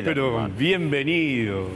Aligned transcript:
Pero 0.00 0.48
bienvenido. 0.56 1.68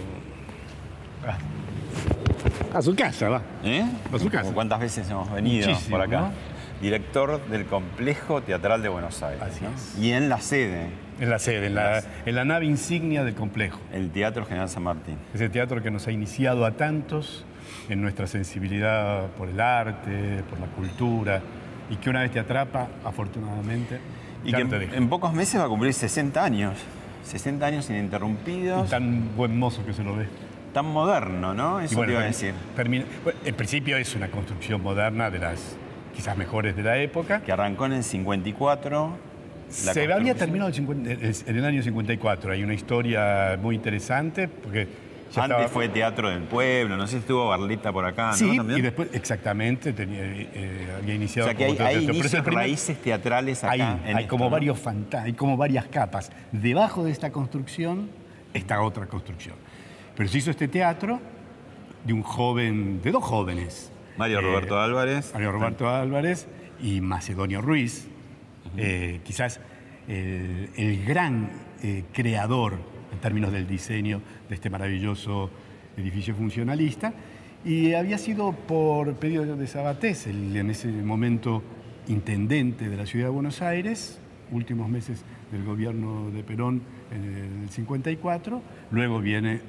A 2.72 2.80
su 2.82 2.94
casa, 2.94 3.28
va. 3.28 3.42
¿Eh? 3.62 3.84
a 4.12 4.18
su 4.18 4.30
casa. 4.30 4.52
¿Cuántas 4.54 4.80
veces 4.80 5.08
hemos 5.10 5.30
venido 5.32 5.68
Muchísimo, 5.68 5.96
por 5.98 6.06
acá? 6.06 6.20
¿no? 6.20 6.32
Director 6.80 7.46
del 7.48 7.66
Complejo 7.66 8.42
Teatral 8.42 8.82
de 8.82 8.88
Buenos 8.88 9.22
Aires. 9.22 9.42
Así 9.42 9.64
¿no? 9.64 9.70
es. 9.70 9.98
Y 9.98 10.12
en 10.12 10.28
la 10.28 10.40
sede, 10.40 10.88
En 11.20 11.30
la 11.30 11.38
sede, 11.38 11.66
en 11.66 11.74
la, 11.74 12.02
en 12.24 12.34
la 12.34 12.44
nave 12.44 12.64
insignia 12.66 13.22
del 13.24 13.34
complejo. 13.34 13.80
el 13.92 14.10
Teatro 14.10 14.46
General 14.46 14.68
San 14.68 14.82
Martín. 14.84 15.16
Ese 15.34 15.48
teatro 15.48 15.82
que 15.82 15.90
nos 15.90 16.06
ha 16.06 16.12
iniciado 16.12 16.64
a 16.64 16.72
tantos 16.72 17.44
en 17.88 18.00
nuestra 18.02 18.26
sensibilidad 18.26 19.26
por 19.38 19.48
el 19.48 19.60
arte, 19.60 20.42
por 20.48 20.58
la 20.60 20.66
cultura, 20.68 21.40
y 21.90 21.96
que 21.96 22.08
una 22.10 22.20
vez 22.22 22.30
te 22.30 22.40
atrapa, 22.40 22.88
afortunadamente, 23.04 23.98
Y 24.44 24.50
ya 24.52 24.58
que 24.58 24.64
no 24.64 24.70
te 24.70 24.76
en, 24.76 24.80
deja. 24.82 24.96
en 24.96 25.08
pocos 25.08 25.32
meses 25.32 25.60
va 25.60 25.64
a 25.64 25.68
cumplir 25.68 25.92
60 25.94 26.42
años. 26.44 26.74
60 27.26 27.66
años 27.66 27.90
ininterrumpidos. 27.90 28.86
Y 28.86 28.90
tan 28.90 29.36
buen 29.36 29.58
mozo 29.58 29.84
que 29.84 29.92
se 29.92 30.02
lo 30.04 30.16
ve. 30.16 30.26
Tan 30.72 30.86
moderno, 30.86 31.54
¿no? 31.54 31.80
Eso 31.80 31.96
bueno, 31.96 32.08
te 32.08 32.12
iba 32.14 32.22
a 32.22 32.26
decir. 32.26 32.54
termina- 32.76 33.04
bueno, 33.24 33.38
principio 33.56 33.96
es 33.96 34.14
una 34.14 34.28
construcción 34.30 34.82
moderna 34.82 35.30
de 35.30 35.38
las 35.38 35.76
quizás 36.14 36.36
mejores 36.36 36.76
de 36.76 36.82
la 36.82 36.98
época. 36.98 37.42
Que 37.42 37.52
arrancó 37.52 37.86
en 37.86 37.94
el 37.94 38.04
54. 38.04 39.16
la 39.84 39.92
Se 39.92 40.12
había 40.12 40.34
terminado 40.34 40.68
el 40.68 40.74
50 40.74 41.10
en 41.50 41.56
el 41.56 41.64
año 41.64 41.82
54. 41.82 42.52
Hay 42.52 42.62
una 42.62 42.74
historia 42.74 43.58
muy 43.60 43.74
interesante 43.74 44.48
porque 44.48 44.86
ya 45.32 45.42
Antes 45.44 45.56
estaba- 45.58 45.68
fue 45.68 45.88
Teatro 45.88 46.28
del 46.30 46.42
Pueblo, 46.44 46.96
no 46.96 47.06
sé 47.06 47.12
si 47.12 47.18
estuvo 47.18 47.48
Barlita 47.48 47.92
por 47.92 48.04
acá, 48.04 48.28
¿no? 48.30 48.36
Sí, 48.36 48.56
También. 48.56 48.78
y 48.78 48.82
después, 48.82 49.08
exactamente, 49.12 49.92
tenía, 49.92 50.20
eh, 50.24 50.88
había 50.98 51.14
o 51.14 51.16
iniciado 51.16 51.48
sea 51.48 51.56
que 51.56 51.66
como 51.66 51.86
hay, 51.88 52.04
inicios, 52.04 52.42
primer- 52.42 52.54
raíces 52.54 53.02
teatrales 53.02 53.64
acá. 53.64 53.72
Ahí, 53.72 53.80
en 53.80 54.16
hay 54.16 54.22
esto, 54.24 54.28
como 54.30 54.44
¿no? 54.44 54.50
varios 54.50 54.78
hay 55.22 55.32
como 55.34 55.56
varias 55.56 55.86
capas. 55.86 56.30
Debajo 56.52 57.04
de 57.04 57.10
esta 57.10 57.30
construcción 57.32 58.08
está 58.54 58.80
otra 58.82 59.06
construcción. 59.06 59.56
Pero 60.16 60.28
se 60.28 60.38
hizo 60.38 60.50
este 60.50 60.68
teatro 60.68 61.20
de 62.04 62.12
un 62.12 62.22
joven, 62.22 63.02
de 63.02 63.10
dos 63.10 63.22
jóvenes. 63.24 63.90
Mario 64.16 64.38
Eh, 64.38 64.42
Roberto 64.42 64.80
Álvarez. 64.80 65.30
Mario 65.34 65.52
Roberto 65.52 65.88
Álvarez 65.90 66.46
y 66.80 67.00
Macedonio 67.00 67.60
Ruiz, 67.60 68.06
eh, 68.78 69.20
quizás 69.24 69.60
el, 70.08 70.70
el 70.76 71.04
gran 71.04 71.50
eh, 71.82 72.04
creador 72.12 72.78
en 73.12 73.18
términos 73.18 73.52
del 73.52 73.66
diseño 73.66 74.20
de 74.48 74.54
este 74.54 74.70
maravilloso 74.70 75.50
edificio 75.96 76.34
funcionalista. 76.34 77.12
Y 77.64 77.94
había 77.94 78.18
sido 78.18 78.52
por 78.52 79.14
pedido 79.14 79.56
de 79.56 79.66
Sabatés, 79.66 80.26
el, 80.26 80.56
en 80.56 80.70
ese 80.70 80.88
momento 80.88 81.62
intendente 82.08 82.88
de 82.88 82.96
la 82.96 83.06
ciudad 83.06 83.26
de 83.26 83.30
Buenos 83.30 83.62
Aires, 83.62 84.20
últimos 84.52 84.88
meses 84.88 85.24
del 85.50 85.64
gobierno 85.64 86.30
de 86.30 86.42
Perón 86.42 86.82
en 87.10 87.62
el 87.62 87.68
54, 87.70 88.62
luego 88.90 89.20
viene 89.20 89.60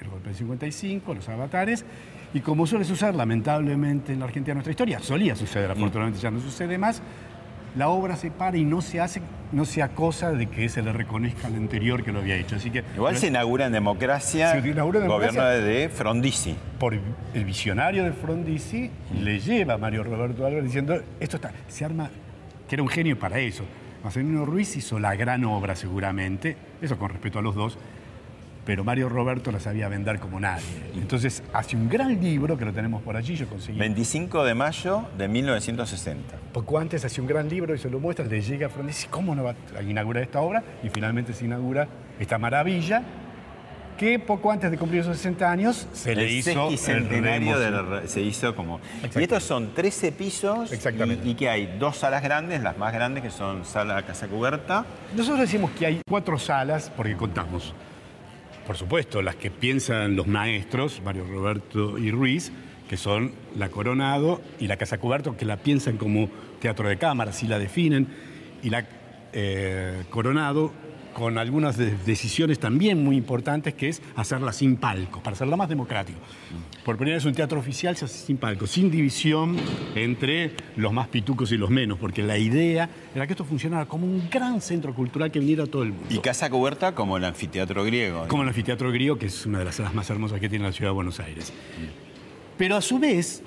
el 0.00 0.08
golpe 0.08 0.28
del 0.28 0.34
55, 0.34 1.14
los 1.14 1.28
avatares, 1.28 1.84
y 2.34 2.40
como 2.40 2.66
suele 2.66 2.84
suceder 2.84 3.14
lamentablemente 3.14 4.12
en 4.12 4.18
la 4.18 4.26
Argentina 4.26 4.54
nuestra 4.54 4.72
historia, 4.72 4.98
solía 4.98 5.36
suceder, 5.36 5.70
afortunadamente 5.70 6.20
ya 6.20 6.30
no 6.30 6.40
sucede 6.40 6.78
más, 6.78 7.00
la 7.76 7.88
obra 7.88 8.16
se 8.16 8.30
para 8.30 8.56
y 8.56 8.64
no 8.64 8.80
se 8.80 9.00
hace, 9.00 9.20
no 9.52 9.64
se 9.64 9.82
acosa 9.82 10.32
de 10.32 10.46
que 10.46 10.68
se 10.68 10.82
le 10.82 10.92
reconozca 10.92 11.46
al 11.46 11.54
anterior 11.54 12.02
que 12.02 12.10
lo 12.12 12.20
había 12.20 12.36
hecho. 12.36 12.56
Así 12.56 12.70
que 12.70 12.82
Igual 12.94 13.16
se 13.16 13.28
inaugura 13.28 13.66
en 13.66 13.72
democracia, 13.72 14.52
Se 14.60 14.68
inaugura 14.68 15.00
en 15.00 15.08
gobierno 15.08 15.42
democracia. 15.42 15.66
de 15.66 15.88
Frondizi. 15.88 16.56
por 16.78 16.94
el 16.94 17.44
visionario 17.44 18.04
de 18.04 18.12
Frondizi 18.12 18.90
le 19.22 19.38
lleva 19.38 19.74
a 19.74 19.78
Mario 19.78 20.02
Roberto 20.04 20.44
Álvarez 20.46 20.64
diciendo, 20.64 21.00
esto 21.20 21.36
está, 21.36 21.52
se 21.68 21.84
arma, 21.84 22.10
que 22.68 22.74
era 22.74 22.82
un 22.82 22.88
genio 22.88 23.18
para 23.18 23.38
eso. 23.38 23.64
Marcelino 24.02 24.44
Ruiz 24.46 24.76
hizo 24.76 24.98
la 24.98 25.14
gran 25.16 25.44
obra 25.44 25.74
seguramente, 25.74 26.56
eso 26.80 26.98
con 26.98 27.10
respeto 27.10 27.38
a 27.38 27.42
los 27.42 27.54
dos, 27.54 27.76
pero 28.66 28.82
Mario 28.82 29.08
Roberto 29.08 29.52
la 29.52 29.60
sabía 29.60 29.88
vender 29.88 30.18
como 30.18 30.40
nadie. 30.40 30.64
Entonces 30.96 31.42
hace 31.52 31.76
un 31.76 31.88
gran 31.88 32.20
libro 32.20 32.58
que 32.58 32.64
lo 32.64 32.72
tenemos 32.72 33.00
por 33.00 33.16
allí, 33.16 33.36
yo 33.36 33.48
conseguí. 33.48 33.78
25 33.78 34.44
de 34.44 34.54
mayo 34.54 35.04
de 35.16 35.28
1960. 35.28 36.36
Poco 36.52 36.78
antes 36.78 37.04
hace 37.04 37.20
un 37.20 37.28
gran 37.28 37.48
libro 37.48 37.74
y 37.74 37.78
se 37.78 37.88
lo 37.88 38.00
muestra, 38.00 38.26
le 38.26 38.42
llega 38.42 38.66
a 38.66 38.70
Frondizi, 38.70 39.06
¿cómo 39.06 39.34
no 39.34 39.44
va 39.44 39.54
a 39.78 39.82
inaugurar 39.82 40.24
esta 40.24 40.40
obra? 40.40 40.64
Y 40.82 40.88
finalmente 40.88 41.32
se 41.32 41.44
inaugura 41.44 41.86
esta 42.18 42.38
maravilla 42.38 43.02
que 43.96 44.18
poco 44.18 44.50
antes 44.50 44.70
de 44.70 44.76
cumplir 44.76 45.00
esos 45.00 45.16
60 45.16 45.50
años 45.50 45.86
se 45.92 46.14
le 46.14 46.30
hizo 46.30 46.68
el 46.68 47.08
de 47.08 47.70
la 47.70 48.06
se 48.06 48.20
hizo 48.20 48.54
como. 48.54 48.80
Y 49.14 49.22
estos 49.22 49.44
son 49.44 49.74
13 49.74 50.12
pisos. 50.12 50.72
Exactamente. 50.72 51.26
Y, 51.26 51.30
y 51.30 51.34
que 51.34 51.48
hay 51.48 51.76
dos 51.78 51.96
salas 51.96 52.22
grandes, 52.22 52.62
las 52.62 52.76
más 52.76 52.92
grandes 52.92 53.22
que 53.22 53.30
son 53.30 53.64
sala 53.64 54.02
casa 54.02 54.26
cubierta. 54.26 54.84
Nosotros 55.14 55.40
decimos 55.40 55.70
que 55.70 55.86
hay 55.86 56.00
cuatro 56.06 56.38
salas 56.38 56.92
porque 56.94 57.16
contamos. 57.16 57.72
Por 58.66 58.76
supuesto, 58.76 59.22
las 59.22 59.36
que 59.36 59.50
piensan 59.52 60.16
los 60.16 60.26
maestros, 60.26 61.00
Mario 61.04 61.24
Roberto 61.24 61.98
y 61.98 62.10
Ruiz, 62.10 62.50
que 62.88 62.96
son 62.96 63.32
la 63.56 63.68
Coronado 63.68 64.40
y 64.58 64.66
la 64.66 64.76
Casa 64.76 64.98
Cuberto, 64.98 65.36
que 65.36 65.44
la 65.44 65.58
piensan 65.58 65.96
como 65.96 66.28
teatro 66.60 66.88
de 66.88 66.98
cámara, 66.98 67.30
así 67.30 67.46
la 67.46 67.60
definen, 67.60 68.08
y 68.64 68.70
la 68.70 68.84
eh, 69.32 70.02
Coronado 70.10 70.72
con 71.16 71.38
algunas 71.38 71.78
de- 71.78 71.96
decisiones 72.04 72.58
también 72.58 73.02
muy 73.02 73.16
importantes, 73.16 73.72
que 73.72 73.88
es 73.88 74.02
hacerla 74.16 74.52
sin 74.52 74.76
palcos, 74.76 75.22
para 75.22 75.34
hacerla 75.34 75.56
más 75.56 75.66
democrático. 75.66 76.18
Por 76.84 76.98
primera 76.98 77.16
vez 77.16 77.24
un 77.24 77.32
teatro 77.32 77.58
oficial 77.58 77.96
se 77.96 78.04
hace 78.04 78.18
sin 78.26 78.36
palcos, 78.36 78.70
sin 78.70 78.90
división 78.90 79.56
entre 79.94 80.50
los 80.76 80.92
más 80.92 81.08
pitucos 81.08 81.50
y 81.52 81.56
los 81.56 81.70
menos, 81.70 81.98
porque 81.98 82.22
la 82.22 82.36
idea 82.36 82.90
era 83.14 83.26
que 83.26 83.32
esto 83.32 83.46
funcionara 83.46 83.86
como 83.86 84.04
un 84.04 84.28
gran 84.30 84.60
centro 84.60 84.94
cultural 84.94 85.30
que 85.30 85.38
viniera 85.38 85.64
a 85.64 85.66
todo 85.66 85.84
el 85.84 85.92
mundo. 85.94 86.06
Y 86.10 86.18
casa 86.18 86.50
cubierta 86.50 86.94
como 86.94 87.16
el 87.16 87.24
anfiteatro 87.24 87.82
griego. 87.82 88.28
Como 88.28 88.42
el 88.42 88.48
anfiteatro 88.50 88.92
griego, 88.92 89.16
que 89.16 89.24
es 89.26 89.46
una 89.46 89.60
de 89.60 89.64
las 89.64 89.76
salas 89.76 89.94
más 89.94 90.10
hermosas 90.10 90.38
que 90.38 90.50
tiene 90.50 90.66
la 90.66 90.72
ciudad 90.72 90.90
de 90.90 90.94
Buenos 90.96 91.18
Aires. 91.18 91.50
Pero 92.58 92.76
a 92.76 92.82
su 92.82 92.98
vez, 92.98 93.42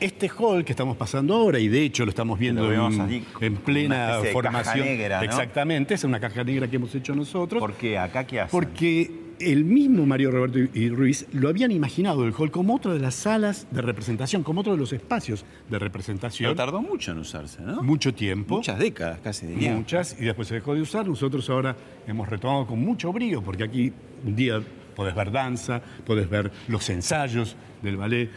este 0.00 0.28
hall 0.28 0.64
que 0.64 0.72
estamos 0.72 0.96
pasando 0.96 1.34
ahora, 1.34 1.58
y 1.58 1.68
de 1.68 1.82
hecho 1.82 2.04
lo 2.04 2.10
estamos 2.10 2.38
viendo 2.38 2.62
Lo 2.70 2.88
en, 2.88 3.00
allí, 3.00 3.24
en 3.40 3.52
una 3.52 3.60
plena 3.64 3.96
especie 4.16 4.16
de 4.18 4.22
caja 4.22 4.32
formación. 4.32 4.86
negra, 4.86 5.18
¿no? 5.18 5.24
Exactamente, 5.24 5.94
es 5.94 6.04
una 6.04 6.20
caja 6.20 6.44
negra 6.44 6.68
que 6.68 6.76
hemos 6.76 6.94
hecho 6.94 7.14
nosotros. 7.14 7.60
¿Por 7.60 7.74
qué? 7.74 7.98
¿Acá 7.98 8.24
qué 8.26 8.40
hacen? 8.40 8.50
Porque 8.50 9.28
el 9.40 9.64
mismo 9.64 10.04
Mario 10.04 10.32
Roberto 10.32 10.58
y- 10.58 10.88
Ruiz 10.88 11.26
lo 11.32 11.48
habían 11.48 11.70
imaginado 11.70 12.24
el 12.26 12.32
hall 12.36 12.50
como 12.50 12.74
otra 12.74 12.92
de 12.92 12.98
las 12.98 13.14
salas 13.14 13.68
de 13.70 13.82
representación, 13.82 14.42
como 14.42 14.60
otro 14.62 14.72
de 14.72 14.78
los 14.78 14.92
espacios 14.92 15.42
de 15.42 15.46
Pero 15.70 15.78
representación. 15.84 16.56
tardó 16.56 16.82
mucho 16.82 17.12
en 17.12 17.18
usarse, 17.18 17.62
¿no? 17.62 17.82
Mucho 17.82 18.12
tiempo. 18.12 18.56
Muchas 18.56 18.78
décadas 18.80 19.20
casi 19.22 19.46
diría. 19.46 19.74
Muchas, 19.74 20.16
y 20.20 20.24
después 20.24 20.48
se 20.48 20.54
dejó 20.54 20.74
de 20.74 20.80
usar. 20.82 21.06
Nosotros 21.06 21.48
ahora 21.50 21.76
hemos 22.08 22.28
retomado 22.28 22.66
con 22.66 22.80
mucho 22.80 23.12
brío, 23.12 23.40
porque 23.40 23.62
aquí 23.64 23.92
un 24.24 24.34
día 24.34 24.60
podés 24.96 25.14
ver 25.14 25.30
danza, 25.30 25.80
podés 26.04 26.28
ver 26.28 26.50
los 26.66 26.90
ensayos 26.90 27.54
del 27.82 27.96
ballet, 27.96 28.28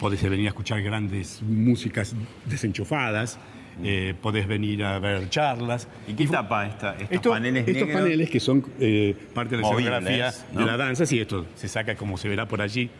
podés 0.00 0.22
venir 0.22 0.46
a 0.46 0.48
escuchar 0.48 0.82
grandes 0.82 1.40
músicas 1.42 2.14
desenchufadas, 2.46 3.38
eh, 3.82 4.14
podés 4.22 4.46
venir 4.46 4.84
a 4.84 4.98
ver 5.00 5.28
charlas. 5.30 5.88
¿Y 6.06 6.14
qué 6.14 6.26
tapa 6.28 6.66
esta, 6.66 6.92
estos 6.92 7.10
Esto- 7.10 7.30
paneles 7.30 7.66
estos 7.66 7.86
negros? 7.88 8.02
paneles 8.02 8.30
que 8.30 8.40
son 8.40 8.64
eh, 8.78 9.16
parte 9.34 9.56
de 9.56 9.62
la 9.62 9.68
escenografía 9.68 10.32
¿no? 10.52 10.60
de 10.60 10.66
la 10.66 10.76
danza, 10.76 11.06
sí, 11.06 11.18
esto 11.18 11.46
se 11.56 11.66
saca 11.68 11.96
como 11.96 12.16
se 12.16 12.28
verá 12.28 12.46
por 12.46 12.60
allí. 12.62 12.90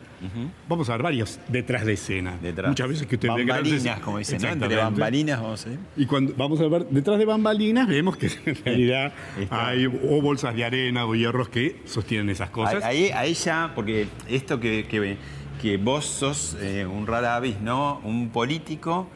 Vamos 0.71 0.89
a 0.89 0.93
ver 0.93 1.03
varios 1.03 1.39
detrás 1.49 1.85
de 1.85 1.93
escena. 1.93 2.39
Detrás. 2.41 2.69
Muchas 2.71 2.89
veces 2.89 3.07
que 3.07 3.17
usted 3.17 3.29
ve 3.37 3.45
grandes- 3.45 3.73
Bambalinas, 3.75 4.01
como 4.01 4.17
dicen, 4.19 4.41
¿no? 4.41 4.49
Entre 4.49 4.77
bambalinas, 4.77 5.43
vamos 5.43 5.67
a 5.67 5.71
ir. 5.73 5.79
Y 5.99 6.07
cuando 6.07 6.33
vamos 6.35 6.59
a 6.63 6.69
ver 6.69 6.87
detrás 6.87 7.19
de 7.19 7.27
bambalinas, 7.27 7.87
vemos 7.87 8.17
que 8.17 8.31
en 8.47 8.55
realidad 8.65 9.13
hay 9.51 9.85
o 9.85 10.23
bolsas 10.23 10.55
de 10.57 10.65
arena 10.65 11.05
o 11.05 11.15
hierros 11.15 11.51
que 11.51 11.77
sostienen 11.85 12.31
esas 12.31 12.49
cosas. 12.49 12.83
Ahí, 12.85 13.11
ahí 13.15 13.35
ya, 13.35 13.73
porque 13.75 14.07
esto 14.27 14.59
que, 14.61 14.87
que 14.89 15.19
que 15.65 15.79
vos 15.79 16.05
sos 16.05 16.59
eh, 16.61 16.85
un 16.85 17.07
rara 17.07 17.37
avis, 17.37 17.59
¿no? 17.63 17.99
Un 18.05 18.29
político 18.29 19.09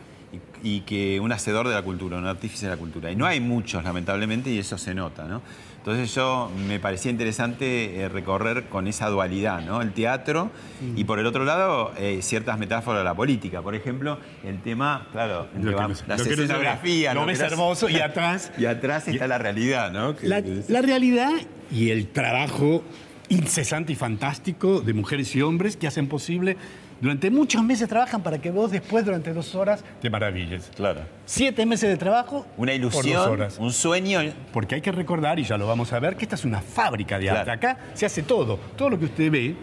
y, 0.63 0.77
y 0.77 0.81
que 0.81 1.21
un 1.21 1.31
hacedor 1.31 1.69
de 1.69 1.75
la 1.75 1.83
cultura, 1.83 2.17
un 2.17 2.25
artífice 2.27 2.65
de 2.65 2.71
la 2.73 2.79
cultura. 2.79 3.11
Y 3.13 3.17
no 3.17 3.27
hay 3.27 3.39
muchos, 3.39 3.85
lamentablemente, 3.85 4.49
y 4.49 4.59
eso 4.59 4.79
se 4.79 4.95
nota, 4.95 5.25
¿no? 5.27 5.43
Entonces 5.77 6.15
yo 6.15 6.51
me 6.67 6.79
parecía 6.81 7.11
interesante 7.11 8.01
eh, 8.01 8.09
recorrer 8.09 8.65
con 8.71 8.87
esa 8.89 9.11
dualidad, 9.11 9.61
¿no? 9.61 9.83
El 9.83 9.93
teatro 9.93 10.51
y 10.97 11.05
por 11.05 11.19
el 11.19 11.27
otro 11.27 11.45
lado 11.45 11.93
eh, 11.99 12.21
ciertas 12.23 12.59
metáforas 12.59 13.01
de 13.01 13.05
la 13.05 13.15
política. 13.15 13.61
Por 13.61 13.75
ejemplo, 13.75 14.19
el 14.43 14.63
tema, 14.63 15.07
claro, 15.13 15.49
el 15.55 15.65
Lo 15.67 15.71
que 15.73 15.77
tema- 15.77 15.89
no- 15.89 15.95
la 16.07 16.17
lo 16.17 16.25
que 16.25 16.31
no 16.37 16.43
escenografía. 16.45 17.13
Lo 17.15 17.21
¿no? 17.21 17.27
ves 17.27 17.41
las- 17.41 17.53
hermoso 17.53 17.89
y 17.91 17.97
atrás 18.01 18.53
Y 18.57 18.65
atrás 18.65 19.07
está 19.07 19.29
la 19.29 19.37
realidad, 19.37 19.93
¿no? 19.93 20.17
Que- 20.17 20.27
La, 20.29 20.41
que- 20.43 20.63
la 20.69 20.81
realidad 20.81 21.33
y 21.71 21.91
el 21.91 22.09
trabajo 22.09 22.83
incesante 23.29 23.93
y 23.93 23.97
fantástico 23.97 24.81
de 24.81 24.93
mujeres 24.95 25.35
y 25.37 25.43
hombres 25.43 25.77
que 25.77 25.87
hacen 25.87 26.09
posible, 26.09 26.57
durante 27.01 27.31
muchos 27.31 27.63
meses 27.63 27.89
trabajan 27.89 28.23
para 28.23 28.39
que 28.39 28.51
vos 28.51 28.73
después, 28.73 29.05
durante 29.05 29.33
dos 29.33 29.55
horas, 29.55 29.85
te 30.01 30.11
maravilles. 30.11 30.71
Claro. 30.75 31.03
Siete 31.27 31.65
meses 31.65 31.89
de 31.91 31.97
trabajo 31.97 32.45
Una 32.57 32.73
por 32.73 32.81
dos 32.81 32.95
ilusión, 33.05 33.31
horas. 33.31 33.59
un 33.59 33.73
sueño. 33.73 34.21
Porque 34.53 34.75
hay 34.75 34.81
que 34.81 34.91
recordar, 34.91 35.39
y 35.39 35.45
ya 35.45 35.57
lo 35.57 35.67
vamos 35.69 35.93
a 35.93 36.01
ver, 36.01 36.17
que 36.17 36.25
esta 36.25 36.35
es 36.35 36.45
una 36.45 36.61
fábrica 36.61 37.19
de 37.19 37.31
arte. 37.31 37.45
Claro. 37.45 37.59
Acá 37.59 37.79
se 37.95 38.05
hace 38.05 38.23
todo. 38.23 38.59
Todo 38.77 38.91
lo 38.91 38.99
que 38.99 39.05
usted 39.05 39.31
ve, 39.31 39.55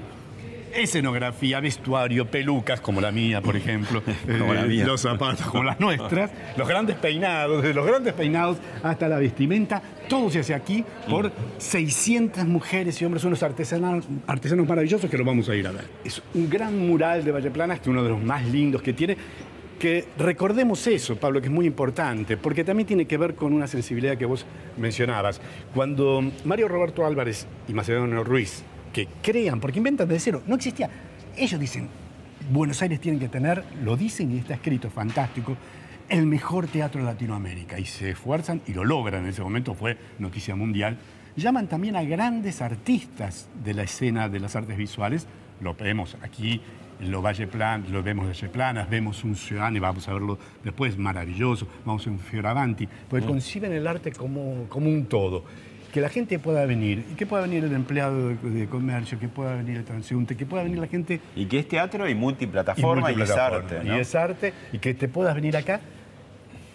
escenografía, 0.76 1.60
vestuario, 1.60 2.26
pelucas, 2.26 2.82
como 2.82 3.02
la 3.02 3.12
mía, 3.12 3.42
por 3.42 3.56
ejemplo, 3.56 4.02
Como 4.40 4.54
la 4.54 4.66
eh, 4.66 4.68
mía. 4.68 4.86
los 4.86 5.02
zapatos, 5.02 5.46
como 5.48 5.64
las 5.64 5.80
nuestras, 5.80 6.32
los 6.58 6.68
grandes 6.68 6.96
peinados, 6.98 7.62
desde 7.62 7.74
los 7.74 7.86
grandes 7.86 8.14
peinados 8.14 8.58
hasta 8.84 9.08
la 9.08 9.18
vestimenta, 9.18 9.82
todo 10.08 10.30
se 10.30 10.40
hace 10.40 10.54
aquí 10.54 10.84
por 11.10 11.32
600 11.58 12.46
mujeres 12.46 13.02
y 13.02 13.06
hombres, 13.06 13.24
unos 13.24 13.42
artesanos, 13.44 14.06
artesanos 14.28 14.68
maravillosos 14.68 15.10
que 15.10 15.18
lo 15.18 15.26
vamos 15.26 15.50
a 15.50 15.56
ir 15.56 15.68
a 15.68 15.72
ver. 15.72 15.86
Es 16.04 16.22
un 16.34 16.50
gran 16.50 16.78
mural 16.78 17.24
de 17.24 17.32
Valle 17.32 17.52
Plana, 17.52 17.74
este 17.74 17.90
es 17.90 17.94
uno 17.94 18.04
de 18.04 18.10
los 18.10 18.22
más 18.24 18.46
lindos 18.48 18.82
que 18.82 18.94
tiene. 18.94 19.18
Que 19.80 20.06
recordemos 20.18 20.88
eso, 20.88 21.18
Pablo, 21.18 21.42
que 21.42 21.48
es 21.48 21.54
muy 21.54 21.66
importante, 21.66 22.38
porque 22.38 22.64
también 22.64 22.88
tiene 22.88 23.06
que 23.06 23.18
ver 23.18 23.36
con 23.36 23.52
una 23.52 23.68
sensibilidad 23.68 24.18
que 24.18 24.26
vos 24.26 24.46
mencionabas. 24.78 25.42
Cuando 25.74 26.24
Mario 26.46 26.70
Roberto 26.70 27.06
Álvarez 27.06 27.46
y 27.68 27.74
Macedonio 27.74 28.24
Ruiz, 28.24 28.64
que 28.96 29.10
crean, 29.22 29.60
porque 29.60 29.80
inventan 29.80 30.08
de 30.08 30.18
cero, 30.18 30.42
no 30.48 30.56
existía. 30.56 30.90
Ellos 31.36 31.60
dicen, 31.60 31.90
Buenos 32.50 32.82
Aires 32.82 33.02
tienen 33.02 33.20
que 33.20 33.28
tener, 33.28 33.62
lo 33.84 33.98
dicen 33.98 34.32
y 34.32 34.38
está 34.38 34.54
escrito, 34.54 34.90
fantástico, 34.90 35.58
el 36.08 36.26
mejor 36.26 36.68
teatro 36.68 37.02
de 37.02 37.08
Latinoamérica. 37.08 37.78
Y 37.78 37.84
se 37.84 38.12
esfuerzan 38.12 38.62
y 38.66 38.74
lo 38.74 38.86
logran. 38.86 39.24
En 39.24 39.32
ese 39.32 39.42
momento 39.42 39.74
fue 39.74 39.98
noticia 40.18 40.56
mundial. 40.56 40.98
Llaman 41.36 41.68
también 41.68 41.98
a 41.98 42.04
grandes 42.04 42.62
artistas 42.62 43.50
de 43.66 43.74
la 43.74 43.84
escena 43.84 44.30
de 44.30 44.40
las 44.40 44.56
artes 44.56 44.78
visuales. 44.78 45.28
Lo 45.60 45.76
vemos 45.76 46.16
aquí 46.22 46.62
lo 47.02 47.22
Valle 47.22 47.48
Plan, 47.48 47.84
lo 47.92 48.02
vemos 48.02 48.40
de 48.40 48.48
Planas, 48.48 48.90
vemos 48.90 49.26
un 49.26 49.36
Ciudadano, 49.36 49.82
vamos 49.82 50.08
a 50.08 50.14
verlo 50.14 50.40
después, 50.64 50.98
maravilloso, 50.98 51.68
vamos 51.84 52.08
a 52.08 52.10
un 52.10 52.20
Fioravanti, 52.20 52.88
porque 53.10 53.26
conciben 53.26 53.74
el 53.74 53.86
arte 53.86 54.14
como, 54.14 54.68
como 54.70 54.90
un 54.90 55.06
todo. 55.06 55.44
Que 55.96 56.02
la 56.02 56.10
gente 56.10 56.38
pueda 56.40 56.66
venir, 56.66 57.06
y 57.10 57.16
que 57.16 57.26
pueda 57.26 57.44
venir 57.44 57.64
el 57.64 57.72
empleado 57.72 58.28
de, 58.28 58.36
de 58.36 58.68
comercio, 58.68 59.18
que 59.18 59.30
pueda 59.30 59.56
venir 59.56 59.78
el 59.78 59.86
transeúnte, 59.86 60.36
que 60.36 60.46
pueda 60.46 60.62
venir 60.64 60.78
la 60.80 60.88
gente 60.88 61.22
Y 61.38 61.46
que 61.46 61.60
es 61.60 61.70
teatro 61.70 62.06
y 62.06 62.12
y 62.12 62.16
multiplataforma 62.16 63.10
y, 63.10 63.14
es 63.14 63.18
multiplataforma. 63.20 63.66
arte. 63.78 63.88
¿no? 63.90 63.96
Y 63.96 64.00
es 64.02 64.14
arte, 64.14 64.54
y 64.74 64.80
que 64.80 64.94
te 64.94 65.08
puedas 65.08 65.34
venir 65.34 65.56
acá 65.56 65.80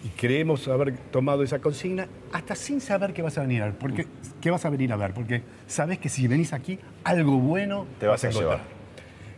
y 0.03 0.07
creemos 0.19 0.67
haber 0.67 0.97
tomado 1.11 1.43
esa 1.43 1.59
consigna 1.59 2.07
hasta 2.33 2.55
sin 2.55 2.81
saber 2.81 3.13
qué 3.13 3.21
vas 3.21 3.37
a 3.37 3.41
venir 3.41 3.61
a 3.61 3.65
ver. 3.65 3.75
Porque, 3.75 4.07
¿Qué 4.41 4.49
vas 4.49 4.65
a 4.65 4.71
venir 4.71 4.91
a 4.91 4.95
ver? 4.95 5.13
Porque 5.13 5.43
sabes 5.67 5.99
que 5.99 6.09
si 6.09 6.27
venís 6.27 6.51
aquí, 6.51 6.79
algo 7.03 7.37
bueno 7.37 7.85
Te 7.99 8.07
vas 8.07 8.23
a 8.23 8.29
encontrar. 8.29 8.57
llevar. 8.57 8.67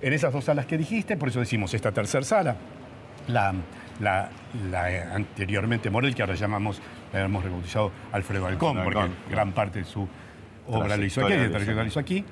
En 0.02 0.14
esas 0.14 0.32
dos 0.32 0.46
salas 0.46 0.66
que 0.66 0.78
dijiste, 0.78 1.18
por 1.18 1.28
eso 1.28 1.42
decimos 1.42 1.74
esta 1.74 1.92
tercera 1.92 2.24
sala, 2.24 2.56
la, 3.28 3.54
la- 4.00 4.30
la, 4.72 5.14
anteriormente 5.14 5.90
Morel, 5.90 6.16
que 6.16 6.22
ahora 6.22 6.36
llamamos, 6.36 6.82
la 7.14 7.26
hemos 7.26 7.44
rebautizado 7.44 7.92
Alfredo 8.12 8.48
Alcón, 8.48 8.78
Alcón, 8.78 8.94
porque 8.94 9.14
gran 9.30 9.52
parte 9.52 9.80
de 9.80 9.86
su 9.86 10.08
obra 10.68 10.98
lo 10.98 11.06
hizo 11.06 11.26
aquí, 11.26 11.34
lo 11.36 11.86
hizo 11.86 12.00
aquí. 12.00 12.26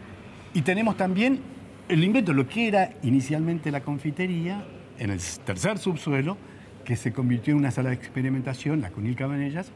Y 0.54 0.62
tenemos 0.64 0.98
también 0.98 1.40
el 1.88 2.04
invento, 2.04 2.34
lo 2.34 2.48
que 2.48 2.68
era 2.68 2.92
inicialmente 3.04 3.72
la 3.72 3.82
confitería, 3.82 4.66
en 4.98 5.12
el 5.12 5.20
tercer 5.46 5.78
subsuelo, 5.78 6.38
que 6.84 6.96
se 6.96 7.14
convirtió 7.14 7.54
en 7.54 7.60
una 7.60 7.72
sala 7.72 7.90
de 7.90 7.96
experimentación, 7.96 8.82
la 8.82 8.90
Conil 8.92 9.16
Cabanellas. 9.16 9.72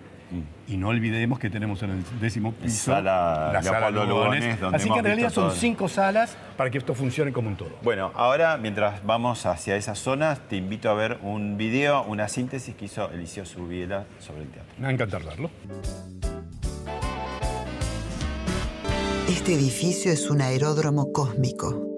Y 0.67 0.77
no 0.77 0.89
olvidemos 0.89 1.37
que 1.37 1.49
tenemos 1.49 1.83
en 1.83 1.91
el 1.91 2.19
décimo 2.19 2.51
piso 2.51 2.91
Sala 2.91 3.51
la 3.53 3.61
sala 3.61 3.91
Leopoldo 3.91 4.05
Lugones. 4.05 4.39
Lugones, 4.39 4.59
donde 4.59 4.77
Así 4.77 4.89
que 4.89 4.99
en 4.99 5.05
realidad 5.05 5.29
son 5.31 5.49
todo. 5.49 5.55
cinco 5.55 5.87
salas 5.87 6.35
para 6.57 6.71
que 6.71 6.79
esto 6.79 6.95
funcione 6.95 7.31
como 7.31 7.49
un 7.49 7.55
todo. 7.55 7.69
Bueno, 7.83 8.11
ahora 8.15 8.57
mientras 8.57 9.05
vamos 9.05 9.45
hacia 9.45 9.75
esas 9.75 9.99
zonas, 9.99 10.39
te 10.49 10.55
invito 10.57 10.89
a 10.89 10.93
ver 10.95 11.19
un 11.21 11.57
video, 11.57 12.03
una 12.03 12.27
síntesis 12.27 12.75
que 12.75 12.85
hizo 12.85 13.09
Eliseo 13.11 13.45
Surbiela 13.45 14.05
sobre 14.19 14.41
el 14.41 14.49
teatro. 14.49 14.73
Me 14.77 14.83
va 14.83 14.89
a 14.89 14.93
encantar 14.93 15.23
verlo. 15.23 15.51
Este 19.29 19.53
edificio 19.53 20.11
es 20.11 20.29
un 20.29 20.41
aeródromo 20.41 21.11
cósmico. 21.11 21.94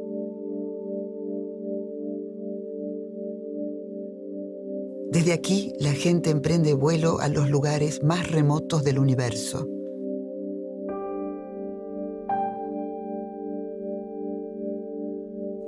Desde 5.17 5.33
aquí, 5.33 5.73
la 5.79 5.93
gente 5.93 6.29
emprende 6.29 6.75
vuelo 6.75 7.19
a 7.19 7.27
los 7.27 7.49
lugares 7.49 8.03
más 8.03 8.29
remotos 8.29 8.83
del 8.83 8.99
universo. 8.99 9.67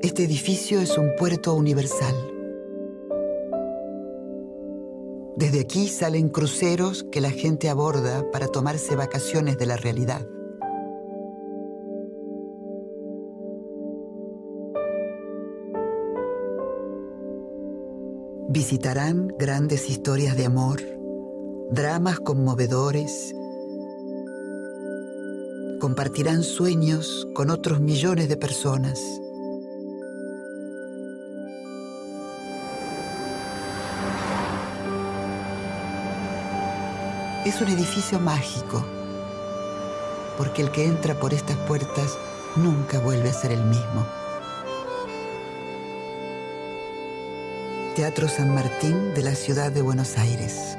Este 0.03 0.23
edificio 0.23 0.79
es 0.79 0.95
un 0.99 1.15
puerto 1.17 1.55
universal. 1.55 2.13
Desde 5.35 5.61
aquí 5.61 5.87
salen 5.87 6.29
cruceros 6.29 7.03
que 7.11 7.19
la 7.19 7.31
gente 7.31 7.69
aborda 7.69 8.29
para 8.31 8.49
tomarse 8.49 8.95
vacaciones 8.95 9.57
de 9.57 9.65
la 9.65 9.77
realidad. 9.77 10.27
Visitarán 18.51 19.27
grandes 19.37 19.91
historias 19.91 20.35
de 20.35 20.47
amor, 20.47 20.81
dramas 21.69 22.19
conmovedores, 22.19 23.35
compartirán 25.79 26.41
sueños 26.41 27.27
con 27.35 27.51
otros 27.51 27.79
millones 27.79 28.27
de 28.27 28.37
personas. 28.37 28.99
Es 37.45 37.61
un 37.61 37.67
edificio 37.67 38.19
mágico, 38.19 38.83
porque 40.39 40.63
el 40.63 40.71
que 40.71 40.85
entra 40.85 41.13
por 41.19 41.35
estas 41.35 41.57
puertas 41.67 42.17
nunca 42.55 42.99
vuelve 42.99 43.29
a 43.29 43.33
ser 43.33 43.51
el 43.51 43.63
mismo. 43.63 44.18
Teatro 47.99 48.29
San 48.29 48.55
Martín 48.55 49.13
de 49.13 49.23
la 49.23 49.35
ciudad 49.35 49.73
de 49.73 49.81
Buenos 49.81 50.17
Aires. 50.17 50.77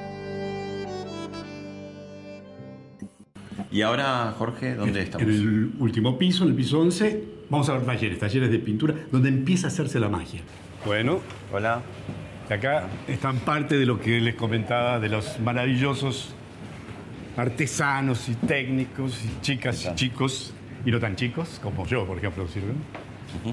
Y 3.71 3.83
ahora, 3.83 4.35
Jorge, 4.39 4.75
¿dónde 4.75 5.03
estamos? 5.03 5.29
En 5.29 5.35
el 5.35 5.71
último 5.81 6.17
piso, 6.17 6.45
en 6.45 6.51
el 6.51 6.57
piso 6.57 6.81
11, 6.81 7.23
vamos 7.51 7.69
a 7.69 7.75
ver 7.75 7.85
talleres, 7.85 8.19
talleres 8.19 8.51
de 8.51 8.59
pintura, 8.59 8.95
donde 9.13 9.29
empieza 9.29 9.67
a 9.67 9.69
hacerse 9.69 10.01
la 10.01 10.09
magia. 10.09 10.41
Bueno, 10.87 11.21
Hola. 11.53 11.83
y 12.49 12.53
acá 12.55 12.89
están 13.07 13.41
parte 13.41 13.77
de 13.77 13.85
lo 13.85 14.01
que 14.01 14.19
les 14.19 14.35
comentaba 14.35 14.99
de 14.99 15.11
los 15.11 15.39
maravillosos 15.41 16.35
artesanos 17.37 18.31
y 18.31 18.35
técnicos 18.47 19.23
y 19.23 19.43
chicas 19.43 19.91
y 19.93 19.95
chicos, 19.95 20.55
y 20.87 20.91
no 20.91 20.99
tan 20.99 21.17
chicos 21.17 21.61
como 21.63 21.87
yo, 21.87 22.07
por 22.07 22.17
ejemplo, 22.17 22.49
sirven, 22.49 22.79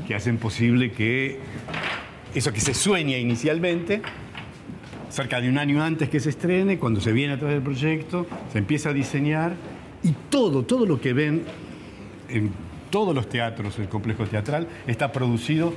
que 0.08 0.16
hacen 0.16 0.38
posible 0.38 0.94
que 0.94 1.42
eso 2.38 2.54
que 2.54 2.62
se 2.62 2.74
sueña 2.74 3.18
inicialmente, 3.18 4.02
cerca 5.10 5.42
de 5.42 5.50
un 5.50 5.58
año 5.58 5.82
antes 5.84 6.10
que 6.10 6.20
se 6.20 6.30
estrene, 6.30 6.78
cuando 6.78 7.02
se 7.02 7.12
viene 7.12 7.34
a 7.34 7.38
través 7.38 7.56
del 7.56 7.64
proyecto, 7.64 8.28
se 8.52 8.60
empieza 8.60 8.90
a 8.90 8.94
diseñar 8.94 9.56
y 10.04 10.12
todo, 10.30 10.64
todo 10.64 10.86
lo 10.86 11.02
que 11.02 11.14
ven 11.14 11.44
en 12.30 12.52
todos 12.90 13.16
los 13.16 13.28
teatros, 13.28 13.80
el 13.80 13.90
complejo 13.90 14.26
teatral, 14.26 14.68
está 14.86 15.12
producido 15.12 15.74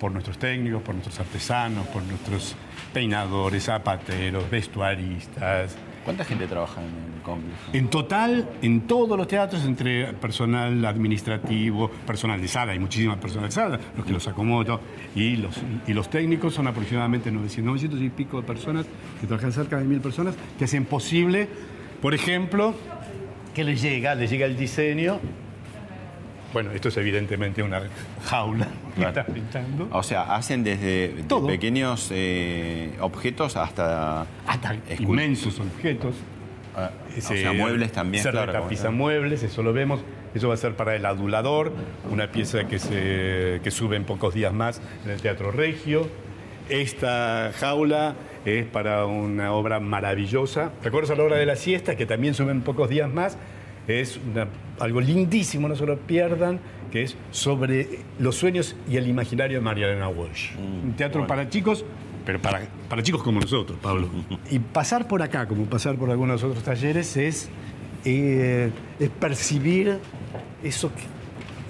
por 0.00 0.12
nuestros 0.12 0.38
técnicos, 0.38 0.82
por 0.82 0.94
nuestros 0.94 1.18
artesanos, 1.20 1.86
por 1.88 2.02
nuestros 2.02 2.56
peinadores, 2.92 3.64
zapateros, 3.64 4.48
vestuaristas. 4.50 5.76
¿Cuánta 6.06 6.24
gente 6.24 6.46
trabaja 6.46 6.80
en 6.80 7.16
el 7.16 7.22
complejo? 7.22 7.58
En 7.72 7.88
total, 7.88 8.48
en 8.62 8.82
todos 8.82 9.18
los 9.18 9.26
teatros, 9.26 9.64
entre 9.64 10.12
personal 10.12 10.84
administrativo, 10.84 11.90
personal 12.06 12.40
de 12.40 12.46
sala, 12.46 12.70
hay 12.70 12.78
muchísimas 12.78 13.18
personas 13.18 13.50
de 13.50 13.54
sala, 13.60 13.80
los 13.96 14.06
que 14.06 14.12
los 14.12 14.28
acomodo, 14.28 14.80
y 15.16 15.34
los, 15.34 15.60
y 15.84 15.92
los 15.94 16.08
técnicos 16.08 16.54
son 16.54 16.68
aproximadamente 16.68 17.32
900, 17.32 17.64
900 17.66 18.00
y 18.02 18.10
pico 18.10 18.40
de 18.40 18.46
personas, 18.46 18.86
que 19.20 19.26
trabajan 19.26 19.50
cerca 19.50 19.78
de 19.78 19.84
mil 19.84 20.00
personas, 20.00 20.36
que 20.56 20.66
hacen 20.66 20.84
posible, 20.84 21.48
por 22.00 22.14
ejemplo, 22.14 22.76
que 23.52 23.64
les 23.64 23.82
llega, 23.82 24.14
les 24.14 24.30
llega 24.30 24.46
el 24.46 24.56
diseño 24.56 25.18
Bueno, 26.56 26.70
esto 26.70 26.88
es 26.88 26.96
evidentemente 26.96 27.62
una 27.62 27.82
jaula 28.24 28.64
que 28.94 29.02
Claro. 29.02 29.20
está 29.20 29.26
pintando. 29.30 29.88
O 29.92 30.02
sea, 30.02 30.34
hacen 30.34 30.64
desde 30.64 31.08
de 31.12 31.24
pequeños 31.46 32.08
eh, 32.10 32.92
objetos 33.02 33.56
hasta... 33.58 34.22
Hasta 34.46 34.74
inmensos 34.98 35.60
objetos. 35.60 36.14
Ah, 36.74 36.92
o 37.14 37.20
Se- 37.20 37.42
sea, 37.42 37.52
muebles 37.52 37.92
también, 37.92 38.22
Se 38.24 38.30
claro. 38.30 38.46
retapizan 38.54 38.86
como- 38.92 38.96
muebles, 39.04 39.42
eso 39.42 39.62
lo 39.62 39.74
vemos. 39.74 40.00
Eso 40.34 40.48
va 40.48 40.54
a 40.54 40.56
ser 40.56 40.72
para 40.76 40.96
el 40.96 41.04
adulador, 41.04 41.74
una 42.10 42.32
pieza 42.32 42.64
que, 42.66 42.78
se, 42.78 43.60
que 43.62 43.70
sube 43.70 43.96
en 43.96 44.04
pocos 44.04 44.32
días 44.32 44.54
más 44.54 44.80
en 45.04 45.10
el 45.10 45.20
Teatro 45.20 45.50
Regio. 45.50 46.08
Esta 46.70 47.52
jaula 47.60 48.14
es 48.46 48.64
para 48.64 49.04
una 49.04 49.52
obra 49.52 49.78
maravillosa. 49.78 50.72
¿Recuerdas 50.82 51.10
a 51.10 51.16
la 51.16 51.22
hora 51.24 51.36
de 51.36 51.44
la 51.44 51.56
siesta? 51.56 51.96
Que 51.96 52.06
también 52.06 52.32
sube 52.32 52.50
en 52.50 52.62
pocos 52.62 52.88
días 52.88 53.12
más. 53.12 53.36
Es 53.88 54.18
una- 54.32 54.48
algo 54.80 55.00
lindísimo, 55.00 55.68
no 55.68 55.76
se 55.76 55.86
lo 55.86 55.96
pierdan, 55.98 56.58
que 56.90 57.02
es 57.02 57.16
sobre 57.30 58.00
los 58.18 58.36
sueños 58.36 58.76
y 58.88 58.96
el 58.96 59.06
imaginario 59.08 59.58
de 59.58 59.64
María 59.64 59.86
Elena 59.86 60.08
Walsh. 60.08 60.50
un 60.56 60.92
teatro 60.94 61.20
bueno. 61.20 61.28
para 61.28 61.48
chicos, 61.48 61.84
pero 62.24 62.40
para, 62.40 62.62
para 62.88 63.02
chicos 63.02 63.22
como 63.22 63.40
nosotros, 63.40 63.78
Pablo. 63.80 64.08
Y 64.50 64.58
pasar 64.58 65.06
por 65.08 65.22
acá, 65.22 65.46
como 65.46 65.64
pasar 65.66 65.96
por 65.96 66.10
algunos 66.10 66.42
otros 66.42 66.62
talleres, 66.64 67.16
es, 67.16 67.48
eh, 68.04 68.70
es 68.98 69.08
percibir 69.10 69.98
eso 70.62 70.90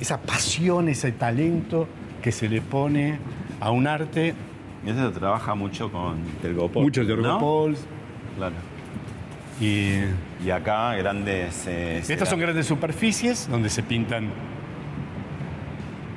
esa 0.01 0.21
pasión, 0.21 0.89
ese 0.89 1.13
talento 1.13 1.89
que 2.23 2.31
se 2.33 2.49
le 2.49 2.61
pone 2.61 3.19
a 3.61 3.71
un 3.71 3.87
arte. 3.87 4.35
Y 4.87 4.91
eso 4.91 5.11
trabaja 5.13 5.55
mucho 5.55 5.91
con 5.91 6.17
de 6.43 6.53
¿no? 6.53 6.69
Ergopols. 7.15 7.81
Claro. 8.37 8.55
Y 9.61 10.01
Y 10.45 10.51
acá 10.51 10.95
grandes... 10.97 11.67
eh, 11.67 12.03
estas 12.07 12.29
son 12.29 12.39
grandes 12.41 12.67
superficies 12.67 13.49
donde 13.49 13.69
se 13.71 13.83
pintan 13.83 14.29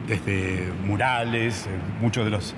desde 0.07 0.69
murales, 0.85 1.67
eh, 1.67 1.69
muchos 2.01 2.25
de 2.25 2.31
los 2.31 2.55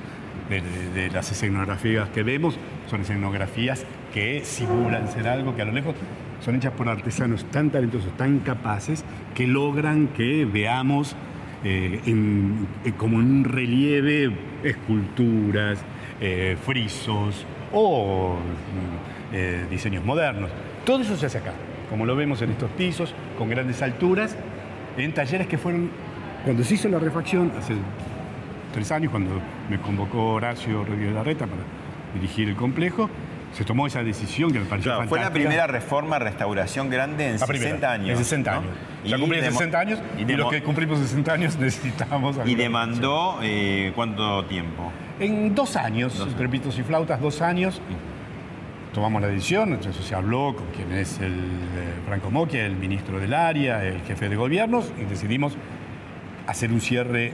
de, 0.49 0.61
de- 0.61 0.89
de 1.03 1.09
las 1.11 1.31
escenografías 1.31 2.09
que 2.09 2.23
vemos 2.23 2.57
son 2.89 3.01
escenografías 3.01 3.85
que 4.13 4.41
simulan 4.43 5.09
ser 5.11 5.27
algo 5.27 5.55
que 5.55 5.61
a 5.61 5.65
lo 5.65 5.71
lejos 5.71 5.95
son 6.43 6.55
hechas 6.55 6.73
por 6.73 6.89
artesanos 6.89 7.45
tan 7.51 7.69
talentosos, 7.69 8.11
tan 8.17 8.39
capaces, 8.39 9.05
que 9.35 9.47
logran 9.47 10.07
que 10.07 10.45
veamos 10.45 11.15
eh, 11.63 12.01
en- 12.05 12.67
eh, 12.85 12.93
como 12.97 13.19
en 13.19 13.25
un 13.31 13.43
relieve 13.45 14.31
esculturas, 14.63 15.79
eh, 16.19 16.57
frisos 16.65 17.45
o 17.71 18.37
diseños 19.69 20.03
modernos. 20.03 20.49
Todo 20.85 21.01
eso 21.01 21.15
se 21.17 21.25
hace 21.27 21.37
acá, 21.37 21.51
como 21.89 22.05
lo 22.05 22.15
vemos 22.15 22.41
en 22.41 22.51
estos 22.51 22.69
pisos, 22.71 23.13
con 23.37 23.49
grandes 23.49 23.81
alturas, 23.81 24.35
en 24.97 25.13
talleres 25.13 25.47
que 25.47 25.57
fueron, 25.57 25.89
cuando 26.43 26.63
se 26.63 26.73
hizo 26.75 26.89
la 26.89 26.99
refacción, 26.99 27.51
hace 27.57 27.73
tres 28.73 28.91
años, 28.91 29.11
cuando 29.11 29.31
me 29.69 29.79
convocó 29.79 30.33
Horacio 30.33 30.83
Rodríguez 30.83 31.13
Larreta 31.13 31.45
para 31.45 31.61
dirigir 32.15 32.49
el 32.49 32.55
complejo, 32.55 33.09
se 33.53 33.65
tomó 33.65 33.85
esa 33.85 34.01
decisión 34.01 34.51
que 34.53 34.59
me 34.59 34.65
pareció 34.65 34.93
Claro, 34.93 35.09
fue 35.09 35.19
la 35.19 35.29
primera 35.29 35.67
reforma, 35.67 36.17
restauración 36.19 36.89
grande 36.89 37.31
en 37.31 37.39
La 37.39 37.45
primera, 37.45 37.69
60 37.71 37.91
años. 37.91 38.09
En 38.11 38.17
60 38.17 38.51
¿no? 38.51 38.57
años. 38.59 38.71
Y 39.03 39.09
Ya 39.09 39.17
cumplí 39.19 39.39
demo- 39.41 39.51
60 39.57 39.79
años 39.79 39.99
y, 40.17 40.23
demo- 40.23 40.37
los 40.43 40.51
que 40.51 40.63
cumplimos 40.63 40.99
60 40.99 41.33
años 41.33 41.57
necesitamos... 41.59 42.37
y 42.45 42.55
demandó 42.55 43.39
eh, 43.43 43.91
cuánto 43.93 44.45
tiempo. 44.45 44.89
En 45.19 45.53
dos 45.53 45.75
años, 45.75 46.17
Dos 46.17 46.29
entre 46.29 46.47
pitos 46.47 46.79
y 46.79 46.83
flautas, 46.83 47.19
dos 47.19 47.41
años, 47.41 47.81
tomamos 48.93 49.21
la 49.21 49.27
decisión, 49.27 49.73
entonces 49.73 50.05
se 50.05 50.15
habló 50.15 50.55
con 50.55 50.67
quien 50.67 50.91
es 50.91 51.19
el 51.19 51.33
eh, 51.33 51.93
Franco 52.05 52.29
Mocchia, 52.29 52.65
el 52.65 52.75
ministro 52.75 53.19
del 53.19 53.33
área, 53.33 53.85
el 53.85 54.01
jefe 54.01 54.29
de 54.29 54.35
gobiernos, 54.35 54.91
y 54.99 55.05
decidimos 55.05 55.53
hacer 56.47 56.71
un 56.71 56.81
cierre 56.81 57.33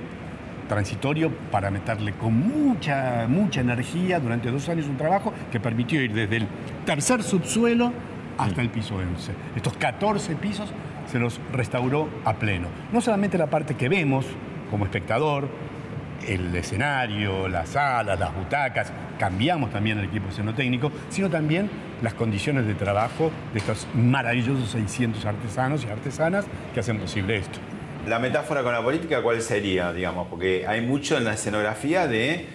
transitorio 0.68 1.32
para 1.52 1.72
meterle 1.72 2.14
con 2.14 2.34
mucha, 2.34 3.26
mucha 3.28 3.62
energía 3.62 4.20
durante 4.20 4.52
dos 4.52 4.68
años 4.70 4.88
un 4.88 4.98
trabajo 4.98 5.34
que 5.52 5.60
permitió 5.60 6.02
ir 6.02 6.14
desde 6.14 6.38
el 6.38 6.48
tercer 6.86 7.24
subsuelo 7.24 7.92
hasta 8.38 8.62
el 8.62 8.70
piso 8.70 8.96
11. 8.96 9.32
Estos 9.56 9.74
14 9.78 10.36
pisos 10.36 10.72
se 11.10 11.20
los 11.20 11.40
restauró 11.54 12.10
a 12.26 12.34
pleno. 12.34 12.68
No 12.92 13.02
solamente 13.02 13.38
la 13.38 13.48
parte 13.48 13.76
que 13.76 13.90
vemos 13.90 14.26
como 14.70 14.86
espectador, 14.86 15.48
el 16.25 16.55
escenario, 16.55 17.47
las 17.47 17.69
salas, 17.69 18.19
las 18.19 18.36
butacas, 18.36 18.91
cambiamos 19.19 19.71
también 19.71 19.97
el 20.00 20.05
equipo 20.05 20.29
escenotécnico, 20.29 20.91
sino 21.09 21.29
también 21.29 21.69
las 22.01 22.13
condiciones 22.13 22.65
de 22.65 22.75
trabajo 22.75 23.31
de 23.53 23.59
estos 23.59 23.88
maravillosos 23.93 24.69
600 24.69 25.25
artesanos 25.25 25.86
y 25.86 25.89
artesanas 25.89 26.45
que 26.74 26.79
hacen 26.79 27.00
posible 27.00 27.38
esto. 27.38 27.59
La 28.07 28.19
metáfora 28.19 28.63
con 28.63 28.71
la 28.71 28.81
política, 28.81 29.21
¿cuál 29.21 29.41
sería, 29.41 29.91
digamos? 29.91 30.27
Porque 30.27 30.65
hay 30.65 30.81
mucho 30.81 31.17
en 31.17 31.25
la 31.25 31.33
escenografía 31.33 32.07
de 32.07 32.45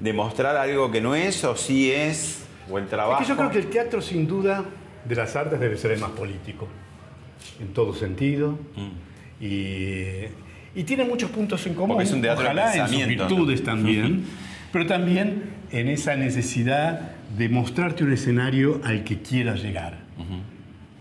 demostrar 0.00 0.56
algo 0.56 0.90
que 0.90 1.00
no 1.00 1.14
es 1.14 1.42
o 1.44 1.56
sí 1.56 1.90
es, 1.90 2.44
o 2.70 2.78
el 2.78 2.86
trabajo. 2.86 3.22
Es 3.22 3.26
que 3.26 3.32
yo 3.32 3.38
creo 3.38 3.50
que 3.50 3.58
el 3.58 3.68
teatro, 3.68 4.02
sin 4.02 4.26
duda, 4.26 4.64
de 5.04 5.14
las 5.14 5.34
artes 5.36 5.58
debe 5.58 5.76
ser 5.78 5.92
el 5.92 6.00
más 6.00 6.10
político, 6.10 6.68
en 7.60 7.68
todo 7.72 7.94
sentido. 7.94 8.58
Y, 9.40 10.24
y 10.76 10.84
tiene 10.84 11.04
muchos 11.04 11.30
puntos 11.30 11.66
en 11.66 11.74
común. 11.74 11.96
Porque 11.96 12.04
es 12.04 12.12
un 12.12 12.20
teatro 12.20 12.44
de 12.44 12.50
ojalá 12.50 12.76
en 12.76 12.88
sus 12.88 13.06
virtudes 13.06 13.64
también, 13.64 14.24
pero 14.72 14.86
también 14.86 15.44
en 15.72 15.88
esa 15.88 16.14
necesidad 16.16 17.12
de 17.36 17.48
mostrarte 17.48 18.04
un 18.04 18.12
escenario 18.12 18.80
al 18.84 19.02
que 19.02 19.18
quieras 19.20 19.62
llegar, 19.62 19.98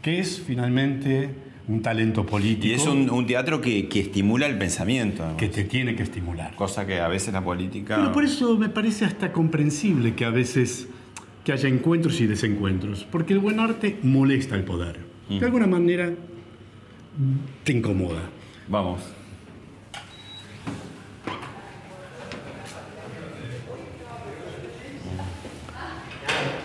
que 0.02 0.20
es 0.20 0.42
finalmente 0.42 1.30
un 1.68 1.82
talento 1.82 2.26
político 2.26 2.68
Y 2.68 2.74
es 2.74 2.86
un, 2.86 3.10
un 3.10 3.26
teatro 3.26 3.60
que, 3.60 3.88
que 3.88 4.00
estimula 4.00 4.46
el 4.46 4.58
pensamiento, 4.58 5.24
además. 5.24 5.40
que 5.40 5.50
te 5.50 5.64
tiene 5.64 5.96
que 5.96 6.04
estimular. 6.04 6.54
cosa 6.56 6.86
que 6.86 7.00
a 7.00 7.08
veces 7.08 7.34
la 7.34 7.44
política... 7.44 7.96
Pero 7.98 8.12
por 8.12 8.24
eso 8.24 8.56
me 8.56 8.70
parece 8.70 9.04
hasta 9.04 9.32
comprensible 9.32 10.14
que 10.14 10.26
a 10.26 10.30
veces 10.30 10.88
que 11.44 11.52
haya 11.52 11.68
encuentros 11.68 12.22
y 12.22 12.28
desencuentros, 12.28 13.06
porque 13.12 13.34
el 13.34 13.40
buen 13.40 13.60
arte 13.60 13.98
molesta 14.04 14.56
el 14.56 14.64
poder. 14.64 15.00
De 15.28 15.44
alguna 15.44 15.66
manera 15.66 16.12
te 17.64 17.72
incomoda. 17.72 18.22
Vamos. 18.68 19.15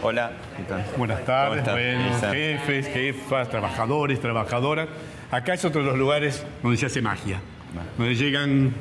Hola, 0.02 0.33
¿qué 0.57 0.62
tal? 0.62 0.85
Buenas 0.97 1.25
tardes, 1.25 1.64
buenos 1.64 2.21
jefes, 2.23 2.87
jefas, 2.88 3.50
trabajadores, 3.50 4.19
trabajadoras. 4.21 4.88
Acá 5.30 5.54
es 5.54 5.64
otro 5.64 5.83
de 5.83 5.88
los 5.88 5.99
lugares 5.99 6.45
donde 6.62 6.78
se 6.78 6.87
hace 6.87 7.02
magia, 7.02 7.40
donde 7.99 8.14
llegan 8.14 8.73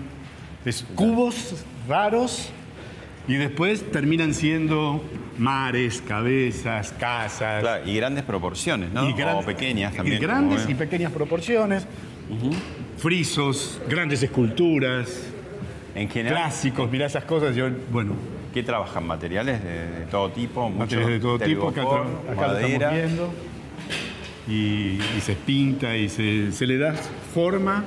es, 0.66 0.86
cubos 0.96 1.66
raros 1.88 2.50
y 3.28 3.36
después 3.36 3.92
terminan 3.92 4.34
siendo 4.34 5.04
mares, 5.38 6.02
cabezas, 6.08 6.94
casas. 6.98 7.62
Claro, 7.62 7.86
y 7.90 7.96
grandes 7.98 8.24
proporciones, 8.24 8.92
¿no? 8.92 9.14
gran- 9.14 9.36
o 9.36 9.42
pequeñas 9.42 9.94
también. 9.94 10.18
Y 10.18 10.20
grandes 10.22 10.68
y 10.70 10.74
pequeñas 10.74 11.12
proporciones, 11.12 11.86
frisos, 12.98 13.82
grandes 13.90 14.24
esculturas, 14.24 15.22
En 16.00 16.10
general, 16.10 16.44
clásicos, 16.44 16.89
mirá 16.89 17.06
esas 17.08 17.25
cosas. 17.25 17.56
Yo, 17.56 17.68
bueno, 17.91 18.13
¿qué 18.53 18.63
trabajan? 18.63 19.06
¿Materiales 19.06 19.62
de, 19.63 20.00
de 20.00 20.06
todo 20.10 20.29
tipo? 20.29 20.70
materiales 20.70 21.13
de 21.13 21.20
todo 21.20 21.39
tipo, 21.39 21.68
acá, 21.70 21.82
acá 21.82 22.48
lo 22.48 22.58
estamos 22.60 22.94
viendo. 22.94 23.34
Y, 24.48 25.00
y 25.18 25.22
se 25.22 25.36
pinta 25.36 25.96
y 25.96 26.10
se, 26.10 26.51
se 26.51 26.65
le 26.65 26.77
da 26.77 26.94
forma. 26.94 27.84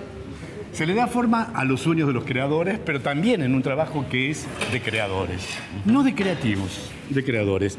Se 0.72 0.86
le 0.86 0.94
da 0.94 1.06
forma 1.06 1.50
a 1.54 1.64
los 1.64 1.80
sueños 1.82 2.08
de 2.08 2.14
los 2.14 2.24
creadores, 2.24 2.78
pero 2.78 3.00
también 3.00 3.42
en 3.42 3.54
un 3.54 3.62
trabajo 3.62 4.06
que 4.08 4.30
es 4.30 4.46
de 4.72 4.80
creadores. 4.80 5.46
No 5.84 6.02
de 6.02 6.14
creativos, 6.14 6.90
de 7.10 7.22
creadores. 7.22 7.78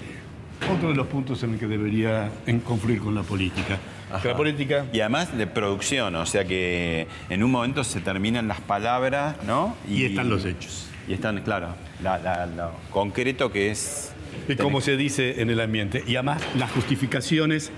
Otro 0.72 0.90
de 0.90 0.96
los 0.96 1.08
puntos 1.08 1.44
en 1.44 1.54
el 1.54 1.60
que 1.60 1.68
debería 1.68 2.32
confluir 2.66 3.00
con 3.00 3.14
la 3.16 3.24
política. 3.24 3.78
La 4.24 4.36
política 4.38 4.86
Y 4.94 5.00
además 5.02 5.36
de 5.38 5.48
producción, 5.48 6.16
o 6.16 6.26
sea 6.26 6.46
que 6.46 7.08
en 7.30 7.44
un 7.44 7.52
momento 7.52 7.84
se 7.84 8.00
terminan 8.00 8.48
las 8.48 8.62
palabras, 8.62 9.36
¿no? 9.46 9.76
Y 9.90 10.06
están 10.06 10.30
los 10.30 10.46
hechos. 10.46 10.88
Y 11.08 11.14
están, 11.14 11.42
claro, 11.42 11.76
la- 12.02 12.18
la- 12.20 12.46
lo 12.46 12.72
concreto 12.92 13.52
que 13.52 13.72
es... 13.72 14.14
Y 14.48 14.56
como 14.56 14.82
se 14.82 14.98
dice 14.98 15.42
en 15.42 15.50
el 15.50 15.60
ambiente. 15.60 16.04
Y 16.08 16.16
además 16.16 16.42
las 16.58 16.72
justificaciones 16.72 17.72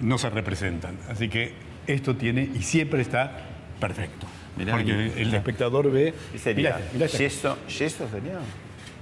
no 0.00 0.18
se 0.18 0.30
representan. 0.30 0.96
Así 1.08 1.28
que 1.28 1.52
esto 1.86 2.14
tiene 2.16 2.48
y 2.54 2.62
siempre 2.62 3.00
está 3.02 3.32
perfecto. 3.80 4.26
Mirá, 4.56 4.74
Porque 4.74 5.12
el 5.20 5.34
espectador 5.34 5.90
ve. 5.90 6.14
¿Qué 6.32 6.38
sería? 6.38 6.78
Mirá, 6.92 7.06
¿Yeso? 7.06 7.58
¿Yeso 7.68 8.08
sería? 8.08 8.38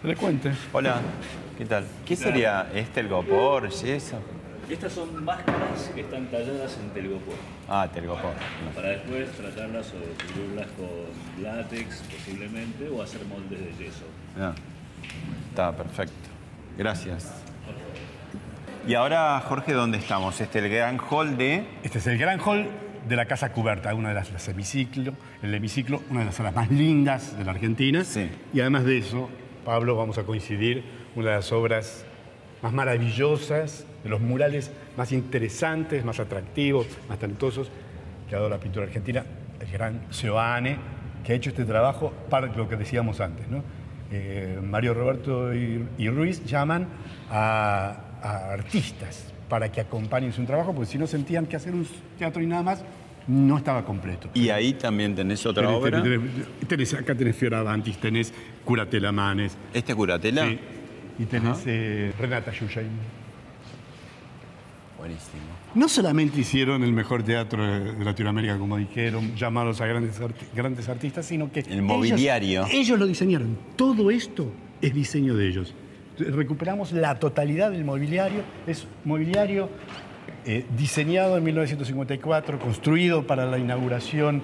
le 0.02 0.16
cuente. 0.16 0.50
Hola, 0.72 1.00
¿qué 1.62 1.68
tal? 1.68 1.84
¿Qué 2.04 2.16
sería 2.16 2.68
este 2.74 3.00
el 3.00 3.08
gopor, 3.08 3.68
yeso? 3.70 4.18
Estas 4.68 4.92
son 4.92 5.24
máscaras 5.24 5.90
que 5.94 6.00
están 6.00 6.26
talladas 6.26 6.76
en 6.82 6.90
telgopor, 6.90 7.34
Ah, 7.68 7.88
telgopor. 7.92 8.32
para 8.74 8.88
después 8.88 9.30
tratarlas 9.32 9.88
o 9.92 10.32
cubrirlas 10.34 10.66
con 10.72 11.42
látex 11.42 12.02
posiblemente 12.10 12.88
o 12.88 13.02
hacer 13.02 13.20
moldes 13.26 13.60
de 13.60 13.84
yeso. 13.84 14.04
Ah, 14.38 14.52
está 15.50 15.76
perfecto. 15.76 16.14
Gracias. 16.78 17.32
Y 18.86 18.94
ahora, 18.94 19.40
Jorge, 19.46 19.72
¿dónde 19.72 19.98
estamos? 19.98 20.40
Este 20.40 20.58
el 20.58 20.68
gran 20.68 20.98
hall 20.98 21.36
de... 21.36 21.64
Este 21.84 21.98
es 21.98 22.06
el 22.08 22.18
gran 22.18 22.40
hall 22.40 22.66
de 23.08 23.14
la 23.16 23.26
Casa 23.26 23.52
Cubierta, 23.52 23.94
una 23.94 24.08
de 24.08 24.14
las, 24.16 24.32
las 24.32 24.48
hemiciclo, 24.48 25.12
el 25.42 25.54
hemiciclo, 25.54 26.02
una 26.10 26.20
de 26.20 26.26
las 26.26 26.34
salas 26.34 26.54
más 26.54 26.70
lindas 26.70 27.36
de 27.38 27.44
la 27.44 27.52
Argentina. 27.52 28.02
Sí. 28.04 28.28
Y 28.52 28.60
además 28.60 28.84
de 28.84 28.98
eso, 28.98 29.28
Pablo, 29.64 29.96
vamos 29.96 30.18
a 30.18 30.24
coincidir, 30.24 30.82
una 31.16 31.30
de 31.30 31.36
las 31.36 31.52
obras 31.52 32.04
más 32.62 32.72
maravillosas, 32.72 33.84
de 34.04 34.08
los 34.10 34.20
murales 34.20 34.70
más 34.96 35.12
interesantes, 35.12 36.04
más 36.04 36.20
atractivos, 36.20 36.86
más 37.08 37.18
talentosos 37.18 37.70
que 38.28 38.34
ha 38.34 38.38
dado 38.38 38.50
la 38.50 38.58
pintura 38.58 38.86
argentina, 38.86 39.24
el 39.60 39.70
gran 39.70 40.00
Seoane, 40.10 40.76
que 41.24 41.32
ha 41.32 41.36
hecho 41.36 41.50
este 41.50 41.64
trabajo 41.64 42.12
para 42.30 42.46
lo 42.48 42.68
que 42.68 42.76
decíamos 42.76 43.20
antes. 43.20 43.48
¿no? 43.48 43.62
Eh, 44.10 44.58
Mario 44.62 44.94
Roberto 44.94 45.54
y, 45.54 45.84
y 45.98 46.08
Ruiz 46.08 46.44
llaman 46.44 46.86
a, 47.30 47.96
a 48.22 48.52
artistas 48.52 49.32
para 49.48 49.70
que 49.70 49.80
acompañen 49.80 50.32
su 50.32 50.44
trabajo, 50.44 50.72
porque 50.74 50.90
si 50.90 50.98
no 50.98 51.06
sentían 51.06 51.46
que 51.46 51.56
hacer 51.56 51.74
un 51.74 51.86
teatro 52.18 52.42
y 52.42 52.46
nada 52.46 52.62
más 52.62 52.84
no 53.28 53.56
estaba 53.58 53.84
completo. 53.84 54.28
Y 54.34 54.48
ahí 54.48 54.72
también 54.74 55.14
tenés 55.14 55.44
otra 55.46 55.68
Tenés- 55.68 55.76
obra. 55.76 56.02
tenés- 56.02 56.20
tenés- 56.68 56.94
acá 56.98 57.14
tenés 57.14 57.36
Fioravantis, 57.36 57.98
tenés 57.98 58.32
Curatela 58.64 59.12
Manes, 59.12 59.56
¿Este 59.72 59.94
Curatela? 59.94 60.46
sí, 60.46 60.58
y 61.18 61.24
tenés 61.24 61.62
eh, 61.66 62.12
Renata 62.18 62.52
Yuyain. 62.52 62.88
Buenísimo. 64.98 65.42
No 65.74 65.88
solamente 65.88 66.40
hicieron 66.40 66.84
el 66.84 66.92
mejor 66.92 67.22
teatro 67.24 67.64
de 67.66 67.92
de 67.94 68.04
Latinoamérica, 68.04 68.56
como 68.58 68.76
dijeron, 68.76 69.34
llamados 69.34 69.80
a 69.80 69.86
grandes, 69.86 70.20
arti- 70.20 70.46
grandes 70.54 70.88
artistas, 70.88 71.26
sino 71.26 71.50
que... 71.50 71.60
El 71.60 71.82
mobiliario. 71.82 72.60
Ellos, 72.66 72.70
ellos 72.72 72.98
lo 72.98 73.06
diseñaron. 73.06 73.58
Todo 73.74 74.10
esto 74.10 74.52
es 74.80 74.94
diseño 74.94 75.34
de 75.34 75.48
ellos. 75.48 75.74
Recuperamos 76.18 76.92
la 76.92 77.16
totalidad 77.18 77.70
del 77.72 77.84
mobiliario. 77.84 78.42
Es 78.66 78.86
mobiliario 79.04 79.70
eh, 80.44 80.66
diseñado 80.76 81.36
en 81.36 81.44
1954, 81.44 82.60
construido 82.60 83.26
para 83.26 83.44
la 83.46 83.58
inauguración, 83.58 84.42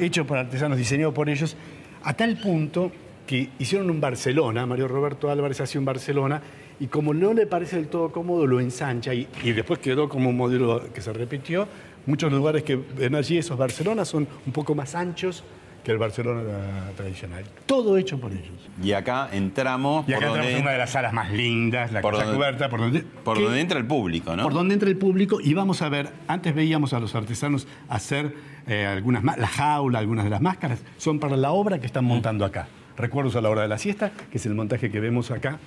hecho 0.00 0.26
por 0.26 0.38
artesanos, 0.38 0.76
diseñado 0.76 1.14
por 1.14 1.28
ellos, 1.28 1.56
a 2.02 2.14
tal 2.14 2.36
punto 2.38 2.90
que 3.26 3.50
hicieron 3.58 3.90
un 3.90 4.00
Barcelona, 4.00 4.66
Mario 4.66 4.88
Roberto 4.88 5.30
Álvarez 5.30 5.60
hacía 5.60 5.78
un 5.78 5.84
Barcelona, 5.84 6.40
y 6.80 6.86
como 6.86 7.12
no 7.14 7.34
le 7.34 7.46
parece 7.46 7.76
del 7.76 7.88
todo 7.88 8.10
cómodo, 8.10 8.46
lo 8.46 8.58
ensancha, 8.60 9.12
y, 9.14 9.28
y 9.44 9.52
después 9.52 9.78
quedó 9.78 10.08
como 10.08 10.30
un 10.30 10.36
modelo 10.36 10.82
que 10.92 11.00
se 11.00 11.12
repitió. 11.12 11.68
Muchos 12.06 12.32
lugares 12.32 12.62
que 12.62 12.76
ven 12.76 13.14
allí, 13.14 13.36
esos 13.38 13.58
Barcelonas, 13.58 14.08
son 14.08 14.26
un 14.46 14.52
poco 14.52 14.74
más 14.74 14.94
anchos 14.94 15.44
que 15.84 15.92
el 15.92 15.98
Barcelona 15.98 16.90
tradicional. 16.96 17.44
Todo 17.66 17.96
hecho 17.98 18.18
por 18.18 18.32
ellos. 18.32 18.50
Y 18.82 18.92
acá 18.92 19.28
entramos 19.32 20.06
Y 20.08 20.12
acá 20.14 20.28
por, 20.28 20.38
donde, 20.38 20.60
una 20.60 20.70
de 20.72 20.78
las 20.78 20.90
salas 20.90 21.12
más 21.12 21.30
lindas, 21.30 21.92
la 21.92 22.00
por 22.00 22.12
casa 22.14 22.24
donde- 22.24 22.38
cubierta, 22.38 22.68
por 22.70 22.80
donde, 22.80 23.00
por 23.02 23.36
que- 23.36 23.44
donde 23.44 23.60
entra 23.60 23.78
el 23.78 23.86
público, 23.86 24.34
¿no? 24.36 24.42
por 24.42 24.52
donde 24.54 24.74
entra 24.74 24.88
el 24.88 24.96
público 24.96 25.38
y 25.42 25.54
vamos 25.54 25.80
a 25.82 25.88
ver, 25.88 26.08
antes 26.26 26.54
veíamos 26.54 26.92
a 26.94 27.00
los 27.00 27.14
artesanos 27.14 27.66
hacer 27.88 28.34
eh, 28.66 28.86
algunas, 28.86 29.22
la 29.24 29.46
jaula, 29.46 29.98
algunas 30.00 30.24
de 30.24 30.30
las 30.30 30.40
máscaras, 30.42 30.80
son 30.98 31.18
para 31.18 31.36
la 31.36 31.50
obra 31.52 31.78
que 31.78 31.86
están 31.86 32.04
montando 32.04 32.44
acá. 32.44 32.68
Recuerdos 32.96 33.36
a 33.36 33.40
la 33.40 33.48
hora 33.50 33.62
de 33.62 33.68
la 33.68 33.78
siesta, 33.78 34.12
que 34.30 34.38
es 34.38 34.46
el 34.46 34.54
montaje 34.54 34.90
que 34.90 35.00
vemos 35.00 35.30
acá, 35.30 35.58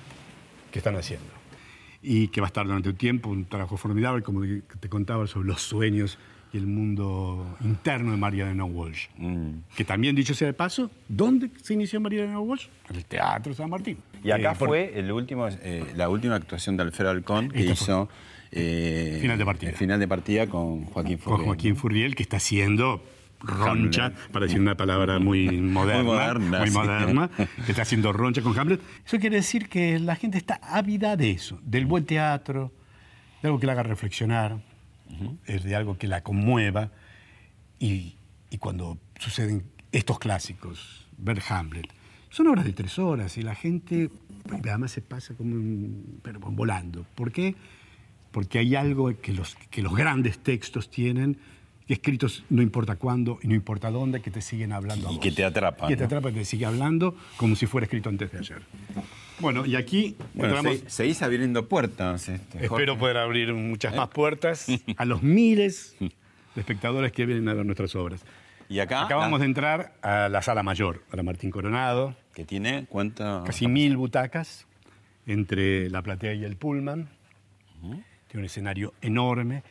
que 0.70 0.78
están 0.78 0.96
haciendo. 0.96 1.26
Y 2.02 2.28
que 2.28 2.40
va 2.40 2.46
a 2.46 2.48
estar 2.48 2.66
durante 2.66 2.90
un 2.90 2.96
tiempo, 2.96 3.30
un 3.30 3.44
trabajo 3.46 3.76
formidable, 3.76 4.22
como 4.22 4.42
te 4.80 4.88
contaba 4.88 5.26
sobre 5.26 5.48
los 5.48 5.62
sueños 5.62 6.18
y 6.52 6.58
el 6.58 6.66
mundo 6.66 7.56
interno 7.62 8.12
de 8.12 8.16
Mariana 8.18 8.64
Walsh. 8.64 9.06
Mm. 9.16 9.48
Que 9.76 9.84
también, 9.84 10.14
dicho 10.14 10.34
sea 10.34 10.46
de 10.46 10.52
paso, 10.52 10.90
¿dónde 11.08 11.50
se 11.62 11.74
inició 11.74 12.00
Mariana 12.00 12.38
Walsh? 12.38 12.66
En 12.90 12.96
el 12.96 13.04
Teatro 13.06 13.54
San 13.54 13.70
Martín. 13.70 13.98
Y 14.22 14.30
acá 14.30 14.52
Eh, 14.52 14.56
por- 14.58 14.68
fue 14.68 14.92
el 14.98 15.10
último, 15.10 15.48
eh, 15.48 15.84
la 15.96 16.08
última 16.08 16.36
actuación 16.36 16.76
de 16.76 16.84
Alfredo 16.84 17.10
Alcón 17.10 17.48
que 17.48 17.60
hizo 17.64 18.08
eh, 18.52 19.18
Final 19.20 19.36
de 19.38 19.44
partida. 19.44 19.70
el 19.70 19.76
final 19.76 19.98
de 19.98 20.06
partida 20.06 20.46
con 20.46 20.84
Joaquín 20.84 21.16
con 21.18 21.24
Furriel. 21.32 21.46
Joaquín 21.46 21.76
Furriel, 21.76 22.14
que 22.14 22.22
está 22.22 22.36
haciendo 22.36 23.02
roncha, 23.46 24.06
Hamlet. 24.06 24.30
para 24.32 24.46
decir 24.46 24.60
una 24.60 24.76
palabra 24.76 25.18
muy 25.18 25.48
moderna, 25.60 26.60
muy 26.60 26.70
moderna, 26.70 27.14
moderna, 27.14 27.30
sí. 27.36 27.62
que 27.64 27.72
está 27.72 27.82
haciendo 27.82 28.12
roncha 28.12 28.42
con 28.42 28.58
Hamlet. 28.58 28.80
Eso 29.06 29.18
quiere 29.18 29.36
decir 29.36 29.68
que 29.68 29.98
la 29.98 30.16
gente 30.16 30.38
está 30.38 30.60
ávida 30.62 31.16
de 31.16 31.30
eso, 31.30 31.60
del 31.62 31.86
buen 31.86 32.04
teatro, 32.06 32.72
de 33.42 33.48
algo 33.48 33.60
que 33.60 33.66
la 33.66 33.72
haga 33.72 33.82
reflexionar, 33.82 34.60
es 35.46 35.62
de 35.64 35.76
algo 35.76 35.96
que 35.98 36.08
la 36.08 36.22
conmueva. 36.22 36.90
Y, 37.78 38.16
y 38.50 38.58
cuando 38.58 38.98
suceden 39.18 39.64
estos 39.92 40.18
clásicos, 40.18 41.06
ver 41.18 41.40
Hamlet, 41.48 41.86
son 42.30 42.46
obras 42.48 42.64
de 42.64 42.72
tres 42.72 42.98
horas 42.98 43.36
y 43.36 43.42
la 43.42 43.54
gente 43.54 44.10
además 44.50 44.90
se 44.90 45.02
pasa 45.02 45.34
como 45.34 45.54
un- 45.54 46.20
pero 46.22 46.40
volando. 46.40 47.06
¿Por 47.14 47.30
qué? 47.30 47.54
Porque 48.32 48.58
hay 48.58 48.74
algo 48.74 49.16
que 49.20 49.32
los, 49.32 49.54
que 49.70 49.82
los 49.82 49.94
grandes 49.94 50.38
textos 50.40 50.90
tienen, 50.90 51.38
escritos 51.92 52.44
no 52.48 52.62
importa 52.62 52.96
cuándo 52.96 53.38
y 53.42 53.48
no 53.48 53.54
importa 53.54 53.90
dónde, 53.90 54.22
que 54.22 54.30
te 54.30 54.40
siguen 54.40 54.72
hablando 54.72 55.08
a 55.08 55.10
Y 55.12 55.16
vos. 55.16 55.22
que 55.22 55.30
te 55.32 55.44
atrapan, 55.44 55.88
Que 55.88 55.96
te 55.96 56.02
¿no? 56.02 56.06
atrapa, 56.06 56.32
te 56.32 56.44
sigue 56.44 56.64
hablando 56.66 57.14
como 57.36 57.56
si 57.56 57.66
fuera 57.66 57.84
escrito 57.84 58.08
antes 58.08 58.32
de 58.32 58.38
ayer. 58.38 58.62
Bueno, 59.40 59.66
y 59.66 59.76
aquí 59.76 60.16
Bueno, 60.32 60.56
entramos... 60.56 60.80
se- 60.80 60.90
seguís 60.90 61.20
abriendo 61.22 61.68
puertas. 61.68 62.28
este. 62.28 62.64
Espero 62.64 62.96
poder 62.96 63.18
abrir 63.18 63.52
muchas 63.52 63.92
¿Eh? 63.92 63.96
más 63.96 64.08
puertas 64.08 64.66
a 64.96 65.04
los 65.04 65.22
miles 65.22 65.96
de 66.00 66.60
espectadores 66.60 67.12
que 67.12 67.26
vienen 67.26 67.48
a 67.48 67.54
ver 67.54 67.66
nuestras 67.66 67.94
obras. 67.96 68.24
Y 68.68 68.78
acá, 68.78 69.04
Acabamos 69.04 69.38
la- 69.40 69.44
de 69.44 69.48
entrar 69.50 69.94
a 70.02 70.28
la 70.30 70.40
sala 70.40 70.62
mayor, 70.62 71.02
a 71.12 71.16
la 71.16 71.22
Martín 71.22 71.50
Coronado, 71.50 72.14
que 72.32 72.44
tiene 72.46 72.86
cuánto. 72.88 73.44
casi 73.44 73.66
mil 73.68 73.96
butacas 73.98 74.66
entre 75.26 75.90
la 75.90 76.00
platea 76.02 76.32
y 76.34 76.44
el 76.44 76.56
pullman. 76.56 77.08
Tiene 77.82 78.04
un 78.40 78.44
escenario 78.44 78.94
enorme 79.02 79.62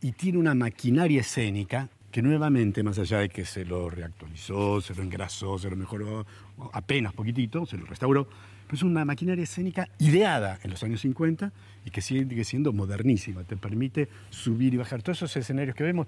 y 0.00 0.12
tiene 0.12 0.38
una 0.38 0.54
maquinaria 0.54 1.20
escénica 1.20 1.88
que 2.10 2.22
nuevamente, 2.22 2.82
más 2.82 2.98
allá 2.98 3.18
de 3.18 3.28
que 3.28 3.44
se 3.44 3.64
lo 3.64 3.90
reactualizó, 3.90 4.80
se 4.80 4.94
lo 4.94 5.02
engrasó, 5.02 5.58
se 5.58 5.68
lo 5.68 5.76
mejoró 5.76 6.26
apenas 6.72 7.12
poquitito, 7.12 7.66
se 7.66 7.76
lo 7.76 7.84
restauró, 7.84 8.26
pero 8.66 8.76
es 8.76 8.82
una 8.82 9.04
maquinaria 9.04 9.44
escénica 9.44 9.88
ideada 9.98 10.58
en 10.62 10.70
los 10.70 10.82
años 10.82 11.00
50 11.02 11.52
y 11.84 11.90
que 11.90 12.00
sigue 12.00 12.44
siendo 12.44 12.72
modernísima. 12.72 13.44
Te 13.44 13.56
permite 13.56 14.08
subir 14.30 14.74
y 14.74 14.78
bajar. 14.78 15.02
Todos 15.02 15.18
esos 15.18 15.36
escenarios 15.36 15.76
que 15.76 15.84
vemos 15.84 16.06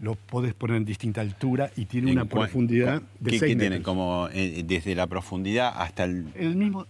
los 0.00 0.16
podés 0.16 0.54
poner 0.54 0.76
en 0.78 0.84
distinta 0.84 1.20
altura 1.20 1.70
y 1.76 1.84
tiene 1.84 2.10
en 2.10 2.18
una 2.18 2.24
profundidad 2.24 3.02
de 3.20 3.30
¿Qué, 3.30 3.38
6 3.38 3.40
qué 3.40 3.46
tiene? 3.46 3.70
metros. 3.70 3.84
Como 3.84 4.28
eh, 4.32 4.64
desde 4.66 4.94
la 4.96 5.06
profundidad 5.06 5.72
hasta 5.76 6.04
el. 6.04 6.26
el 6.34 6.56
mismo, 6.56 6.86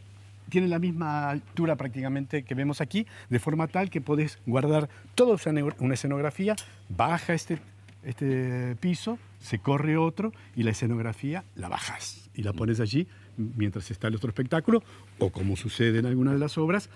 tiene 0.48 0.68
la 0.68 0.78
misma 0.78 1.30
altura 1.30 1.76
prácticamente 1.76 2.42
que 2.42 2.54
vemos 2.54 2.80
aquí, 2.80 3.06
de 3.30 3.38
forma 3.38 3.68
tal 3.68 3.90
que 3.90 4.00
podés 4.00 4.38
guardar 4.46 4.88
toda 5.14 5.36
una 5.78 5.94
escenografía, 5.94 6.56
baja 6.88 7.34
este, 7.34 7.58
este 8.04 8.76
piso, 8.76 9.18
se 9.40 9.58
corre 9.58 9.96
otro 9.96 10.32
y 10.54 10.62
la 10.62 10.70
escenografía 10.70 11.44
la 11.56 11.68
bajas 11.68 12.30
y 12.34 12.42
la 12.42 12.52
pones 12.52 12.80
allí 12.80 13.06
mientras 13.36 13.90
está 13.90 14.08
el 14.08 14.16
otro 14.16 14.28
espectáculo, 14.28 14.82
o 15.18 15.30
como 15.30 15.56
sucede 15.56 15.98
en 15.98 16.06
algunas 16.06 16.34
de 16.34 16.40
las 16.40 16.58
obras, 16.58 16.90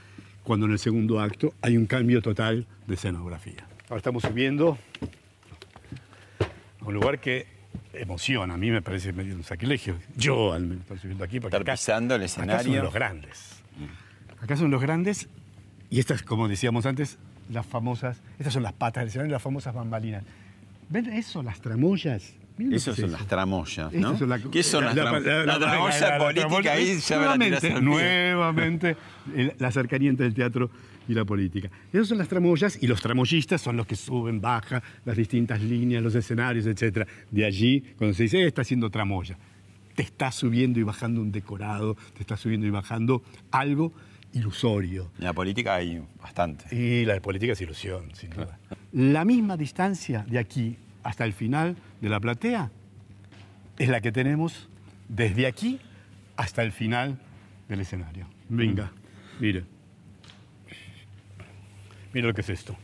cuando 0.45 0.67
en 0.67 0.73
el 0.73 0.79
segundo 0.79 1.21
acto 1.21 1.55
hay 1.63 1.77
un 1.77 1.87
cambio 1.87 2.23
total 2.23 2.67
de 2.87 2.95
escenografía. 2.95 3.67
Ahora 3.89 3.99
estamos 3.99 4.23
subiendo 4.23 4.79
a 6.81 6.85
un 6.85 6.95
lugar 6.95 7.21
que 7.21 7.56
emociona, 7.93 8.55
a 8.55 8.57
mí 8.57 8.71
me 8.71 8.83
parece 8.83 9.13
medio 9.13 9.35
un 9.35 9.45
sacrilegio. 9.45 9.97
Yo 10.17 10.53
al 10.53 10.63
menos 10.63 10.83
estoy 10.83 10.99
subiendo 10.99 11.25
aquí 11.25 11.41
porque 11.41 11.57
Estar 11.57 11.73
pisando 11.75 12.15
el 12.15 12.21
Acá 12.23 12.27
escenario. 12.27 12.75
son 12.75 12.85
los 12.85 12.95
grandes. 12.95 13.53
Acá 14.43 14.57
son 14.57 14.71
los 14.71 14.81
grandes 14.83 15.29
y 15.91 15.99
estas, 16.01 16.23
como 16.23 16.49
decíamos 16.49 16.85
antes, 16.87 17.19
las 17.51 17.65
famosas, 17.67 18.21
estas 18.39 18.53
son 18.53 18.63
las 18.63 18.73
patas 18.73 19.03
del 19.03 19.09
escenario, 19.09 19.33
las 19.33 19.43
famosas 19.43 19.75
bambalinas. 19.75 20.25
¿Ven 20.89 21.07
eso, 21.13 21.43
las 21.43 21.61
tramoyas? 21.61 22.33
Miren 22.59 22.71
lo 22.71 22.75
que 22.75 22.77
Esos 22.77 22.99
es 22.99 23.03
son 23.03 23.13
las 23.13 23.27
tramoyas, 23.27 23.93
¿no? 23.93 24.17
Son 24.17 24.29
la- 24.31 24.39
¿Qué 24.39 24.63
son 24.63 24.85
la- 24.85 24.95
las 24.95 24.97
la- 24.97 25.11
tramoyas? 25.11 25.47
la- 25.47 25.59
tramoya 25.59 26.19
política 26.19 26.73
ahí 26.73 26.99
ya 26.99 27.17
nuevamente, 27.19 27.81
nuevamente, 27.81 28.97
la 29.59 29.71
cercanía 29.71 30.11
entre 30.11 30.27
el 30.27 30.35
teatro 30.35 30.71
y 31.09 31.15
la 31.15 31.25
política. 31.25 31.71
Esas 31.93 32.09
son 32.09 32.19
las 32.19 32.29
tramoyas 32.29 32.83
y 32.83 32.87
los 32.87 33.01
tramoyistas 33.01 33.61
son 33.61 33.77
los 33.77 33.87
que 33.87 33.97
suben, 33.97 34.41
bajan 34.41 34.83
las 35.05 35.17
distintas 35.17 35.61
líneas, 35.61 36.03
los 36.03 36.15
escenarios, 36.15 36.67
etc. 36.67 37.07
De 37.31 37.45
allí, 37.45 37.81
cuando 37.97 38.15
se 38.15 38.25
dice, 38.25 38.43
"Eh, 38.43 38.47
está 38.47 38.63
haciendo 38.63 38.91
tramoya, 38.91 39.39
te 39.95 40.03
está 40.03 40.31
subiendo 40.31 40.79
y 40.79 40.83
bajando 40.83 41.21
un 41.21 41.33
decorado, 41.33 41.97
te 42.15 42.21
está 42.21 42.37
subiendo 42.37 42.67
y 42.67 42.71
bajando 42.71 43.23
algo 43.51 43.93
ilusorio. 44.33 45.11
En 45.19 45.25
la 45.25 45.33
política 45.33 45.77
hay 45.77 46.03
bastante. 46.21 46.75
Y 46.75 47.05
la 47.05 47.19
política 47.21 47.55
es 47.55 47.61
ilusión, 47.61 48.11
sin 48.15 48.31
duda. 48.31 48.59
La 48.93 49.25
misma 49.25 49.57
distancia 49.57 50.27
de 50.29 50.39
aquí 50.39 50.77
hasta 51.03 51.25
el 51.25 51.33
final 51.33 51.77
de 52.01 52.09
la 52.09 52.21
platea 52.21 52.71
es 53.79 53.89
la 53.89 54.01
que 54.01 54.13
tenemos 54.13 54.69
desde 55.09 55.47
aquí 55.47 55.79
hasta 56.37 56.63
el 56.63 56.73
final 56.73 57.19
del 57.69 57.81
escenario. 57.81 58.27
Venga, 58.49 58.93
mire. 59.41 59.65
Mira 62.17 62.29
lo 62.29 62.33
que 62.35 62.41
es 62.41 62.49
esto. 62.49 62.75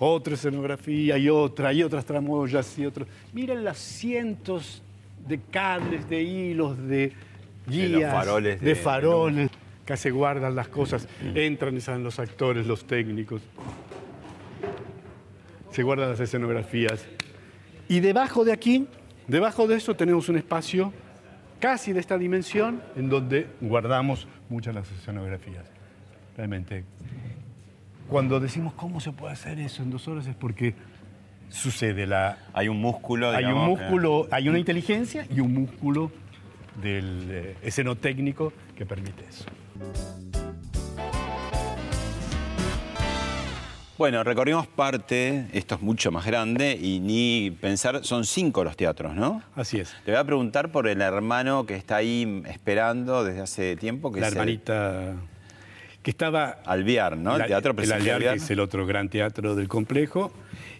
Otra 0.00 0.34
escenografía 0.34 1.16
y 1.16 1.28
otra, 1.28 1.72
y 1.72 1.84
otras 1.84 2.04
tramoyas 2.04 2.76
y 2.76 2.84
otros. 2.84 3.06
Miren 3.32 3.62
los 3.64 3.78
cientos 3.78 4.82
de 5.28 5.38
cables, 5.40 6.08
de 6.08 6.22
hilos, 6.24 6.76
de 6.76 6.86
De 6.88 7.12
guías, 7.68 7.90
los 8.00 8.10
faroles 8.10 8.60
de, 8.60 8.66
de- 8.66 8.74
faroles, 8.74 9.50
que 9.86 9.96
se 9.96 10.10
guardan 10.10 10.56
las 10.56 10.66
cosas, 10.66 11.06
entran 11.36 11.76
y 11.76 11.80
salen 11.80 12.02
los 12.02 12.18
actores, 12.18 12.66
los 12.66 12.84
técnicos. 12.84 13.40
se 15.70 15.84
guardan 15.84 16.10
las 16.10 16.18
escenografías. 16.18 17.06
Y 17.88 18.00
debajo 18.00 18.44
de 18.44 18.50
aquí, 18.52 18.88
debajo 19.28 19.68
de 19.68 19.76
eso 19.76 19.94
tenemos 19.94 20.28
un 20.28 20.36
espacio 20.36 20.92
casi 21.60 21.92
de 21.92 22.00
esta 22.00 22.18
dimensión 22.18 22.80
en 22.96 23.08
donde 23.08 23.46
guardamos 23.60 24.26
muchas 24.48 24.74
de 24.74 24.80
las 24.80 24.90
escenografías. 24.92 25.64
Realmente, 26.36 26.84
cuando 28.08 28.40
decimos 28.40 28.72
cómo 28.74 29.00
se 29.00 29.12
puede 29.12 29.32
hacer 29.32 29.58
eso 29.58 29.82
en 29.82 29.90
dos 29.90 30.06
horas 30.08 30.26
es 30.26 30.34
porque 30.36 30.74
sucede 31.48 32.06
la... 32.06 32.38
Hay 32.52 32.68
un 32.68 32.80
músculo, 32.80 33.30
Hay 33.30 33.44
un 33.44 33.50
digamos, 33.50 33.78
que- 33.78 33.84
músculo, 33.84 34.28
hay 34.30 34.48
una 34.48 34.58
inteligencia 34.58 35.26
y 35.34 35.40
un 35.40 35.54
músculo 35.54 36.10
del 36.82 37.26
eh, 37.30 37.56
escenotécnico 37.62 38.52
que 38.76 38.86
permite 38.86 39.24
eso. 39.28 39.44
Bueno, 43.98 44.22
recorrimos 44.22 44.68
parte, 44.68 45.46
esto 45.52 45.74
es 45.74 45.82
mucho 45.82 46.12
más 46.12 46.24
grande, 46.24 46.78
y 46.80 47.00
ni 47.00 47.50
pensar, 47.50 48.04
son 48.04 48.24
cinco 48.24 48.62
los 48.62 48.76
teatros, 48.76 49.16
¿no? 49.16 49.42
Así 49.56 49.80
es. 49.80 49.92
Te 50.04 50.12
voy 50.12 50.20
a 50.20 50.24
preguntar 50.24 50.70
por 50.70 50.86
el 50.86 51.02
hermano 51.02 51.66
que 51.66 51.74
está 51.74 51.96
ahí 51.96 52.44
esperando 52.46 53.24
desde 53.24 53.40
hace 53.40 53.74
tiempo, 53.74 54.12
que 54.12 54.20
La 54.20 54.28
es 54.28 54.34
el 54.34 54.38
hermanita 54.38 55.14
que 56.00 56.12
estaba 56.12 56.60
Alvear, 56.64 57.16
¿no? 57.16 57.36
El 57.38 57.46
teatro 57.46 57.72
el 57.76 57.92
Alvear, 57.92 58.16
Alvear. 58.18 58.34
que 58.34 58.44
es 58.44 58.48
el 58.52 58.60
otro 58.60 58.86
gran 58.86 59.08
teatro 59.08 59.56
del 59.56 59.66
complejo, 59.66 60.30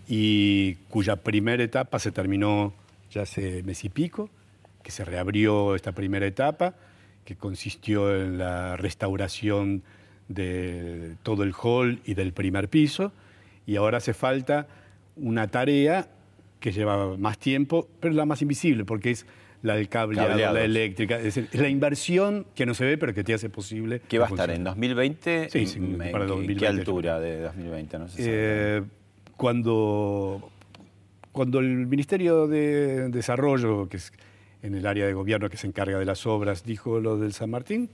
y 0.06 0.76
cuya 0.88 1.16
primera 1.16 1.60
etapa 1.60 1.98
se 1.98 2.12
terminó 2.12 2.72
ya 3.10 3.22
hace 3.22 3.64
mes 3.64 3.82
y 3.82 3.88
pico, 3.88 4.30
que 4.84 4.92
se 4.92 5.04
reabrió 5.04 5.74
esta 5.74 5.90
primera 5.90 6.24
etapa, 6.24 6.74
que 7.24 7.34
consistió 7.34 8.14
en 8.14 8.38
la 8.38 8.76
restauración 8.76 9.82
de 10.28 11.14
todo 11.22 11.42
el 11.42 11.52
hall 11.54 12.00
y 12.04 12.14
del 12.14 12.32
primer 12.32 12.68
piso, 12.68 13.12
y 13.66 13.76
ahora 13.76 13.98
hace 13.98 14.14
falta 14.14 14.66
una 15.16 15.48
tarea 15.48 16.08
que 16.60 16.72
lleva 16.72 17.16
más 17.16 17.38
tiempo, 17.38 17.88
pero 18.00 18.14
la 18.14 18.24
más 18.26 18.42
invisible, 18.42 18.84
porque 18.84 19.10
es 19.10 19.26
la 19.62 19.74
del 19.74 19.88
cableado, 19.88 20.28
Cableados. 20.28 20.54
la 20.58 20.64
eléctrica, 20.64 21.16
es, 21.16 21.24
decir, 21.24 21.48
es 21.52 21.60
la 21.60 21.68
inversión 21.68 22.46
que 22.54 22.64
no 22.66 22.74
se 22.74 22.84
ve, 22.84 22.96
pero 22.98 23.12
que 23.14 23.24
te 23.24 23.34
hace 23.34 23.48
posible. 23.50 24.00
¿Qué 24.08 24.18
va 24.18 24.26
a 24.26 24.28
estar 24.28 24.50
en 24.50 24.62
2020? 24.64 25.48
Sí, 25.50 25.66
sí, 25.66 25.78
¿En 25.78 25.98
para 25.98 26.10
qué- 26.20 26.26
2020. 26.26 26.58
¿Qué 26.60 26.66
altura 26.66 27.18
de 27.20 27.40
2020? 27.42 27.98
No 27.98 28.08
sé 28.08 28.16
Eh, 28.24 28.82
cuando, 29.36 30.50
cuando 31.32 31.58
el 31.60 31.86
Ministerio 31.86 32.46
de 32.46 33.08
Desarrollo, 33.08 33.88
que 33.88 33.96
es 33.96 34.12
en 34.62 34.74
el 34.74 34.86
área 34.86 35.06
de 35.06 35.12
gobierno 35.12 35.48
que 35.48 35.56
se 35.56 35.66
encarga 35.66 35.98
de 35.98 36.04
las 36.04 36.26
obras, 36.26 36.64
dijo 36.64 37.00
lo 37.00 37.18
del 37.18 37.32
San 37.32 37.50
Martín, 37.50 37.88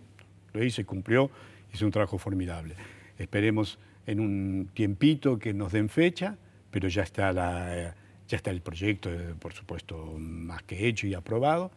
lo 0.53 0.63
hizo 0.65 0.81
y 0.81 0.85
cumplió, 0.85 1.31
hizo 1.75 1.85
un 1.85 1.91
trabajo 1.91 2.19
formidable. 2.19 2.77
Esperemos 3.19 3.79
en 4.07 4.21
un 4.21 4.71
tiempito 4.75 5.39
que 5.39 5.53
nos 5.53 5.73
den 5.73 5.89
fecha, 5.89 6.37
pero 6.71 6.89
ya 6.89 7.03
está, 7.03 7.33
la, 7.33 7.95
ya 8.29 8.37
está 8.37 8.51
el 8.51 8.61
proyecto, 8.61 9.11
eh, 9.11 9.35
por 9.39 9.53
supuesto, 9.53 10.15
más 10.19 10.63
que 10.63 10.87
hecho 10.87 11.07
y 11.07 11.15
aprobado. 11.15 11.71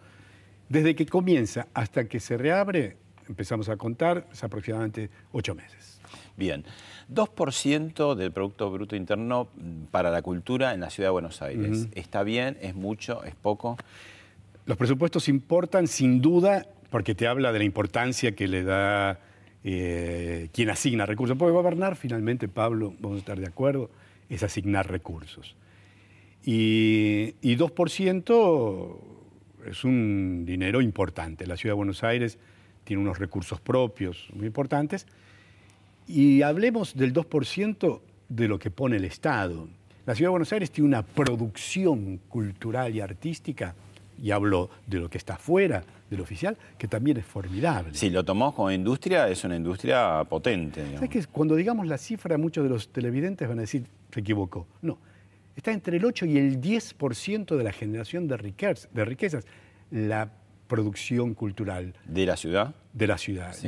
Desde 0.70 0.96
que 0.96 1.06
comienza 1.06 1.68
hasta 1.74 2.08
que 2.08 2.20
se 2.20 2.38
reabre, 2.38 2.98
empezamos 3.28 3.70
a 3.70 3.78
contar, 3.78 4.28
es 4.32 4.44
aproximadamente 4.44 5.10
ocho 5.32 5.56
meses. 5.56 6.00
Bien. 6.36 6.64
2% 7.12 8.16
del 8.16 8.32
Producto 8.32 8.70
Bruto 8.70 8.96
Interno 8.96 9.48
para 9.92 10.12
la 10.12 10.22
cultura 10.22 10.74
en 10.74 10.82
la 10.82 10.90
Ciudad 10.90 11.08
de 11.08 11.12
Buenos 11.12 11.42
Aires. 11.42 11.88
¿Está 11.94 12.24
bien? 12.24 12.58
¿Es 12.62 12.76
mucho? 12.76 13.24
¿Es 13.24 13.34
poco? 13.34 13.78
Los 14.66 14.78
presupuestos 14.78 15.30
importan 15.30 15.88
sin 15.88 16.22
duda 16.22 16.68
porque 16.90 17.16
te 17.16 17.28
habla 17.28 17.52
de 17.52 17.60
la 17.60 17.66
importancia 17.66 18.36
que 18.36 18.48
le 18.48 18.64
da 18.64 19.20
eh, 19.70 20.48
quien 20.54 20.70
asigna 20.70 21.06
recursos. 21.06 21.38
Porque 21.38 21.52
gobernar 21.52 21.98
finalmente, 21.98 22.48
Pablo, 22.48 22.94
vamos 23.00 23.18
a 23.18 23.20
estar 23.20 23.38
de 23.38 23.48
acuerdo, 23.48 23.90
es 24.30 24.42
asignar 24.42 24.90
recursos. 24.90 25.56
Y, 26.46 27.36
y 27.42 27.58
2% 27.58 28.98
es 29.66 29.84
un 29.84 30.46
dinero 30.46 30.80
importante. 30.80 31.46
La 31.46 31.58
Ciudad 31.58 31.74
de 31.74 31.78
Buenos 31.78 32.02
Aires 32.04 32.40
tiene 32.86 33.02
unos 33.02 33.20
recursos 33.20 33.60
propios 33.60 34.30
muy 34.34 34.48
importantes. 34.48 35.06
Y 36.08 36.44
hablemos 36.44 36.96
del 36.96 37.14
2% 37.14 38.00
de 38.30 38.48
lo 38.48 38.60
que 38.60 38.72
pone 38.72 38.96
el 38.96 39.04
Estado. 39.04 39.68
La 40.06 40.16
Ciudad 40.16 40.30
de 40.30 40.32
Buenos 40.32 40.54
Aires 40.54 40.72
tiene 40.72 40.88
una 40.88 41.04
producción 41.04 42.22
cultural 42.30 42.96
y 42.96 43.02
artística, 43.02 43.76
y 44.22 44.32
hablo 44.32 44.70
de 44.86 45.00
lo 45.00 45.10
que 45.10 45.18
está 45.18 45.38
fuera 45.38 45.84
del 46.10 46.22
oficial, 46.22 46.58
que 46.78 46.88
también 46.88 47.18
es 47.18 47.26
formidable. 47.26 47.94
Si 47.94 48.10
lo 48.10 48.24
tomamos 48.24 48.56
como 48.56 48.72
industria, 48.72 49.28
es 49.28 49.44
una 49.44 49.56
industria 49.56 50.24
potente. 50.24 50.84
¿Sabes 50.96 51.10
qué? 51.10 51.26
Cuando 51.26 51.56
digamos 51.56 51.88
la 51.88 51.98
cifra, 51.98 52.38
muchos 52.38 52.64
de 52.64 52.70
los 52.70 52.90
televidentes 52.90 53.48
van 53.48 53.60
a 53.60 53.62
decir, 53.62 53.84
se 54.12 54.20
equivocó. 54.20 54.68
No, 54.82 54.98
está 55.56 55.72
entre 55.72 55.98
el 55.98 56.06
8 56.06 56.26
y 56.26 56.38
el 56.38 56.62
10% 56.62 57.56
de 57.56 57.64
la 57.64 57.72
generación 57.72 58.28
de 58.28 58.38
riquezas, 58.38 58.90
de 58.94 59.06
riquezas, 59.06 59.46
la 59.92 60.32
producción 60.68 61.34
cultural 61.34 61.94
¿De 62.06 62.26
la 62.26 62.36
ciudad? 62.38 62.76
de 62.94 63.06
la 63.08 63.18
ciudad. 63.20 63.54
Sí. 63.54 63.68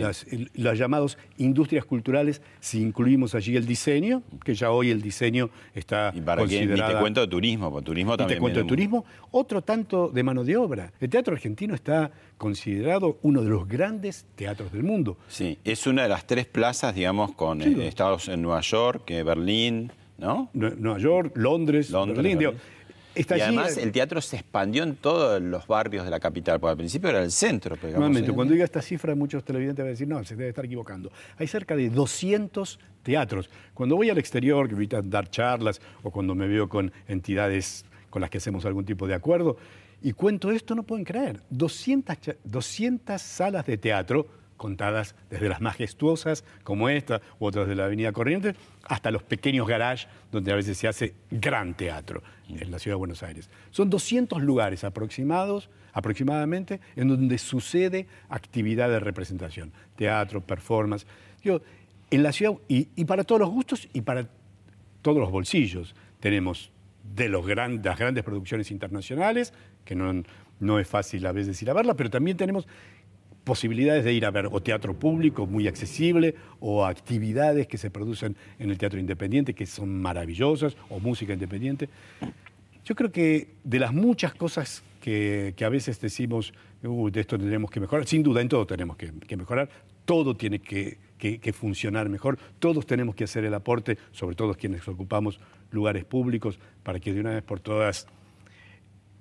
Las, 0.55 0.77
llamadas 0.77 1.17
industrias 1.37 1.85
culturales, 1.85 2.41
si 2.59 2.81
incluimos 2.81 3.35
allí 3.35 3.55
el 3.55 3.67
diseño, 3.67 4.23
que 4.43 4.55
ya 4.55 4.71
hoy 4.71 4.89
el 4.89 5.01
diseño 5.03 5.51
está 5.75 6.11
Y 6.15 6.21
para 6.21 6.41
ni 6.41 6.47
considerada... 6.49 6.93
te 6.95 6.99
cuento 6.99 7.21
de 7.21 7.27
turismo, 7.27 7.69
porque 7.71 7.85
turismo 7.85 8.13
Y 8.15 8.17
también. 8.17 8.37
te 8.37 8.41
cuento 8.41 8.59
de 8.61 8.65
turismo, 8.65 9.05
otro 9.31 9.61
tanto 9.61 10.09
de 10.09 10.23
mano 10.23 10.43
de 10.43 10.57
obra. 10.57 10.91
El 10.99 11.09
teatro 11.09 11.35
argentino 11.35 11.75
está 11.75 12.09
considerado 12.39 13.19
uno 13.21 13.43
de 13.43 13.49
los 13.49 13.67
grandes 13.67 14.25
teatros 14.35 14.71
del 14.71 14.81
mundo. 14.83 15.17
Sí, 15.27 15.59
es 15.63 15.85
una 15.85 16.03
de 16.03 16.09
las 16.09 16.25
tres 16.25 16.47
plazas, 16.47 16.95
digamos, 16.95 17.33
con 17.33 17.61
Sí. 17.61 17.75
eh, 17.79 17.87
estados 17.87 18.27
en 18.29 18.41
Nueva 18.41 18.61
York, 18.61 19.03
que 19.05 19.21
Berlín, 19.21 19.91
¿no? 20.17 20.49
Nue- 20.55 20.75
Nueva 20.75 20.97
York, 20.97 21.33
Londres, 21.35 21.91
Londres, 21.91 22.17
Berlín. 22.17 22.39
digo, 22.39 22.51
Berlín. 22.53 22.78
Está 23.21 23.37
y 23.37 23.41
además 23.41 23.77
el 23.77 23.91
teatro 23.91 24.21
se 24.21 24.37
expandió 24.37 24.83
en 24.83 24.95
todos 24.95 25.41
los 25.41 25.67
barrios 25.67 26.05
de 26.05 26.11
la 26.11 26.19
capital, 26.19 26.59
porque 26.59 26.71
al 26.71 26.77
principio 26.77 27.09
era 27.09 27.21
el 27.23 27.31
centro. 27.31 27.75
pero 27.75 27.87
digamos, 27.87 27.99
Nuevamente, 28.07 28.31
¿eh? 28.31 28.33
cuando 28.35 28.53
diga 28.53 28.65
esta 28.65 28.81
cifra, 28.81 29.15
muchos 29.15 29.43
televidentes 29.43 29.83
van 29.83 29.87
a 29.87 29.91
decir, 29.91 30.07
no, 30.07 30.23
se 30.23 30.35
debe 30.35 30.49
estar 30.49 30.65
equivocando. 30.65 31.11
Hay 31.37 31.47
cerca 31.47 31.75
de 31.75 31.89
200 31.89 32.79
teatros. 33.03 33.49
Cuando 33.73 33.95
voy 33.95 34.09
al 34.09 34.17
exterior, 34.17 34.67
que 34.67 34.73
ahorita 34.75 35.01
dar 35.01 35.29
charlas, 35.29 35.81
o 36.03 36.11
cuando 36.11 36.35
me 36.35 36.47
veo 36.47 36.67
con 36.69 36.91
entidades 37.07 37.85
con 38.09 38.21
las 38.21 38.29
que 38.29 38.37
hacemos 38.39 38.65
algún 38.65 38.85
tipo 38.85 39.07
de 39.07 39.13
acuerdo, 39.13 39.57
y 40.01 40.13
cuento 40.13 40.49
esto, 40.51 40.75
no 40.75 40.83
pueden 40.83 41.03
creer. 41.05 41.41
200, 41.49 42.19
cha- 42.21 42.35
200 42.45 43.21
salas 43.21 43.65
de 43.65 43.77
teatro, 43.77 44.27
contadas 44.59 45.15
desde 45.31 45.49
las 45.49 45.61
majestuosas 45.61 46.43
como 46.63 46.89
esta, 46.89 47.21
u 47.39 47.45
otras 47.47 47.67
de 47.67 47.75
la 47.75 47.85
Avenida 47.85 48.11
Corrientes, 48.11 48.55
hasta 48.83 49.09
los 49.09 49.23
pequeños 49.23 49.67
garages 49.67 50.07
donde 50.31 50.51
a 50.51 50.55
veces 50.55 50.77
se 50.77 50.87
hace 50.87 51.15
gran 51.31 51.73
teatro 51.75 52.21
en 52.47 52.69
la 52.69 52.77
ciudad 52.77 52.95
de 52.95 52.99
Buenos 52.99 53.23
Aires. 53.23 53.49
Son 53.71 53.89
200 53.89 54.43
lugares 54.43 54.83
aproximados, 54.83 55.69
aproximadamente 55.93 56.79
en 56.95 57.07
donde 57.07 57.37
sucede 57.37 58.05
actividad 58.29 58.89
de 58.89 58.99
representación, 58.99 59.71
teatro, 59.95 60.41
performance. 60.41 61.07
Digo, 61.43 61.61
en 62.11 62.21
la 62.23 62.31
ciudad, 62.33 62.53
y, 62.67 62.85
para 63.05 63.23
todos 63.23 63.39
los 63.41 63.49
gustos 63.49 63.87
y 63.93 64.01
para 64.01 64.27
todos 65.01 65.17
los 65.19 65.31
bolsillos. 65.31 65.95
Tenemos 66.19 66.71
de 67.15 67.29
los 67.29 67.47
gran- 67.47 67.81
las 67.83 67.97
grandes 67.97 68.23
producciones 68.25 68.69
internacionales, 68.71 69.53
que 69.85 69.95
no, 69.95 70.23
no 70.59 70.79
es 70.79 70.87
fácil 70.87 71.25
a 71.25 71.31
veces 71.31 71.61
ir 71.61 71.69
a 71.69 71.73
verla, 71.73 71.93
pero 71.93 72.09
también 72.09 72.35
tenemos 72.35 72.67
posibilidades 73.49 74.03
de 74.05 74.13
ir 74.13 74.25
a 74.27 74.31
ver 74.31 74.45
o 74.45 74.61
teatro 74.61 74.93
público 74.93 75.47
muy 75.47 75.67
accesible 75.67 76.35
o 76.59 76.85
actividades 76.85 77.65
que 77.65 77.79
se 77.79 77.89
producen 77.89 78.35
en 78.59 78.69
el 78.69 78.77
teatro 78.77 78.99
independiente 78.99 79.55
que 79.55 79.65
son 79.65 79.89
maravillosas 79.99 80.77
o 80.89 80.99
música 80.99 81.33
independiente. 81.33 81.89
Yo 82.85 82.93
creo 82.93 83.11
que 83.11 83.47
de 83.63 83.79
las 83.79 83.91
muchas 83.91 84.35
cosas 84.35 84.83
que, 85.01 85.55
que 85.57 85.65
a 85.65 85.69
veces 85.69 85.99
decimos, 85.99 86.53
"Uy, 86.83 87.09
de 87.09 87.21
esto 87.21 87.39
tendremos 87.39 87.71
que 87.71 87.79
mejorar, 87.79 88.05
sin 88.05 88.21
duda 88.21 88.39
en 88.41 88.49
todo 88.49 88.67
tenemos 88.67 88.95
que, 88.97 89.11
que 89.27 89.35
mejorar, 89.35 89.67
todo 90.05 90.35
tiene 90.35 90.59
que- 90.59 90.97
que 91.17 91.51
funcionar 91.51 92.07
mejor, 92.07 92.37
todos 92.59 92.85
tenemos 92.85 93.13
que 93.15 93.23
hacer 93.25 93.43
el 93.45 93.53
aporte, 93.53 93.97
sobre 94.11 94.35
todo 94.35 94.53
quienes 94.53 94.87
ocupamos 94.87 95.39
lugares 95.71 96.05
públicos, 96.05 96.59
para 96.83 96.99
que 96.99 97.11
de 97.13 97.19
una 97.19 97.31
vez 97.31 97.43
por 97.43 97.59
todas 97.59 98.07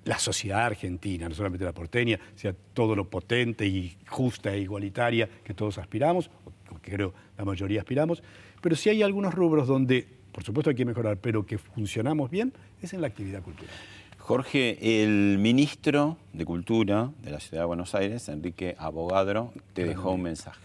la 0.09 0.17
sociedad 0.17 0.65
argentina, 0.65 1.29
no 1.29 1.35
solamente 1.35 1.63
la 1.63 1.71
porteña, 1.71 2.19
sea 2.35 2.55
todo 2.73 2.95
lo 2.95 3.07
potente 3.07 3.67
y 3.67 3.95
justa 4.07 4.51
e 4.51 4.61
igualitaria 4.61 5.29
que 5.43 5.53
todos 5.53 5.77
aspiramos, 5.77 6.31
o 6.71 6.81
que 6.81 6.89
creo 6.89 7.13
la 7.37 7.45
mayoría 7.45 7.81
aspiramos, 7.81 8.23
pero 8.59 8.75
si 8.75 8.89
hay 8.89 9.03
algunos 9.03 9.35
rubros 9.35 9.67
donde, 9.67 10.07
por 10.31 10.43
supuesto 10.43 10.71
hay 10.71 10.75
que 10.75 10.83
mejorar, 10.83 11.17
pero 11.17 11.45
que 11.45 11.59
funcionamos 11.59 12.31
bien, 12.31 12.51
es 12.81 12.91
en 12.93 13.01
la 13.01 13.07
actividad 13.07 13.43
cultural. 13.43 13.71
Jorge, 14.17 15.03
el 15.03 15.37
ministro 15.37 16.17
de 16.33 16.43
Cultura 16.43 17.11
de 17.21 17.29
la 17.29 17.39
Ciudad 17.39 17.61
de 17.61 17.67
Buenos 17.67 17.93
Aires, 17.93 18.29
Enrique 18.29 18.75
Abogadro, 18.79 19.53
te 19.73 19.85
dejó 19.85 20.13
un 20.13 20.23
mensaje. 20.23 20.59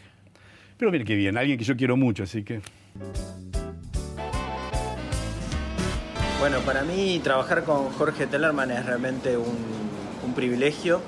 Pero 0.79 0.91
mire 0.91 1.05
qué 1.05 1.17
bien, 1.17 1.37
alguien 1.37 1.59
que 1.59 1.65
yo 1.65 1.77
quiero 1.77 1.99
mucho, 1.99 2.23
así 2.23 2.45
que... 2.45 2.63
Bueno, 6.45 6.61
para 6.61 6.83
mí 6.83 7.23
trabajar 7.25 7.65
con 7.65 7.89
Jorge 7.93 8.27
Tellerman 8.27 8.71
es 8.71 8.85
realmente 8.85 9.35
un, 9.39 10.35
privilegio, 10.35 11.01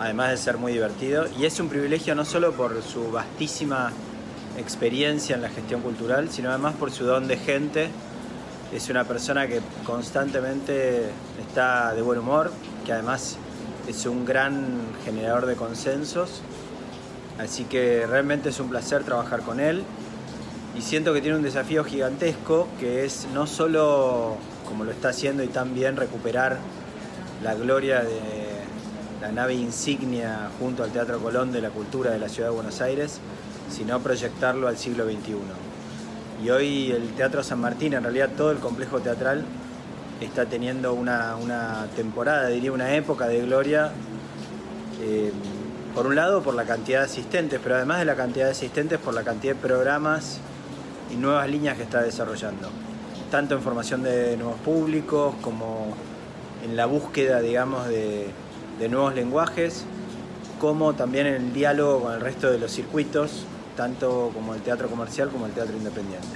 además 0.00 0.30
de 0.30 0.36
ser 0.36 0.58
muy 0.58 0.72
divertido. 0.72 1.26
Y 1.38 1.44
es 1.44 1.60
un 1.60 1.68
privilegio 1.68 2.16
no 2.16 2.24
solo 2.24 2.50
por 2.50 2.82
su 2.82 3.12
vastísima 3.12 3.92
experiencia 4.58 5.36
en 5.36 5.42
la 5.42 5.48
gestión 5.48 5.80
cultural, 5.80 6.28
sino 6.28 6.50
además 6.50 6.74
por 6.74 6.90
su 6.90 7.04
don 7.04 7.28
de 7.28 7.36
gente 7.36 7.88
es 8.74 8.88
una 8.88 9.04
persona 9.04 9.46
que 9.46 9.60
constantemente 9.84 11.04
está 11.38 11.94
de 11.94 12.02
buen 12.02 12.18
humor, 12.18 12.50
que 12.84 12.92
además 12.92 13.36
es 13.86 14.06
un 14.06 14.24
gran 14.24 14.76
generador 15.04 15.46
de 15.46 15.54
consensos. 15.54 16.42
Así 17.38 17.62
que 17.62 18.08
realmente 18.08 18.48
es 18.48 18.58
un 18.58 18.70
placer 18.70 19.04
trabajar 19.04 19.42
con 19.42 19.60
él 19.60 19.84
y 20.78 20.82
siento 20.82 21.12
que 21.12 21.20
tiene 21.20 21.36
un 21.36 21.42
desafío 21.42 21.82
gigantesco 21.82 22.68
que 22.78 23.04
es 23.04 23.26
no 23.34 23.48
solo, 23.48 24.36
como 24.68 24.84
lo 24.84 24.92
está 24.92 25.08
haciendo 25.08 25.42
y 25.42 25.48
tan 25.48 25.74
bien, 25.74 25.96
recuperar 25.96 26.58
la 27.42 27.54
gloria 27.54 28.02
de 28.02 28.58
la 29.20 29.32
nave 29.32 29.54
insignia 29.54 30.50
junto 30.58 30.84
al 30.84 30.90
Teatro 30.90 31.18
Colón 31.18 31.50
de 31.50 31.60
la 31.60 31.70
Cultura 31.70 32.10
de 32.10 32.18
la 32.18 32.28
Ciudad 32.28 32.50
de 32.50 32.54
Buenos 32.54 32.80
Aires, 32.80 33.18
sino 33.70 33.98
proyectarlo 34.00 34.68
al 34.68 34.76
siglo 34.76 35.04
XXI. 35.04 35.36
Y 36.44 36.50
hoy 36.50 36.92
el 36.92 37.14
Teatro 37.14 37.42
San 37.42 37.60
Martín, 37.60 37.94
en 37.94 38.02
realidad 38.02 38.30
todo 38.36 38.52
el 38.52 38.58
complejo 38.58 39.00
teatral, 39.00 39.44
está 40.20 40.46
teniendo 40.46 40.94
una, 40.94 41.36
una 41.36 41.86
temporada, 41.96 42.48
diría 42.48 42.72
una 42.72 42.94
época 42.94 43.26
de 43.26 43.40
gloria, 43.40 43.90
eh, 45.02 45.32
por 45.94 46.06
un 46.06 46.14
lado 46.14 46.42
por 46.42 46.54
la 46.54 46.64
cantidad 46.64 47.00
de 47.00 47.06
asistentes, 47.06 47.60
pero 47.62 47.76
además 47.76 47.98
de 47.98 48.04
la 48.04 48.14
cantidad 48.14 48.46
de 48.46 48.52
asistentes, 48.52 48.98
por 48.98 49.14
la 49.14 49.22
cantidad 49.22 49.54
de 49.54 49.60
programas 49.60 50.38
y 51.12 51.16
nuevas 51.16 51.48
líneas 51.48 51.76
que 51.76 51.82
está 51.82 52.02
desarrollando, 52.02 52.68
tanto 53.30 53.54
en 53.54 53.62
formación 53.62 54.02
de 54.02 54.36
nuevos 54.36 54.58
públicos 54.60 55.34
como 55.42 55.94
en 56.64 56.76
la 56.76 56.86
búsqueda, 56.86 57.40
digamos, 57.40 57.88
de, 57.88 58.26
de 58.78 58.88
nuevos 58.88 59.14
lenguajes, 59.14 59.84
como 60.58 60.94
también 60.94 61.26
en 61.26 61.34
el 61.34 61.52
diálogo 61.52 62.02
con 62.02 62.14
el 62.14 62.20
resto 62.20 62.50
de 62.50 62.58
los 62.58 62.72
circuitos, 62.72 63.44
tanto 63.76 64.30
como 64.34 64.54
el 64.54 64.60
teatro 64.62 64.88
comercial 64.88 65.28
como 65.28 65.46
el 65.46 65.52
teatro 65.52 65.76
independiente. 65.76 66.26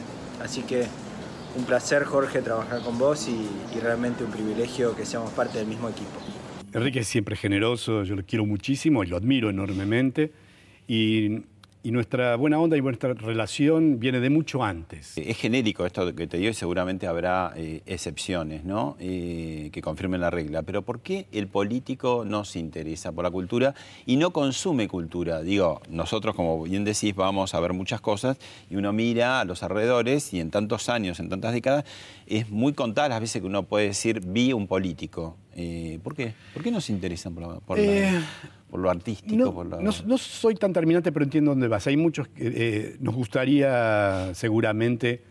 Así 0.42 0.62
que 0.62 0.86
un 1.56 1.64
placer, 1.64 2.04
Jorge, 2.04 2.40
trabajar 2.40 2.80
con 2.82 2.98
vos 2.98 3.28
y, 3.28 3.76
y 3.76 3.80
realmente 3.80 4.24
un 4.24 4.30
privilegio 4.30 4.94
que 4.94 5.04
seamos 5.04 5.30
parte 5.32 5.58
del 5.58 5.66
mismo 5.66 5.88
equipo. 5.88 6.18
Enrique 6.72 7.00
es 7.00 7.08
siempre 7.08 7.36
generoso, 7.36 8.02
yo 8.04 8.16
lo 8.16 8.24
quiero 8.24 8.46
muchísimo 8.46 9.04
y 9.04 9.06
lo 9.06 9.16
admiro 9.16 9.50
enormemente. 9.50 10.32
Y, 10.88 11.42
y 11.84 11.90
nuestra 11.90 12.36
buena 12.36 12.58
onda 12.60 12.76
y 12.76 12.82
nuestra 12.82 13.14
relación 13.14 13.98
viene 13.98 14.20
de 14.20 14.30
mucho 14.30 14.62
antes. 14.62 15.16
Es 15.16 15.36
genérico 15.36 15.84
esto 15.84 16.14
que 16.14 16.26
te 16.26 16.36
digo 16.36 16.50
y 16.50 16.54
seguramente 16.54 17.06
habrá 17.06 17.52
eh, 17.56 17.82
excepciones, 17.86 18.64
¿no? 18.64 18.96
Eh, 19.00 19.70
que 19.72 19.82
confirmen 19.82 20.20
la 20.20 20.30
regla. 20.30 20.62
Pero 20.62 20.82
¿por 20.82 21.00
qué 21.00 21.26
el 21.32 21.48
político 21.48 22.24
no 22.24 22.44
se 22.44 22.60
interesa 22.60 23.10
por 23.12 23.24
la 23.24 23.30
cultura 23.30 23.74
y 24.06 24.16
no 24.16 24.30
consume 24.30 24.86
cultura? 24.86 25.42
Digo, 25.42 25.80
nosotros, 25.88 26.36
como 26.36 26.62
bien 26.62 26.84
decís, 26.84 27.14
vamos 27.16 27.54
a 27.54 27.60
ver 27.60 27.72
muchas 27.72 28.00
cosas 28.00 28.38
y 28.70 28.76
uno 28.76 28.92
mira 28.92 29.40
a 29.40 29.44
los 29.44 29.62
alrededores 29.62 30.32
y 30.32 30.40
en 30.40 30.50
tantos 30.50 30.88
años, 30.88 31.18
en 31.18 31.28
tantas 31.28 31.52
décadas, 31.52 31.84
es 32.26 32.48
muy 32.48 32.74
contada 32.74 33.08
las 33.08 33.20
veces 33.20 33.42
que 33.42 33.46
uno 33.48 33.64
puede 33.64 33.88
decir 33.88 34.20
vi 34.20 34.52
un 34.52 34.68
político. 34.68 35.36
Eh, 35.54 35.98
¿Por 36.02 36.14
qué? 36.14 36.34
¿Por 36.54 36.62
qué 36.62 36.70
no 36.70 36.80
se 36.80 36.92
interesan 36.92 37.34
por, 37.34 37.42
la- 37.46 37.60
por 37.60 37.78
la- 37.78 37.84
Eh, 37.84 38.20
por 38.70 38.80
lo 38.80 38.90
artístico? 38.90 39.36
No, 39.36 39.52
por 39.52 39.66
lo- 39.66 39.80
no- 39.80 39.90
no 40.06 40.18
soy 40.18 40.54
tan 40.54 40.72
terminante, 40.72 41.12
pero 41.12 41.24
entiendo 41.24 41.50
dónde 41.50 41.68
vas. 41.68 41.86
Hay 41.86 41.96
muchos 41.96 42.28
que 42.28 42.52
eh, 42.54 42.96
nos 43.00 43.14
gustaría 43.14 44.30
seguramente 44.34 45.22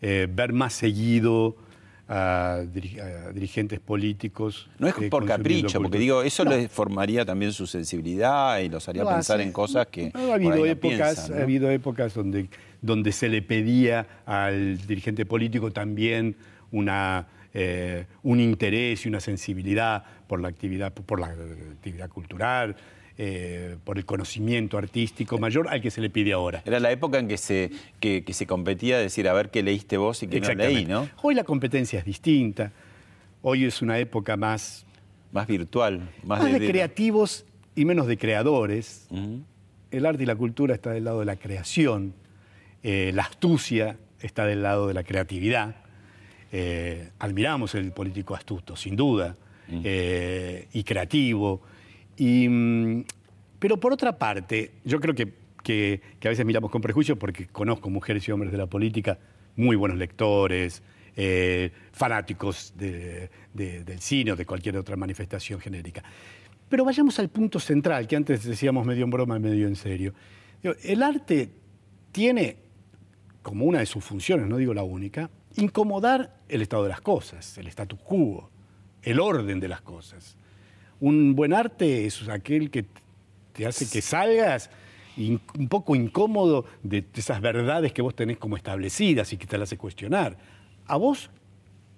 ver 0.00 0.52
más 0.52 0.74
seguido 0.74 1.56
a, 2.08 2.60
diri- 2.72 3.00
a 3.00 3.32
dirigentes 3.32 3.80
políticos. 3.80 4.70
No 4.78 4.86
es 4.88 4.94
por 5.10 5.26
capricho, 5.26 5.80
porque 5.82 5.98
digo, 5.98 6.22
eso 6.22 6.44
No. 6.44 6.52
les 6.52 6.70
formaría 6.70 7.24
también 7.24 7.52
su 7.52 7.66
sensibilidad 7.66 8.60
y 8.60 8.68
los 8.68 8.88
haría 8.88 9.04
pensar 9.04 9.40
en 9.40 9.52
cosas 9.52 9.86
que 9.88 10.10
No, 10.14 10.30
ha 10.32 10.34
habido 10.36 10.64
épocas, 10.64 11.30
ha 11.30 11.42
habido 11.42 11.68
épocas 11.70 12.14
donde, 12.14 12.48
donde 12.80 13.12
se 13.12 13.28
le 13.28 13.42
pedía 13.42 14.06
al 14.24 14.78
dirigente 14.86 15.26
político 15.26 15.70
también 15.72 16.36
una, 16.70 17.26
eh, 17.54 18.06
un 18.22 18.40
interés 18.40 19.04
y 19.06 19.08
una 19.08 19.20
sensibilidad 19.20 20.04
por 20.26 20.40
la 20.40 20.48
actividad, 20.48 20.92
por 20.92 21.20
la 21.20 21.28
actividad 21.28 22.08
cultural, 22.08 22.76
eh, 23.20 23.76
por 23.84 23.98
el 23.98 24.04
conocimiento 24.04 24.78
artístico 24.78 25.38
mayor 25.38 25.66
al 25.68 25.80
que 25.80 25.90
se 25.90 26.00
le 26.00 26.08
pide 26.10 26.32
ahora. 26.32 26.62
Era 26.64 26.78
la 26.78 26.92
época 26.92 27.18
en 27.18 27.26
que 27.26 27.36
se, 27.36 27.70
que, 28.00 28.22
que 28.24 28.32
se 28.32 28.46
competía, 28.46 28.98
decir, 28.98 29.28
a 29.28 29.32
ver 29.32 29.50
qué 29.50 29.62
leíste 29.62 29.96
vos 29.96 30.22
y 30.22 30.28
qué 30.28 30.40
no 30.40 30.54
leí, 30.54 30.84
¿no? 30.86 31.08
Hoy 31.22 31.34
la 31.34 31.42
competencia 31.44 31.98
es 31.98 32.04
distinta. 32.04 32.70
Hoy 33.42 33.64
es 33.64 33.82
una 33.82 33.98
época 33.98 34.36
más, 34.36 34.84
Más 35.32 35.46
virtual, 35.46 35.98
más, 36.22 36.40
más 36.42 36.52
de, 36.52 36.58
de- 36.60 36.68
creativos 36.68 37.44
y 37.74 37.84
menos 37.84 38.06
de 38.06 38.18
creadores. 38.18 39.08
El 39.90 40.06
arte 40.06 40.22
y 40.22 40.26
la 40.26 40.36
cultura 40.36 40.74
está 40.74 40.90
del 40.90 41.04
lado 41.04 41.20
de 41.20 41.24
la 41.24 41.36
creación, 41.36 42.12
eh, 42.82 43.10
la 43.14 43.22
astucia 43.22 43.96
está 44.20 44.44
del 44.44 44.62
lado 44.62 44.86
de 44.86 44.94
la 44.94 45.02
creatividad. 45.02 45.76
Eh, 46.50 47.10
admiramos 47.18 47.74
el 47.74 47.92
político 47.92 48.34
astuto, 48.34 48.74
sin 48.76 48.96
duda, 48.96 49.36
eh, 49.84 50.66
y 50.72 50.82
creativo. 50.82 51.60
Y, 52.16 52.48
mm, 52.48 53.04
pero 53.58 53.78
por 53.78 53.92
otra 53.92 54.16
parte, 54.18 54.72
yo 54.84 54.98
creo 55.00 55.14
que, 55.14 55.32
que- 55.62 56.00
que 56.18 56.28
a 56.28 56.30
veces 56.30 56.46
miramos 56.46 56.70
con 56.70 56.80
prejuicio 56.80 57.16
porque 57.18 57.46
conozco 57.48 57.90
mujeres 57.90 58.26
y 58.28 58.32
hombres 58.32 58.50
de 58.52 58.58
la 58.58 58.66
política, 58.66 59.18
muy 59.56 59.76
buenos 59.76 59.98
lectores, 59.98 60.82
eh, 61.16 61.70
fanáticos 61.92 62.72
de- 62.78 63.28
de- 63.52 63.84
del 63.84 64.00
cine 64.00 64.32
o 64.32 64.36
de 64.36 64.46
cualquier 64.46 64.76
otra 64.76 64.96
manifestación 64.96 65.60
genérica. 65.60 66.02
Pero 66.68 66.84
vayamos 66.84 67.18
al 67.18 67.28
punto 67.28 67.58
central, 67.60 68.06
que 68.06 68.14
antes 68.16 68.44
decíamos 68.44 68.86
medio 68.86 69.04
en 69.04 69.10
broma 69.10 69.36
y 69.36 69.40
medio 69.40 69.66
en 69.66 69.74
serio. 69.76 70.14
El 70.82 71.02
arte 71.02 71.50
tiene 72.12 72.56
como 73.42 73.64
una 73.64 73.80
de 73.80 73.86
sus 73.86 74.04
funciones, 74.04 74.46
no 74.46 74.56
digo 74.58 74.72
la 74.74 74.82
única, 74.84 75.28
incomodar 75.58 76.34
el 76.48 76.62
estado 76.62 76.84
de 76.84 76.88
las 76.88 77.00
cosas, 77.00 77.58
el 77.58 77.66
status 77.68 77.98
quo, 78.00 78.50
el 79.02 79.20
orden 79.20 79.60
de 79.60 79.68
las 79.68 79.80
cosas. 79.80 80.36
Un 81.00 81.34
buen 81.34 81.52
arte 81.52 82.06
es 82.06 82.28
aquel 82.28 82.70
que 82.70 82.84
te 83.52 83.66
hace 83.66 83.88
que 83.88 84.02
salgas 84.02 84.70
un 85.16 85.68
poco 85.68 85.96
incómodo 85.96 86.64
de 86.82 87.04
esas 87.14 87.40
verdades 87.40 87.92
que 87.92 88.02
vos 88.02 88.14
tenés 88.14 88.38
como 88.38 88.56
establecidas 88.56 89.32
y 89.32 89.36
que 89.36 89.46
te 89.46 89.58
las 89.58 89.68
hace 89.68 89.76
cuestionar. 89.76 90.36
A 90.86 90.96
vos 90.96 91.30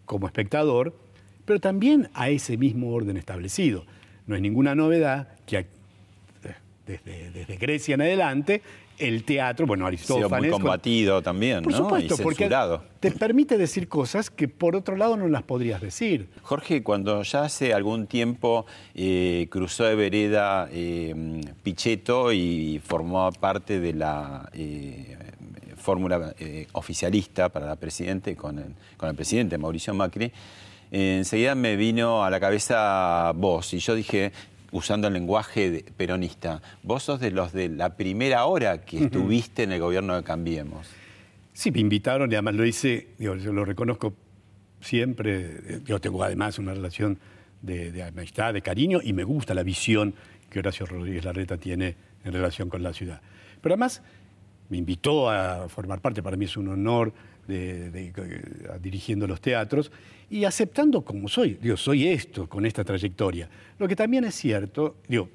como 0.06 0.26
espectador, 0.26 0.96
pero 1.44 1.60
también 1.60 2.08
a 2.14 2.30
ese 2.30 2.56
mismo 2.56 2.92
orden 2.92 3.16
establecido. 3.16 3.84
No 4.26 4.36
es 4.36 4.42
ninguna 4.42 4.74
novedad 4.74 5.28
que 5.46 5.66
desde, 6.86 7.30
desde 7.30 7.56
Grecia 7.56 7.94
en 7.94 8.00
adelante 8.00 8.62
el 9.00 9.24
teatro, 9.24 9.66
bueno, 9.66 9.86
Ha 9.86 9.90
sido 9.90 10.16
Aristófanes... 10.16 10.42
muy 10.42 10.50
con- 10.50 10.60
combatido 10.62 11.22
también, 11.22 11.62
por 11.62 11.72
¿no? 11.72 11.78
supuesto, 11.78 12.14
y 12.18 12.22
porque 12.22 12.50
te 13.00 13.10
permite 13.12 13.56
decir 13.58 13.88
cosas 13.88 14.30
que 14.30 14.46
por 14.48 14.76
otro 14.76 14.96
lado 14.96 15.16
no 15.16 15.26
las 15.28 15.42
podrías 15.42 15.80
decir. 15.80 16.28
Jorge, 16.42 16.82
cuando 16.82 17.22
ya 17.22 17.44
hace 17.44 17.72
algún 17.74 18.06
tiempo 18.06 18.66
eh, 18.94 19.46
cruzó 19.50 19.84
de 19.84 19.94
vereda 19.94 20.68
eh, 20.70 21.40
Pichetto 21.62 22.32
y 22.32 22.80
formó 22.84 23.30
parte 23.32 23.80
de 23.80 23.92
la 23.94 24.48
eh, 24.52 25.16
fórmula 25.76 26.34
eh, 26.38 26.66
oficialista 26.72 27.48
para 27.48 27.66
la 27.66 27.76
presidente 27.76 28.36
con 28.36 28.58
el, 28.58 28.74
con 28.98 29.08
el 29.08 29.14
presidente 29.16 29.56
Mauricio 29.56 29.94
Macri, 29.94 30.30
enseguida 30.90 31.54
me 31.54 31.76
vino 31.76 32.22
a 32.24 32.30
la 32.30 32.38
cabeza 32.40 33.32
vos 33.34 33.72
y 33.74 33.78
yo 33.78 33.94
dije, 33.94 34.32
usando 34.72 35.08
el 35.08 35.14
lenguaje 35.14 35.84
peronista, 35.96 36.62
vos 36.82 37.04
sos 37.04 37.20
de 37.20 37.30
los 37.30 37.52
de 37.52 37.68
la 37.68 37.96
primera 37.96 38.44
hora 38.44 38.82
que 38.82 39.04
estuviste 39.04 39.64
en 39.64 39.72
el 39.72 39.80
gobierno 39.80 40.16
de 40.16 40.22
Cambiemos. 40.22 40.88
Sí, 41.52 41.70
me 41.70 41.80
invitaron 41.80 42.30
y 42.30 42.34
además 42.34 42.54
lo 42.54 42.64
hice, 42.64 43.08
digo, 43.18 43.36
yo 43.36 43.52
lo 43.52 43.64
reconozco 43.64 44.14
siempre. 44.80 45.80
Yo 45.84 46.00
tengo 46.00 46.22
además 46.22 46.58
una 46.58 46.72
relación 46.72 47.18
de, 47.60 47.92
de 47.92 48.02
amistad, 48.02 48.54
de 48.54 48.62
cariño 48.62 49.00
y 49.02 49.12
me 49.12 49.24
gusta 49.24 49.54
la 49.54 49.62
visión 49.62 50.14
que 50.48 50.58
Horacio 50.58 50.86
Rodríguez 50.86 51.24
Larreta 51.24 51.56
tiene 51.56 51.96
en 52.24 52.32
relación 52.32 52.68
con 52.68 52.82
la 52.82 52.92
ciudad. 52.92 53.20
Pero 53.60 53.74
además 53.74 54.02
me 54.68 54.78
invitó 54.78 55.28
a 55.28 55.68
formar 55.68 56.00
parte, 56.00 56.22
para 56.22 56.36
mí 56.36 56.44
es 56.44 56.56
un 56.56 56.68
honor 56.68 57.12
dirigiendo 58.80 59.26
los 59.26 59.40
teatros 59.40 59.90
y 60.30 60.44
aceptando 60.44 61.02
como 61.02 61.28
soy, 61.28 61.58
digo, 61.60 61.76
soy 61.76 62.06
esto 62.06 62.48
con 62.48 62.64
esta 62.64 62.84
trayectoria. 62.84 63.48
Lo 63.78 63.88
que 63.88 63.96
también 63.96 64.24
es 64.24 64.34
cierto, 64.34 64.96
digo, 65.08 65.28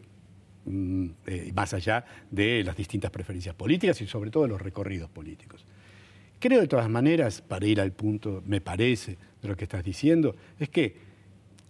mm, 0.65 1.08
eh, 1.28 1.51
más 1.54 1.73
allá 1.73 2.06
de 2.32 2.63
las 2.63 2.75
distintas 2.78 3.12
preferencias 3.12 3.56
políticas 3.56 3.99
y 4.01 4.08
sobre 4.08 4.32
todo 4.32 4.43
de 4.43 4.49
los 4.49 4.62
recorridos 4.62 5.10
políticos. 5.10 5.65
Creo 6.39 6.62
de 6.62 6.67
todas 6.67 6.89
maneras, 6.89 7.41
para 7.41 7.65
ir 7.65 7.82
al 7.82 7.91
punto, 7.91 8.43
me 8.45 8.62
parece, 8.62 9.17
de 9.41 9.47
lo 9.47 9.56
que 9.56 9.65
estás 9.65 9.84
diciendo, 9.84 10.36
es 10.60 10.69
que 10.69 10.95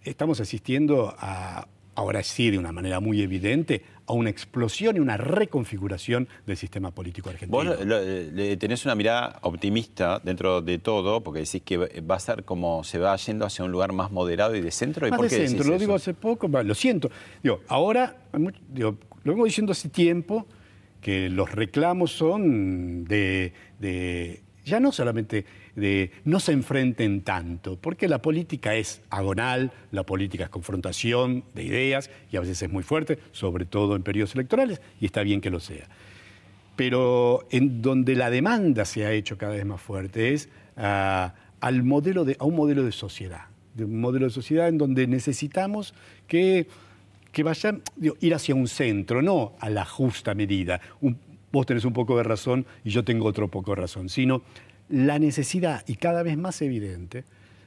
estamos 0.02 0.40
asistiendo 0.40 1.14
a, 1.18 1.66
ahora 1.96 2.22
sí 2.22 2.50
de 2.50 2.58
una 2.58 2.70
manera 2.72 3.00
muy 3.00 3.22
evidente, 3.22 3.82
a 4.06 4.12
una 4.12 4.30
explosión 4.30 4.96
y 4.96 5.00
una 5.00 5.16
reconfiguración 5.16 6.28
del 6.46 6.56
sistema 6.56 6.92
político 6.92 7.28
argentino. 7.30 7.64
Vos 7.74 7.84
le- 7.84 8.56
tenés 8.56 8.84
una 8.84 8.94
mirada 8.94 9.38
optimista 9.42 10.20
dentro 10.22 10.62
de 10.62 10.78
todo, 10.78 11.22
porque 11.22 11.40
decís 11.40 11.62
que 11.64 11.76
va 11.78 12.14
a 12.14 12.20
ser 12.20 12.44
como 12.44 12.84
se 12.84 12.98
va 12.98 13.16
yendo 13.16 13.44
hacia 13.44 13.64
un 13.64 13.72
lugar 13.72 13.92
más 13.92 14.12
moderado 14.12 14.54
y 14.54 14.60
de 14.60 14.70
centro. 14.70 15.08
¿Y 15.08 15.10
Más 15.10 15.16
por 15.18 15.24
de 15.24 15.30
qué 15.30 15.36
decís 15.38 15.50
centro, 15.52 15.68
lo 15.68 15.74
eso? 15.74 15.80
digo 15.80 15.94
hace 15.96 16.14
poco, 16.14 16.46
lo 16.48 16.74
siento. 16.74 17.10
Digo, 17.42 17.62
ahora, 17.66 18.16
digo, 18.68 18.96
lo 19.24 19.32
vengo 19.32 19.44
diciendo 19.44 19.72
hace 19.72 19.88
tiempo, 19.88 20.46
que 21.00 21.28
los 21.30 21.50
reclamos 21.50 22.12
son 22.12 23.04
de, 23.04 23.52
de- 23.80 24.42
ya 24.64 24.80
no 24.80 24.92
solamente 24.92 25.44
de 25.76 26.10
no 26.24 26.40
se 26.40 26.52
enfrenten 26.52 27.20
tanto, 27.20 27.76
porque 27.76 28.08
la 28.08 28.20
política 28.20 28.74
es 28.74 29.02
agonal, 29.10 29.70
la 29.92 30.04
política 30.04 30.44
es 30.44 30.50
confrontación 30.50 31.44
de 31.54 31.64
ideas 31.64 32.10
y 32.32 32.36
a 32.36 32.40
veces 32.40 32.60
es 32.62 32.70
muy 32.72 32.82
fuerte, 32.82 33.18
sobre 33.32 33.66
todo 33.66 33.94
en 33.94 34.02
periodos 34.02 34.34
electorales, 34.34 34.80
y 35.00 35.06
está 35.06 35.22
bien 35.22 35.40
que 35.40 35.50
lo 35.50 35.60
sea. 35.60 35.86
Pero 36.74 37.46
en 37.50 37.82
donde 37.82 38.16
la 38.16 38.30
demanda 38.30 38.84
se 38.84 39.06
ha 39.06 39.12
hecho 39.12 39.38
cada 39.38 39.54
vez 39.54 39.64
más 39.64 39.80
fuerte 39.80 40.32
es 40.32 40.48
a, 40.76 41.34
al 41.60 41.82
modelo 41.82 42.24
de, 42.24 42.36
a 42.38 42.44
un 42.44 42.56
modelo 42.56 42.82
de 42.82 42.92
sociedad, 42.92 43.46
un 43.78 44.00
modelo 44.00 44.26
de 44.26 44.30
sociedad 44.30 44.68
en 44.68 44.78
donde 44.78 45.06
necesitamos 45.06 45.94
que, 46.26 46.66
que 47.32 47.42
vayan, 47.42 47.82
ir 48.20 48.34
hacia 48.34 48.54
un 48.54 48.68
centro, 48.68 49.20
no 49.20 49.54
a 49.60 49.68
la 49.68 49.84
justa 49.84 50.34
medida. 50.34 50.80
Vos 51.52 51.66
tenés 51.66 51.84
un 51.84 51.92
poco 51.92 52.16
de 52.16 52.22
razón 52.22 52.66
y 52.84 52.90
yo 52.90 53.04
tengo 53.04 53.26
otro 53.26 53.48
poco 53.48 53.74
de 53.74 53.82
razón, 53.82 54.08
sino 54.08 54.42
la 54.88 55.18
necesidad, 55.18 55.84
y 55.86 55.96
cada 55.96 56.22
vez 56.22 56.36
más 56.36 56.62
evidente, 56.62 57.24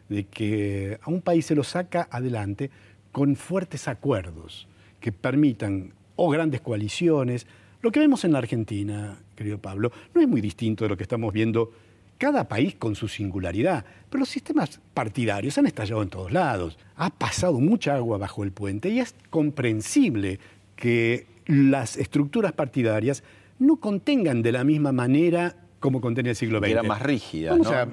de 0.10 0.26
que 0.26 1.00
a 1.02 1.10
un 1.10 1.22
país 1.22 1.46
se 1.46 1.56
lo 1.56 1.64
saca 1.64 2.08
adelante 2.12 2.70
con 3.12 3.36
fuertes 3.36 3.88
acuerdos 3.88 4.68
que 5.00 5.12
permitan 5.12 5.94
o 6.16 6.30
grandes 6.30 6.62
coaliciones. 6.62 7.48
Lo 7.82 7.92
que 7.92 8.00
vemos 8.00 8.26
en 8.26 8.34
la 8.34 8.40
Argentina, 8.40 9.18
querido 9.36 9.58
Pablo, 9.58 9.92
no 10.14 10.22
es 10.22 10.28
muy 10.28 10.42
distinto 10.42 10.84
de 10.84 10.90
lo 10.90 10.98
que 10.98 11.04
estamos 11.04 11.32
viendo 11.32 11.72
cada 12.18 12.50
país 12.50 12.76
con 12.76 12.96
su 12.96 13.08
singularidad, 13.08 13.86
pero 14.10 14.20
los 14.20 14.30
sistemas 14.30 14.82
partidarios 14.94 15.58
han 15.58 15.68
estallado 15.68 16.04
en 16.04 16.10
todos 16.10 16.34
lados. 16.34 16.78
Ha 16.98 17.10
pasado 17.12 17.60
mucha 17.62 17.96
agua 17.96 18.18
bajo 18.18 18.44
el 18.44 18.52
puente 18.52 18.90
y 18.90 19.00
es 19.00 19.16
comprensible 19.30 20.40
que 20.76 21.28
las 21.46 21.96
estructuras 21.96 22.52
partidarias 22.52 23.24
no 23.58 23.78
contengan 23.78 24.42
de 24.42 24.52
la 24.52 24.66
misma 24.66 24.92
manera 24.92 25.56
como 25.80 26.02
contenía 26.02 26.32
el 26.32 26.36
siglo 26.36 26.60
XX. 26.60 26.70
Eran 26.70 26.88
más 26.88 27.02
rígidas, 27.02 27.52
Vamos 27.58 27.72
¿no? 27.72 27.78
a- 27.78 27.88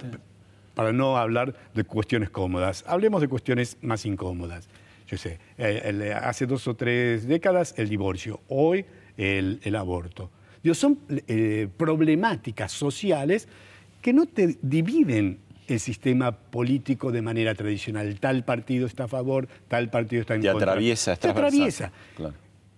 para 0.74 0.92
no 0.92 1.16
hablar 1.16 1.54
de 1.74 1.84
cuestiones 1.84 2.28
cómodas, 2.28 2.84
hablemos 2.86 3.20
de 3.22 3.28
cuestiones 3.28 3.78
más 3.80 4.04
incómodas. 4.04 4.68
Yo 5.08 5.16
sé, 5.16 5.38
eh, 5.56 5.82
el- 5.84 6.12
hace 6.12 6.46
dos 6.46 6.66
o 6.68 6.74
tres 6.74 7.26
décadas 7.26 7.74
el 7.78 7.88
divorcio, 7.88 8.40
hoy 8.48 8.84
el, 9.16 9.60
el 9.62 9.76
aborto. 9.76 10.30
Digo, 10.62 10.74
son 10.74 10.98
eh, 11.28 11.68
problemáticas 11.76 12.72
sociales 12.72 13.48
que 14.02 14.12
no 14.12 14.26
te 14.26 14.58
dividen 14.62 15.38
el 15.68 15.80
sistema 15.80 16.32
político 16.32 17.10
de 17.10 17.22
manera 17.22 17.54
tradicional. 17.54 18.18
Tal 18.20 18.44
partido 18.44 18.86
está 18.86 19.04
a 19.04 19.08
favor, 19.08 19.48
tal 19.68 19.90
partido 19.90 20.20
está 20.22 20.34
en 20.34 20.42
Te 20.42 20.50
contra. 20.50 20.72
atraviesa, 20.72 21.12
es 21.14 21.20
Te 21.20 21.28
atraviesa. 21.28 21.92
Claro. 22.16 22.34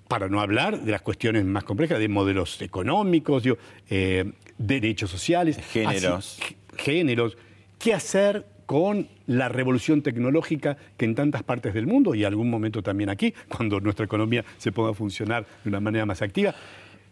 Para 0.07 0.29
no 0.29 0.41
hablar 0.41 0.81
de 0.83 0.91
las 0.93 1.03
cuestiones 1.03 1.45
más 1.45 1.65
complejas, 1.65 1.99
de 1.99 2.09
modelos 2.09 2.63
económicos, 2.63 3.43
digo, 3.43 3.59
eh, 3.91 4.33
derechos 4.59 5.11
sociales, 5.11 5.59
Géneros. 5.73 6.39
así, 6.41 6.57
géneros. 6.77 7.37
¿Qué 7.79 7.95
hacer 7.95 8.47
con 8.67 9.09
la 9.27 9.49
revolución 9.49 10.03
tecnológica 10.03 10.77
que 10.99 11.07
en 11.07 11.15
tantas 11.15 11.43
partes 11.43 11.73
del 11.73 11.87
mundo 11.87 12.15
y 12.15 12.25
algún 12.25 12.51
momento 12.51 12.83
también 12.83 13.09
aquí, 13.09 13.33
cuando 13.49 13.81
nuestra 13.81 14.05
economía 14.05 14.45
se 14.59 14.73
ponga 14.73 14.91
a 14.91 14.95
funcionar 14.95 15.47
de 15.65 15.71
una 15.71 15.81
manera 15.81 16.05
más 16.05 16.21
activa, 16.21 16.55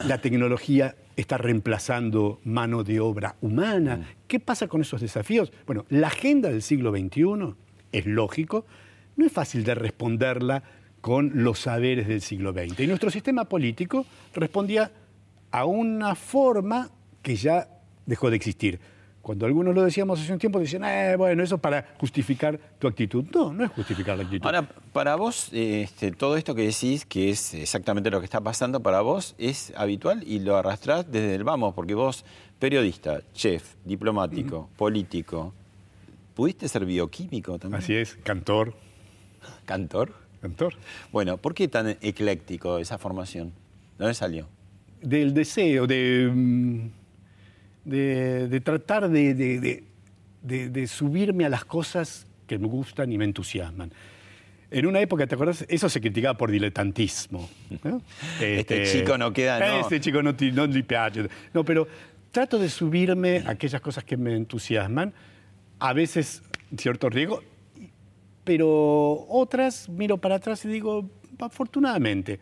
la 0.00 0.18
tecnología 0.18 0.96
está 1.16 1.38
reemplazando 1.38 2.40
mano 2.44 2.84
de 2.84 3.00
obra 3.00 3.36
humana? 3.40 4.06
¿Qué 4.28 4.38
pasa 4.38 4.68
con 4.68 4.82
esos 4.82 5.00
desafíos? 5.00 5.50
Bueno, 5.66 5.86
la 5.88 6.08
agenda 6.08 6.50
del 6.50 6.60
siglo 6.60 6.90
XXI 6.90 7.54
es 7.92 8.04
lógico, 8.04 8.66
no 9.16 9.24
es 9.24 9.32
fácil 9.32 9.64
de 9.64 9.74
responderla 9.74 10.62
con 11.00 11.42
los 11.42 11.60
saberes 11.60 12.06
del 12.06 12.20
siglo 12.20 12.52
XX. 12.52 12.80
Y 12.80 12.86
nuestro 12.86 13.10
sistema 13.10 13.46
político 13.46 14.04
respondía 14.34 14.90
a 15.50 15.64
una 15.64 16.14
forma 16.14 16.90
que 17.26 17.34
ya 17.34 17.68
dejó 18.06 18.30
de 18.30 18.36
existir. 18.36 18.78
Cuando 19.20 19.46
algunos 19.46 19.74
lo 19.74 19.82
decíamos 19.82 20.20
hace 20.20 20.32
un 20.32 20.38
tiempo, 20.38 20.60
decían, 20.60 20.84
eh, 20.84 21.16
bueno, 21.16 21.42
eso 21.42 21.56
es 21.56 21.60
para 21.60 21.84
justificar 21.98 22.56
tu 22.78 22.86
actitud. 22.86 23.24
No, 23.34 23.52
no 23.52 23.64
es 23.64 23.72
justificar 23.72 24.16
la 24.16 24.22
actitud. 24.22 24.46
Ahora, 24.46 24.62
para 24.92 25.16
vos, 25.16 25.48
este, 25.50 26.12
todo 26.12 26.36
esto 26.36 26.54
que 26.54 26.62
decís, 26.62 27.04
que 27.04 27.30
es 27.30 27.52
exactamente 27.54 28.10
lo 28.10 28.20
que 28.20 28.26
está 28.26 28.40
pasando 28.40 28.78
para 28.78 29.00
vos, 29.00 29.34
es 29.38 29.72
habitual 29.76 30.22
y 30.24 30.38
lo 30.38 30.56
arrastrás 30.56 31.10
desde 31.10 31.34
el 31.34 31.42
vamos, 31.42 31.74
porque 31.74 31.94
vos, 31.94 32.24
periodista, 32.60 33.20
chef, 33.34 33.74
diplomático, 33.84 34.70
político, 34.76 35.52
¿pudiste 36.36 36.68
ser 36.68 36.86
bioquímico 36.86 37.58
también? 37.58 37.82
Así 37.82 37.96
es, 37.96 38.14
cantor, 38.22 38.72
¿Cantor? 39.64 40.12
cantor. 40.40 40.74
Bueno, 41.10 41.38
¿por 41.38 41.54
qué 41.54 41.66
tan 41.66 41.96
ecléctico 42.00 42.78
esa 42.78 42.98
formación? 42.98 43.48
¿De 43.98 44.04
dónde 44.04 44.14
salió? 44.14 44.46
Del 45.02 45.34
deseo, 45.34 45.88
de, 45.88 46.30
mm, 46.32 47.05
de, 47.86 48.48
de 48.48 48.60
tratar 48.60 49.08
de, 49.08 49.34
de- 49.34 49.60
de- 49.60 50.86
subirme 50.86 51.44
a 51.44 51.48
las 51.48 51.64
cosas 51.64 52.26
que 52.46 52.58
me 52.58 52.66
gustan 52.68 53.10
y 53.12 53.18
me 53.18 53.24
entusiasman. 53.24 53.90
En 54.70 54.86
una 54.86 55.00
época, 55.00 55.26
¿te 55.26 55.34
acuerdas? 55.34 55.64
Eso 55.68 55.88
se 55.88 56.00
criticaba 56.00 56.36
por 56.36 56.50
diletantismo. 56.50 57.48
¿no? 57.84 58.02
Este 58.40 58.84
chico 58.84 59.16
no 59.16 59.32
queda, 59.32 59.58
no. 59.60 59.80
Este 59.80 60.00
chico 60.00 60.22
no, 60.22 60.32
no. 60.32 61.28
No, 61.54 61.64
pero 61.64 61.86
trato 62.32 62.58
de 62.58 62.68
subirme 62.68 63.42
a 63.46 63.50
aquellas 63.52 63.80
cosas 63.80 64.04
que 64.04 64.16
me 64.16 64.34
entusiasman. 64.34 65.12
A 65.78 65.92
veces 65.92 66.42
cierto 66.76 67.08
riesgo, 67.08 67.42
pero 68.44 69.26
otras 69.28 69.88
miro 69.88 70.18
para 70.18 70.36
atrás 70.36 70.64
y 70.64 70.68
digo, 70.68 71.08
afortunadamente, 71.38 72.38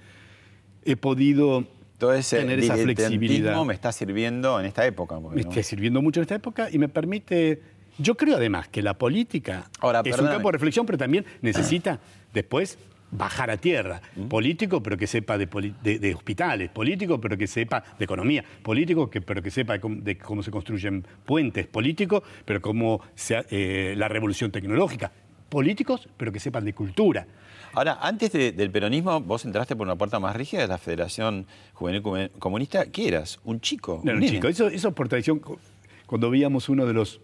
he 0.85 0.96
podido 0.96 1.66
Todo 2.05 2.14
ese 2.14 2.38
tener 2.38 2.59
esa 2.59 2.77
flexibilidad. 2.77 3.64
me 3.64 3.75
está 3.75 3.93
sirviendo 3.93 4.59
en 4.61 4.67
esta 4.67 4.85
época. 4.87 5.19
porque, 5.21 5.37
Me 5.37 5.43
¿no? 5.43 5.49
está 5.51 5.62
sirviendo 5.62 6.03
mucho 6.03 6.21
en 6.21 6.23
esta 6.23 6.35
época 6.35 6.69
y 6.71 6.79
me 6.79 6.88
permite. 6.88 7.62
Yo 7.99 8.17
creo 8.17 8.37
además 8.37 8.69
que 8.69 8.83
la 8.83 8.95
política 8.95 9.71
Ahora, 9.81 10.03
es 10.05 10.19
un 10.19 10.27
campo 10.27 10.49
de 10.49 10.53
reflexión, 10.53 10.85
pero 10.85 10.99
también 10.99 11.25
necesita 11.43 12.01
después 12.33 12.77
bajar 13.12 13.49
a 13.51 13.57
tierra. 13.57 14.01
Político, 14.29 14.83
pero 14.83 14.97
que 14.97 15.07
sepa 15.07 15.38
de, 15.38 15.47
poli- 15.47 15.75
de- 15.85 16.01
de 16.01 16.14
hospitales. 16.14 16.71
Político, 16.71 17.21
pero 17.21 17.38
que 17.38 17.47
sepa 17.47 17.85
de 17.97 18.05
economía. 18.05 18.45
Político, 18.62 19.09
que, 19.09 19.21
pero 19.21 19.40
que 19.40 19.53
sepa 19.53 19.75
de 19.75 19.81
cómo, 19.81 19.97
de 20.03 20.19
cómo 20.19 20.43
se 20.43 20.51
construyen 20.51 21.07
puentes. 21.25 21.69
Político, 21.69 22.25
pero 22.45 22.61
cómo 22.61 23.01
se 23.14 23.37
ha- 23.37 23.45
eh, 23.51 23.95
la 23.97 24.09
revolución 24.09 24.51
tecnológica. 24.51 25.12
Políticos, 25.48 26.09
pero 26.16 26.33
que 26.33 26.40
sepan 26.40 26.64
de 26.64 26.72
cultura. 26.72 27.26
Ahora, 27.74 27.98
antes 28.00 28.33
de- 28.33 28.52
del 28.52 28.70
peronismo, 28.70 29.20
vos 29.20 29.44
entraste 29.44 29.74
por 29.76 29.87
una 29.87 29.96
puerta 29.96 30.18
más 30.20 30.35
rígida 30.37 30.62
de 30.62 30.68
la 30.68 30.78
Federación 30.78 31.46
Juvenil 31.74 32.02
Comu- 32.02 32.30
Comunista. 32.38 32.87
¿Qué 32.87 33.09
eras? 33.09 33.40
¿Un 33.44 33.61
chico? 33.61 34.00
No, 34.04 34.12
¿Un 34.12 34.20
nene? 34.20 34.33
chico, 34.33 34.48
eso, 34.48 34.68
eso 34.68 34.92
por 34.94 35.09
tradición, 35.09 35.38
cu- 35.40 35.59
cuando 36.07 36.30
veíamos 36.30 36.68
uno 36.68 36.87
de 36.87 36.92
los 36.94 37.20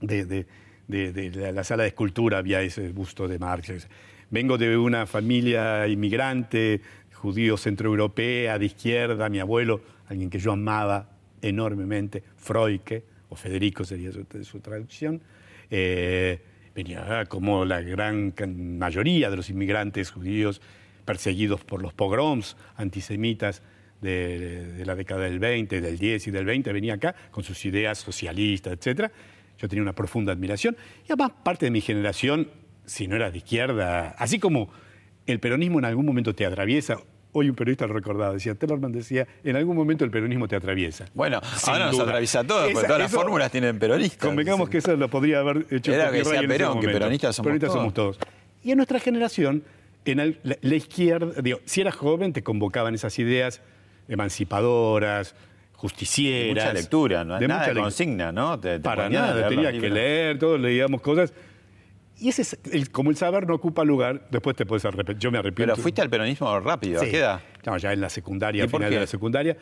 de, 0.00 0.24
de- 0.24 1.30
la, 1.34 1.52
la 1.52 1.64
sala 1.64 1.82
de 1.84 1.90
escultura 1.90 2.38
había 2.38 2.60
ese 2.62 2.88
busto 2.90 3.26
de 3.28 3.38
Marx. 3.38 3.88
Vengo 4.30 4.58
de 4.58 4.76
una 4.76 5.06
familia 5.06 5.86
inmigrante, 5.86 6.80
judío 7.12 7.56
centroeuropea, 7.56 8.58
de 8.58 8.66
izquierda, 8.66 9.28
mi 9.28 9.38
abuelo, 9.38 9.80
alguien 10.08 10.28
que 10.28 10.38
yo 10.38 10.52
amaba 10.52 11.08
enormemente, 11.40 12.22
Freuke, 12.36 13.04
o 13.28 13.36
Federico 13.36 13.84
sería 13.84 14.12
su, 14.12 14.26
su 14.42 14.60
traducción, 14.60 15.20
eh, 15.70 16.40
venía 16.74 17.24
como 17.26 17.64
la 17.64 17.80
gran 17.80 18.34
mayoría 18.78 19.30
de 19.30 19.36
los 19.36 19.50
inmigrantes 19.50 20.10
judíos 20.10 20.60
perseguidos 21.04 21.64
por 21.64 21.82
los 21.82 21.92
pogroms 21.92 22.56
antisemitas 22.76 23.62
de, 24.00 24.72
de 24.72 24.86
la 24.86 24.94
década 24.94 25.24
del 25.24 25.38
20, 25.38 25.80
del 25.80 25.98
10 25.98 26.26
y 26.26 26.30
del 26.30 26.44
20, 26.44 26.72
venía 26.72 26.94
acá 26.94 27.14
con 27.30 27.44
sus 27.44 27.64
ideas 27.64 27.98
socialistas, 27.98 28.74
etc. 28.74 29.10
Yo 29.58 29.68
tenía 29.68 29.82
una 29.82 29.94
profunda 29.94 30.32
admiración. 30.32 30.76
Y 31.08 31.12
además, 31.12 31.32
parte 31.42 31.66
de 31.66 31.70
mi 31.70 31.80
generación, 31.80 32.48
si 32.84 33.06
no 33.06 33.16
era 33.16 33.30
de 33.30 33.38
izquierda, 33.38 34.14
así 34.18 34.38
como 34.38 34.70
el 35.26 35.40
peronismo 35.40 35.78
en 35.78 35.86
algún 35.86 36.04
momento 36.04 36.34
te 36.34 36.44
atraviesa, 36.44 36.98
hoy 37.34 37.50
un 37.50 37.54
periodista 37.54 37.86
lo 37.86 37.92
recordaba, 37.92 38.32
decía, 38.32 38.54
Tellerman 38.54 38.90
decía, 38.92 39.26
en 39.44 39.56
algún 39.56 39.76
momento 39.76 40.04
el 40.04 40.10
peronismo 40.10 40.48
te 40.48 40.56
atraviesa. 40.56 41.04
Bueno, 41.14 41.40
ahora 41.66 41.86
nos 41.86 41.92
duda. 41.96 42.04
atraviesa 42.04 42.40
a 42.40 42.44
todos, 42.44 42.70
porque 42.72 42.86
todas 42.86 43.02
las 43.02 43.10
eso- 43.12 43.20
fórmulas 43.20 43.50
tienen 43.50 43.78
peronistas. 43.78 44.26
Convengamos 44.26 44.68
que 44.70 44.78
eso 44.78 44.96
lo 44.96 45.08
podría 45.10 45.40
haber 45.40 45.66
hecho 45.70 45.92
Era 45.92 46.10
que 46.10 46.18
decía 46.18 46.40
Perón, 46.48 46.80
que 46.80 46.88
peronistas 46.88 47.36
somos 47.36 47.46
Peronistas 47.46 47.68
todos. 47.70 47.80
somos 47.80 47.94
todos. 47.94 48.18
Y 48.64 48.70
en 48.70 48.76
nuestra 48.78 48.98
generación, 48.98 49.62
en 50.06 50.20
el- 50.20 50.38
la, 50.42 50.56
la 50.60 50.74
izquierda, 50.74 51.40
digo, 51.42 51.60
si 51.64 51.80
eras 51.82 51.94
joven, 51.96 52.32
te 52.32 52.42
convocaban 52.42 52.94
esas 52.94 53.18
ideas 53.18 53.60
emancipadoras, 54.28 55.34
justicieras. 55.74 56.64
Mucha 56.64 56.72
lectura, 56.72 57.24
no 57.24 57.38
de 57.38 57.48
nada 57.48 57.60
mucha 57.60 57.74
de 57.74 57.80
consigna, 57.80 58.32
¿no? 58.32 58.58
Te- 58.58 58.74
te 58.78 58.80
Para 58.80 59.08
nada, 59.10 59.34
leer 59.34 59.48
tenía 59.48 59.62
los 59.64 59.72
que 59.72 59.80
libros. 59.80 59.92
leer, 59.94 60.38
todos 60.38 60.60
leíamos 60.60 61.00
cosas. 61.00 61.32
Y 62.20 62.28
ese 62.28 62.42
es 62.42 62.58
el- 62.72 62.90
como 62.90 63.10
el 63.10 63.16
saber 63.16 63.46
no 63.46 63.54
ocupa 63.54 63.84
lugar, 63.84 64.28
después 64.30 64.56
te 64.56 64.64
puedes 64.66 64.84
arrepentir. 64.84 65.18
Yo 65.18 65.30
me 65.30 65.38
arrepiento. 65.38 65.72
Pero 65.74 65.82
fuiste 65.82 66.00
al 66.00 66.08
peronismo 66.10 66.58
rápido, 66.60 67.00
¿a 67.00 67.04
Sí. 67.04 67.10
qué 67.10 67.18
edad? 67.18 67.40
No, 67.66 67.76
ya 67.76 67.92
en 67.92 68.00
la 68.00 68.08
secundaria, 68.08 68.60
¿Y 68.60 68.62
al 68.62 68.70
final 68.70 68.90
de 68.90 69.00
la 69.00 69.06
secundaria. 69.06 69.56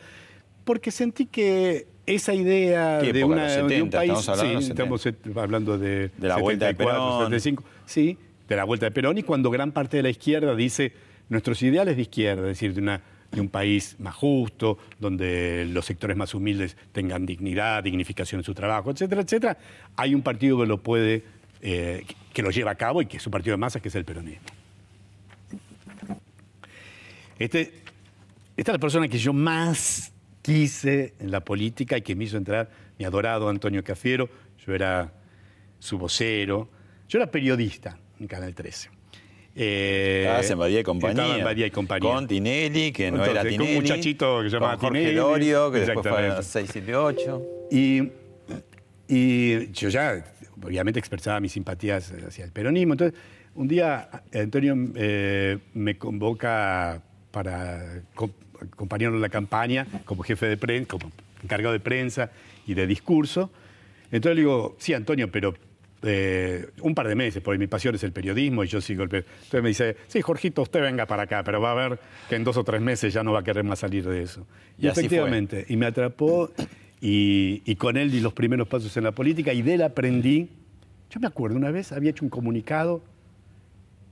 Porque 0.63 0.91
sentí 0.91 1.25
que 1.25 1.87
esa 2.05 2.33
idea 2.33 2.99
¿Qué 3.01 3.11
de, 3.11 3.23
una, 3.23 3.43
¿Los 3.43 3.55
de 3.55 3.61
un 3.63 3.69
70? 3.91 3.97
país. 3.97 4.11
Estamos 4.11 4.29
hablando 4.39 4.61
sí, 4.61 4.69
estamos 5.09 5.37
hablando 5.37 5.77
de. 5.77 6.09
De 6.17 6.27
la 6.27 6.37
vuelta 6.37 6.65
de 6.67 6.71
74, 6.73 7.01
Perón. 7.01 7.19
75. 7.31 7.63
Sí, 7.85 8.17
de 8.47 8.55
la 8.55 8.63
vuelta 8.63 8.85
de 8.85 8.91
Perón. 8.91 9.17
Y 9.17 9.23
cuando 9.23 9.49
gran 9.49 9.71
parte 9.71 9.97
de 9.97 10.03
la 10.03 10.09
izquierda 10.09 10.55
dice 10.55 10.93
nuestros 11.29 11.61
ideales 11.63 11.95
de 11.97 12.03
izquierda, 12.03 12.43
es 12.43 12.47
decir, 12.59 12.73
de 12.73 12.81
una 12.81 13.01
de 13.31 13.41
un 13.41 13.49
país 13.49 13.95
más 13.99 14.13
justo, 14.13 14.77
donde 14.99 15.65
los 15.67 15.85
sectores 15.85 16.15
más 16.15 16.35
humildes 16.35 16.77
tengan 16.91 17.25
dignidad, 17.25 17.83
dignificación 17.83 18.41
en 18.41 18.45
su 18.45 18.53
trabajo, 18.53 18.91
etcétera, 18.91 19.21
etcétera, 19.21 19.57
hay 19.95 20.13
un 20.13 20.21
partido 20.21 20.59
que 20.59 20.67
lo 20.67 20.83
puede, 20.83 21.23
eh, 21.65 22.05
que 22.33 22.41
lo 22.43 22.51
lleva 22.51 22.71
a 22.71 22.75
cabo 22.75 23.01
y 23.01 23.05
que 23.05 23.17
es 23.17 23.25
un 23.25 23.31
partido 23.31 23.53
de 23.53 23.57
masas, 23.57 23.81
que 23.81 23.87
es 23.87 23.95
el 23.95 24.03
peronismo. 24.05 24.45
Este, 27.39 27.73
esta 28.55 28.71
es 28.71 28.75
la 28.75 28.79
persona 28.79 29.07
que 29.07 29.17
yo 29.17 29.33
más 29.33 30.11
quise 30.41 31.13
en 31.19 31.31
la 31.31 31.39
política 31.39 31.97
y 31.97 32.01
que 32.01 32.15
me 32.15 32.25
hizo 32.25 32.37
entrar, 32.37 32.69
mi 32.99 33.05
adorado 33.05 33.49
Antonio 33.49 33.83
Cafiero, 33.83 34.29
yo 34.65 34.73
era 34.73 35.11
su 35.79 35.97
vocero, 35.97 36.69
yo 37.09 37.19
era 37.19 37.31
periodista 37.31 37.97
en 38.19 38.27
Canal 38.27 38.53
13. 38.53 38.89
Eh, 39.55 40.21
Estabas 40.25 40.49
en 40.49 40.57
Badía 40.59 40.79
y 40.79 40.83
Compañía. 40.83 41.21
Estaba 41.23 41.37
en 41.39 41.45
Badía 41.45 41.65
y 41.67 41.71
Compañía. 41.71 42.09
Con 42.11 42.27
Tinelli, 42.27 42.91
que 42.91 43.11
no 43.11 43.17
Entonces, 43.23 43.31
era 43.33 43.41
con 43.41 43.49
Tinelli. 43.51 43.69
un 43.77 43.81
muchachito 43.83 44.41
que 44.41 44.49
se 44.49 44.55
llamaba 44.55 44.73
con 44.77 44.89
Jorge 44.89 44.99
Tinelli. 44.99 45.15
Lorio, 45.17 45.71
que 45.71 45.79
después 45.79 46.07
fue 46.07 46.11
a 46.17 46.37
Exactamente. 46.39 46.43
678. 46.43 47.43
Y, 47.71 48.11
y 49.07 49.71
yo 49.71 49.89
ya, 49.89 50.23
obviamente, 50.65 50.99
expresaba 50.99 51.39
mis 51.39 51.51
simpatías 51.51 52.11
hacia 52.27 52.45
el 52.45 52.51
peronismo. 52.51 52.93
Entonces, 52.93 53.19
un 53.55 53.67
día 53.67 54.09
Antonio 54.33 54.75
eh, 54.95 55.57
me 55.73 55.97
convoca 55.97 57.01
para 57.31 58.01
co- 58.15 58.31
acompañarlo 58.61 59.15
en 59.17 59.21
la 59.21 59.29
campaña 59.29 59.85
como 60.05 60.23
jefe 60.23 60.47
de 60.47 60.57
prensa, 60.57 60.87
como 60.89 61.11
encargado 61.43 61.73
de 61.73 61.79
prensa 61.79 62.31
y 62.65 62.73
de 62.73 62.87
discurso. 62.87 63.51
Entonces 64.11 64.35
le 64.35 64.41
digo, 64.41 64.75
sí, 64.79 64.93
Antonio, 64.93 65.29
pero 65.31 65.53
eh, 66.03 66.67
un 66.81 66.93
par 66.95 67.07
de 67.07 67.15
meses, 67.15 67.41
porque 67.41 67.57
mi 67.57 67.67
pasión 67.67 67.95
es 67.95 68.03
el 68.03 68.11
periodismo 68.11 68.63
y 68.63 68.67
yo 68.67 68.81
sigo 68.81 69.03
el 69.03 69.09
periodismo. 69.09 69.35
Entonces 69.43 69.63
me 69.63 69.69
dice, 69.69 69.97
sí, 70.07 70.21
Jorgito, 70.21 70.61
usted 70.61 70.81
venga 70.81 71.05
para 71.05 71.23
acá, 71.23 71.43
pero 71.43 71.59
va 71.61 71.71
a 71.71 71.89
ver 71.89 71.99
que 72.29 72.35
en 72.35 72.43
dos 72.43 72.57
o 72.57 72.63
tres 72.63 72.81
meses 72.81 73.13
ya 73.13 73.23
no 73.23 73.31
va 73.33 73.39
a 73.39 73.43
querer 73.43 73.63
más 73.63 73.79
salir 73.79 74.05
de 74.07 74.21
eso. 74.21 74.45
Y 74.77 74.87
así 74.87 74.93
fue. 75.01 75.05
efectivamente, 75.05 75.65
y 75.67 75.77
me 75.77 75.85
atrapó 75.87 76.51
y, 77.07 77.61
y 77.65 77.75
con 77.75 77.97
él 77.97 78.09
di 78.11 78.21
los 78.21 78.31
primeros 78.31 78.65
pasos 78.69 78.95
en 78.95 79.03
la 79.03 79.11
política 79.11 79.51
y 79.51 79.61
de 79.61 79.73
él 79.73 79.81
aprendí. 79.81 80.47
Yo 81.09 81.19
me 81.19 81.27
acuerdo, 81.27 81.57
una 81.57 81.69
vez 81.69 81.91
había 81.91 82.11
hecho 82.11 82.23
un 82.23 82.29
comunicado 82.29 83.03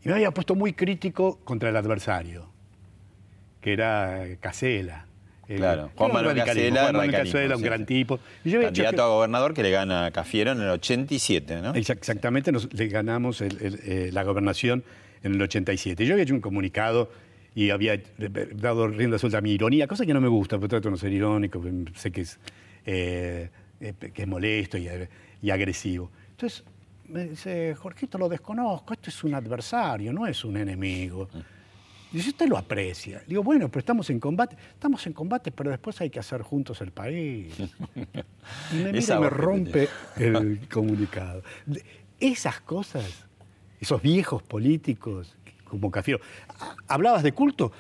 y 0.04 0.10
me 0.10 0.16
había 0.16 0.32
puesto 0.32 0.56
muy 0.56 0.74
crítico 0.74 1.40
contra 1.46 1.70
el 1.70 1.78
adversario, 1.78 2.48
que 3.62 3.74
era 3.74 4.26
Casela. 4.40 5.06
El- 5.48 5.58
Claro, 5.58 5.90
Juan 5.96 6.14
Manuel 6.14 6.36
Casela, 6.38 6.82
Juan 6.82 6.94
Manuel 6.94 7.12
Casela, 7.12 7.56
un 7.56 7.62
sí, 7.62 7.66
gran 7.66 7.80
sí. 7.80 7.86
tipo. 7.86 8.20
Y 8.46 8.50
yo 8.52 8.58
había 8.60 8.70
hecho 8.70 8.84
Candidato 8.84 8.96
que- 8.98 9.02
a 9.02 9.16
gobernador 9.16 9.54
que 9.54 9.64
le 9.64 9.72
gana 9.72 10.06
a 10.06 10.12
Cafiero 10.12 10.52
en 10.52 10.62
el 10.62 10.70
87, 10.70 11.62
¿no? 11.62 11.74
Exact- 11.74 11.98
Exactamente, 11.98 12.52
nos, 12.52 12.74
le 12.74 12.88
ganamos 12.88 13.42
el- 13.42 13.58
el, 13.62 13.80
eh, 13.84 14.10
la 14.14 14.24
gobernación 14.24 14.84
en 15.24 15.34
el 15.34 15.42
87. 15.42 16.06
Yo 16.06 16.14
había 16.14 16.24
hecho 16.24 16.34
un 16.34 16.42
comunicado 16.42 17.12
y 17.54 17.70
había 17.72 17.96
eh, 17.96 18.04
dado 18.56 18.88
rienda 18.88 19.18
suelta 19.18 19.40
a 19.40 19.42
mi 19.42 19.52
ironía, 19.52 19.88
cosa 19.88 20.06
que 20.06 20.14
no 20.14 20.22
me 20.22 20.30
gusta, 20.30 20.58
porque 20.58 20.70
trato 20.70 20.88
de 20.88 20.92
no 20.92 20.98
ser 20.98 21.12
irónico, 21.12 21.60
porque 21.60 21.84
sé 21.96 22.12
que 22.12 22.22
es, 22.22 22.40
eh, 22.86 23.50
eh, 23.80 23.94
que 24.14 24.22
es 24.22 24.28
molesto 24.28 24.78
y, 24.78 24.90
y 25.42 25.50
agresivo. 25.50 26.12
Entonces 26.32 26.64
me 27.08 27.26
dice, 27.26 27.76
Jorgito, 27.76 28.18
lo 28.18 28.30
desconozco, 28.30 28.94
esto 28.94 29.10
es 29.10 29.24
un 29.24 29.36
adversario, 29.36 30.14
no 30.14 30.26
es 30.26 30.44
un 30.46 30.58
enemigo. 30.58 31.28
Dice, 32.12 32.30
usted 32.30 32.48
lo 32.48 32.58
aprecia. 32.58 33.24
Digo, 33.26 33.42
bueno, 33.42 33.70
pero 33.70 33.80
estamos 33.80 34.10
en 34.10 34.20
combate. 34.20 34.58
Estamos 34.74 35.06
en 35.08 35.14
combate, 35.14 35.52
pero 35.52 35.70
después 35.70 36.00
hay 36.02 36.10
que 36.10 36.20
hacer 36.20 36.42
juntos 36.42 36.82
el 36.82 36.92
país. 36.92 37.54
Y 38.74 38.76
me 38.76 38.92
mira 38.92 39.20
me 39.20 39.30
rompe 39.30 39.88
el 40.18 40.68
comunicado. 40.68 41.44
Esas 42.20 42.60
cosas, 42.62 43.26
esos 43.80 44.02
viejos 44.02 44.42
políticos 44.42 45.38
como 45.64 45.90
Cafiero. 45.90 46.20
Ah, 46.60 46.76
Hablabas 46.88 47.24
de 47.24 47.32
culto, 47.32 47.72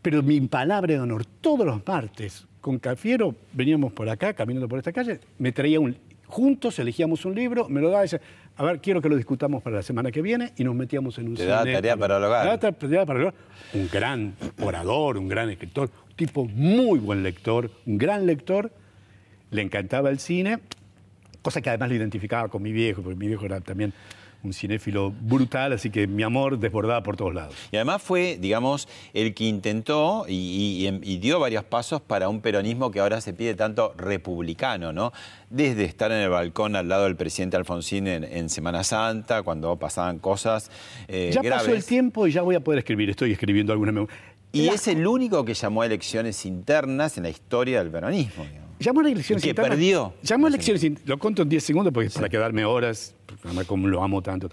pero 0.00 0.22
mi 0.22 0.40
palabra 0.42 0.94
de 0.94 1.00
honor, 1.00 1.26
todos 1.26 1.66
los 1.66 1.86
martes, 1.86 2.46
con 2.64 2.78
Cafiero 2.78 3.34
veníamos 3.52 3.92
por 3.92 4.08
acá, 4.08 4.32
caminando 4.32 4.66
por 4.68 4.78
esta 4.78 4.90
calle, 4.90 5.20
me 5.38 5.52
traía 5.52 5.78
un... 5.80 5.94
Juntos 6.26 6.78
elegíamos 6.78 7.26
un 7.26 7.34
libro, 7.34 7.68
me 7.68 7.82
lo 7.82 7.90
daba 7.90 8.00
y 8.02 8.06
decía, 8.08 8.22
a 8.56 8.64
ver, 8.64 8.80
quiero 8.80 9.02
que 9.02 9.10
lo 9.10 9.16
discutamos 9.16 9.62
para 9.62 9.76
la 9.76 9.82
semana 9.82 10.10
que 10.10 10.22
viene, 10.22 10.54
y 10.56 10.64
nos 10.64 10.74
metíamos 10.74 11.18
en 11.18 11.28
un 11.28 11.34
Te 11.34 11.44
daba 11.44 11.62
cine. 11.64 11.74
tarea 11.74 11.94
para. 11.98 12.18
Me 12.18 12.26
daba 12.26 12.58
ta- 12.58 12.72
tarea 12.72 13.04
para 13.04 13.18
dialogar. 13.20 13.40
Un 13.74 13.88
gran 13.92 14.34
orador, 14.62 15.18
un 15.18 15.28
gran 15.28 15.50
escritor, 15.50 15.90
un 16.08 16.16
tipo 16.16 16.46
muy 16.46 16.98
buen 16.98 17.22
lector, 17.22 17.70
un 17.84 17.98
gran 17.98 18.24
lector, 18.26 18.72
le 19.50 19.60
encantaba 19.60 20.08
el 20.08 20.18
cine, 20.18 20.60
cosa 21.42 21.60
que 21.60 21.68
además 21.68 21.90
lo 21.90 21.96
identificaba 21.96 22.48
con 22.48 22.62
mi 22.62 22.72
viejo, 22.72 23.02
porque 23.02 23.18
mi 23.18 23.26
viejo 23.28 23.44
era 23.44 23.60
también 23.60 23.92
un 24.44 24.52
cinéfilo 24.52 25.10
brutal, 25.10 25.72
así 25.72 25.90
que 25.90 26.06
mi 26.06 26.22
amor 26.22 26.58
desbordaba 26.58 27.02
por 27.02 27.16
todos 27.16 27.34
lados. 27.34 27.54
Y 27.72 27.76
además 27.76 28.02
fue, 28.02 28.36
digamos, 28.38 28.86
el 29.14 29.32
que 29.34 29.44
intentó 29.44 30.26
y, 30.28 30.86
y- 30.86 31.00
y 31.14 31.16
dio 31.18 31.40
varios 31.40 31.64
pasos 31.64 32.00
para 32.02 32.28
un 32.28 32.40
peronismo 32.42 32.90
que 32.90 33.00
ahora 33.00 33.20
se 33.22 33.32
pide 33.32 33.54
tanto 33.54 33.94
republicano, 33.96 34.92
¿no? 34.92 35.12
Desde 35.50 35.84
estar 35.84 36.12
en 36.12 36.18
el 36.18 36.28
balcón 36.28 36.76
al 36.76 36.88
lado 36.88 37.04
del 37.04 37.16
presidente 37.16 37.56
Alfonsín 37.56 38.06
en, 38.06 38.24
en 38.24 38.48
Semana 38.50 38.84
Santa, 38.84 39.42
cuando 39.42 39.76
pasaban 39.76 40.18
cosas 40.18 40.70
eh, 41.08 41.30
ya 41.32 41.40
graves. 41.40 41.64
pasó 41.64 41.74
el 41.76 41.84
tiempo 41.84 42.26
y 42.26 42.32
ya 42.32 42.42
voy 42.42 42.54
a 42.54 42.60
poder 42.60 42.78
escribir, 42.80 43.08
estoy 43.10 43.32
escribiendo 43.32 43.72
alguna 43.72 43.92
memoria. 43.92 44.14
Y 44.52 44.66
La- 44.66 44.74
es 44.74 44.86
el 44.88 45.06
único 45.06 45.44
que 45.44 45.54
llamó 45.54 45.82
a 45.82 45.86
elecciones 45.86 46.44
internas 46.46 47.16
en 47.16 47.24
la 47.24 47.30
historia 47.30 47.78
del 47.82 47.90
peronismo. 47.90 48.44
digamos. 48.44 48.63
Llamó 48.84 49.00
a 49.00 49.10
elecciones 49.10 49.42
Que 49.42 49.50
internas. 49.50 49.70
perdió. 49.70 50.14
Llamó 50.22 50.46
a 50.46 50.48
elecciones 50.50 50.84
internas. 50.84 51.08
Lo 51.08 51.18
cuento 51.18 51.42
en 51.42 51.48
10 51.48 51.64
segundos 51.64 51.92
porque 51.92 52.10
para 52.10 52.28
quedarme 52.28 52.64
horas, 52.64 53.14
además 53.42 53.66
como 53.66 53.88
lo 53.88 54.02
amo 54.02 54.20
tanto. 54.22 54.50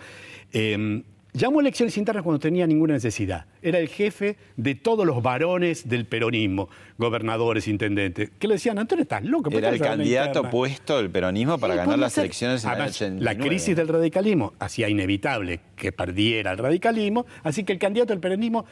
Eh, 0.54 1.04
llamó 1.34 1.60
a 1.60 1.62
elecciones 1.62 1.98
internas 1.98 2.24
cuando 2.24 2.40
tenía 2.40 2.66
ninguna 2.66 2.94
necesidad. 2.94 3.46
Era 3.62 3.80
el 3.80 3.90
jefe 3.90 4.38
de 4.56 4.76
todos 4.76 5.06
los 5.06 5.22
varones 5.22 5.88
del 5.90 6.06
peronismo, 6.06 6.70
gobernadores, 6.98 7.68
intendentes, 7.68 8.32
que 8.40 8.48
le 8.48 8.54
decían, 8.56 8.80
Antonio, 8.80 9.04
estás 9.04 9.24
loco. 9.24 9.44
¿por 9.44 9.52
qué 9.54 9.58
Era 9.60 9.70
el 9.70 9.80
candidato 9.82 10.30
interna?". 10.30 10.50
puesto 10.50 10.98
del 10.98 11.10
peronismo 11.10 11.58
para 11.58 11.74
Sí, 11.74 11.78
ganar 11.80 12.00
las 12.00 12.14
ser. 12.14 12.24
elecciones 12.26 12.64
en 12.64 12.70
Además, 12.70 13.02
el 13.02 13.08
89. 13.18 13.26
La 13.26 13.38
crisis 13.48 13.76
del 13.76 13.88
radicalismo 13.88 14.54
hacía 14.60 14.88
inevitable 14.90 15.60
que 15.76 15.92
perdiera 15.92 16.52
el 16.54 16.58
radicalismo, 16.58 17.26
así 17.44 17.64
que 17.64 17.74
el 17.74 17.80
candidato 17.80 18.14
del 18.14 18.20
peronismo 18.22 18.66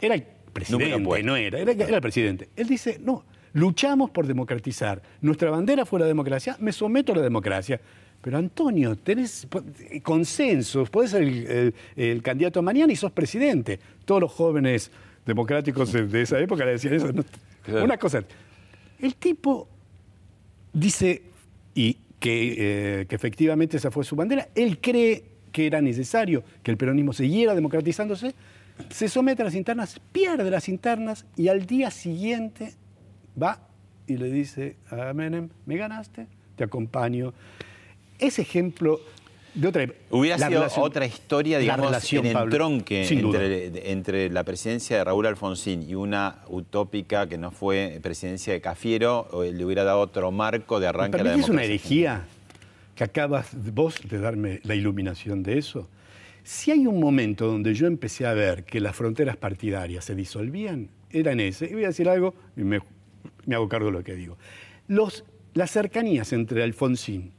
era 0.00 0.14
el 0.14 0.24
presidente, 0.52 0.98
no 0.98 1.36
era, 1.36 1.58
era, 1.58 1.72
era 1.72 1.96
el 1.96 2.02
presidente. 2.02 2.48
Él 2.56 2.66
dice, 2.66 2.98
no, 3.02 3.24
luchamos 3.52 4.10
por 4.10 4.26
democratizar. 4.26 5.02
Nuestra 5.20 5.50
bandera 5.50 5.84
fue 5.86 6.00
la 6.00 6.06
democracia, 6.06 6.56
me 6.60 6.72
someto 6.72 7.12
a 7.12 7.16
la 7.16 7.22
democracia. 7.22 7.80
Pero 8.22 8.36
Antonio, 8.36 8.96
tenés 8.96 9.46
po- 9.46 9.64
consensos, 10.02 10.90
podés 10.90 11.10
ser 11.12 11.22
el, 11.22 11.46
el- 11.46 11.74
el 11.96 12.22
candidato 12.22 12.60
mañana 12.62 12.92
y 12.92 12.96
sos 12.96 13.12
presidente. 13.12 13.80
Todos 14.04 14.20
los 14.20 14.32
jóvenes 14.32 14.90
democráticos 15.24 15.92
de 15.92 16.06
de 16.06 16.22
esa 16.22 16.38
época 16.38 16.64
le 16.64 16.72
decían 16.72 16.94
eso. 16.94 17.12
¿no? 17.12 17.24
Claro. 17.62 17.84
Una 17.84 17.96
cosa, 17.96 18.22
el 19.00 19.14
tipo 19.16 19.68
dice 20.72 21.22
y 21.74 21.96
que, 22.18 23.00
eh, 23.00 23.06
que 23.06 23.14
efectivamente 23.16 23.76
esa 23.78 23.90
fue 23.90 24.04
su 24.04 24.16
bandera. 24.16 24.48
Él 24.54 24.78
cree 24.80 25.24
que 25.52 25.66
era 25.66 25.80
necesario 25.80 26.44
que 26.62 26.70
el 26.70 26.76
peronismo 26.76 27.12
siguiera 27.12 27.54
democratizándose, 27.54 28.34
se 28.90 29.08
somete 29.08 29.42
a 29.42 29.46
las 29.46 29.54
internas, 29.54 30.00
pierde 30.12 30.50
las 30.50 30.68
internas 30.68 31.26
y 31.36 31.48
al 31.48 31.66
día 31.66 31.90
siguiente 31.90 32.74
va 33.40 33.60
y 34.06 34.16
le 34.16 34.30
dice 34.30 34.76
a 34.90 35.12
Menem, 35.12 35.48
me 35.66 35.76
ganaste, 35.76 36.26
te 36.56 36.64
acompaño. 36.64 37.32
Ese 38.18 38.42
ejemplo 38.42 39.00
de 39.54 39.66
otra 39.68 39.86
Hubiera 40.10 40.36
la 40.38 40.46
sido 40.48 40.60
relación- 40.60 40.84
otra 40.84 41.06
historia, 41.06 41.58
digamos, 41.58 41.86
relación, 41.86 42.26
en 42.26 42.32
Pablo, 42.32 42.68
sin 43.04 43.20
duda. 43.22 43.42
entre, 43.44 43.90
entre 43.90 44.30
la 44.30 44.44
presidencia 44.44 44.98
de 44.98 45.04
Raúl 45.04 45.26
Alfonsín 45.26 45.82
y 45.88 45.94
una 45.94 46.36
utópica 46.48 47.28
que 47.28 47.36
no 47.38 47.50
fue 47.50 47.98
presidencia 48.02 48.52
de 48.52 48.60
Cafiero, 48.60 49.28
le 49.52 49.64
hubiera 49.64 49.82
dado 49.84 50.00
otro 50.00 50.30
marco 50.30 50.78
de 50.80 50.84
¿Me 50.86 50.88
arranque 50.90 51.16
a 51.16 51.18
la 51.18 51.24
permitís 51.30 51.48
una 51.50 51.62
democracia. 51.62 51.64
herejía 51.74 52.24
que 52.94 53.04
acabas 53.04 53.48
vos 53.74 53.96
de 54.08 54.18
darme 54.18 54.60
la 54.64 54.74
iluminación 54.74 55.42
de 55.42 55.58
eso? 55.58 55.88
Si 56.44 56.70
hay 56.70 56.86
un 56.86 57.00
momento 57.00 57.46
donde 57.46 57.74
yo 57.74 57.86
empecé 57.86 58.26
a 58.26 58.32
ver 58.34 58.64
que 58.64 58.80
las 58.80 58.94
fronteras 58.94 59.36
partidarias 59.36 60.04
se 60.04 60.14
disolvían, 60.14 60.88
era 61.10 61.32
en 61.32 61.40
ese. 61.40 61.66
Y 61.66 61.74
voy 61.74 61.84
a 61.84 61.88
decir 61.88 62.08
algo 62.08 62.34
y 62.56 62.62
me, 62.62 62.80
me 63.46 63.54
hago 63.54 63.68
cargo 63.68 63.86
de 63.86 63.92
lo 63.92 64.04
que 64.04 64.14
digo. 64.14 64.36
Los, 64.88 65.24
las 65.54 65.70
cercanías 65.70 66.32
entre 66.32 66.62
Alfonsín 66.62 67.32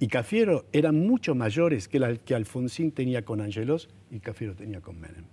y 0.00 0.08
Cafiero 0.08 0.66
eran 0.72 1.06
mucho 1.06 1.34
mayores 1.34 1.88
que 1.88 1.98
las 1.98 2.18
que 2.20 2.34
Alfonsín 2.34 2.92
tenía 2.92 3.24
con 3.24 3.40
Angelos 3.40 3.88
y 4.10 4.20
Cafiero 4.20 4.54
tenía 4.54 4.80
con 4.80 5.00
Menem. 5.00 5.24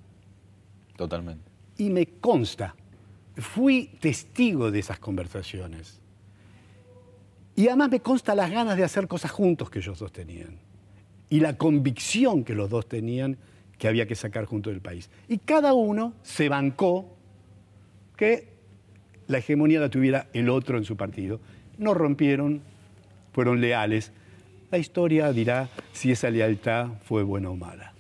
Totalmente. 0.96 1.44
Y 1.78 1.90
me 1.90 2.06
consta, 2.08 2.76
fui 3.38 3.92
testigo 4.00 4.72
de 4.72 4.80
esas 4.80 5.00
conversaciones. 5.00 6.00
Y 7.56 7.68
además 7.68 7.92
me 7.92 8.00
consta 8.00 8.36
las 8.36 8.52
ganas 8.52 8.76
de 8.76 8.84
hacer 8.84 9.08
cosas 9.08 9.32
juntos 9.32 9.70
que 9.70 9.80
ellos 9.80 10.00
dos 10.00 10.12
tenían. 10.12 10.58
Y 11.30 11.40
la 11.40 11.58
convicción 11.58 12.44
que 12.44 12.54
los 12.54 12.70
dos 12.70 12.88
tenían 12.88 13.38
que 13.78 13.88
había 13.88 14.08
que 14.08 14.16
sacar 14.16 14.46
junto 14.46 14.70
del 14.70 14.82
país. 14.82 15.10
Y 15.28 15.38
cada 15.38 15.74
uno 15.74 16.14
se 16.24 16.50
bancó 16.50 17.16
que 18.16 18.55
la 19.28 19.38
hegemonía 19.40 19.80
la 19.80 19.90
tuviera 19.90 20.28
el 20.34 20.50
otro 20.50 20.78
en 20.78 20.86
su 20.86 20.96
partido. 20.96 21.40
No 21.78 21.94
rompieron, 21.94 22.62
fueron 23.34 23.62
leales. 23.62 24.12
La 24.72 24.78
historia 24.78 25.32
dirá 25.32 25.70
si 25.94 26.12
esa 26.12 26.30
lealtad 26.30 26.88
fue 27.04 27.24
buena 27.24 27.50
o 27.50 27.56
mala. 27.56 27.94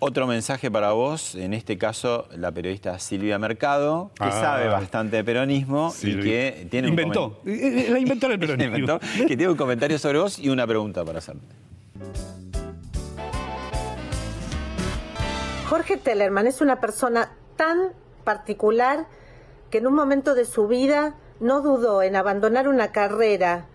Otro 0.00 0.26
mensaje 0.26 0.70
para 0.70 0.92
vos, 0.92 1.34
en 1.34 1.54
este 1.54 1.78
caso 1.78 2.28
la 2.36 2.52
periodista 2.52 2.98
Silvia 2.98 3.38
Mercado, 3.38 4.10
que 4.16 4.24
Ah. 4.24 4.30
sabe 4.32 4.66
bastante 4.68 5.16
de 5.16 5.24
peronismo 5.24 5.90
Silvia. 5.92 6.20
y 6.20 6.52
que 6.52 6.66
tiene 6.70 6.88
un 6.88 6.92
Inventó. 6.92 7.40
comen- 7.42 7.54
Eh, 7.54 7.86
eh, 7.86 7.90
La 7.90 7.98
inventó 8.00 8.26
el 8.30 8.38
peronismo. 8.38 8.76
Inventó, 8.76 9.00
que 9.00 9.26
tiene 9.36 9.48
un 9.48 9.56
comentario 9.56 9.98
sobre 9.98 10.18
vos 10.18 10.38
y 10.38 10.50
una 10.50 10.66
pregunta 10.66 11.04
para 11.04 11.18
hacerte. 11.18 11.40
Jorge 15.68 15.96
Tellerman 15.96 16.46
es 16.46 16.60
una 16.60 16.80
persona 16.80 17.30
tan 17.56 17.78
particular 18.24 19.06
que 19.74 19.78
en 19.78 19.88
un 19.88 19.94
momento 19.96 20.36
de 20.36 20.44
su 20.44 20.68
vida 20.68 21.16
no 21.40 21.60
dudó 21.60 22.00
en 22.00 22.14
abandonar 22.14 22.68
una 22.68 22.92
carrera 22.92 23.66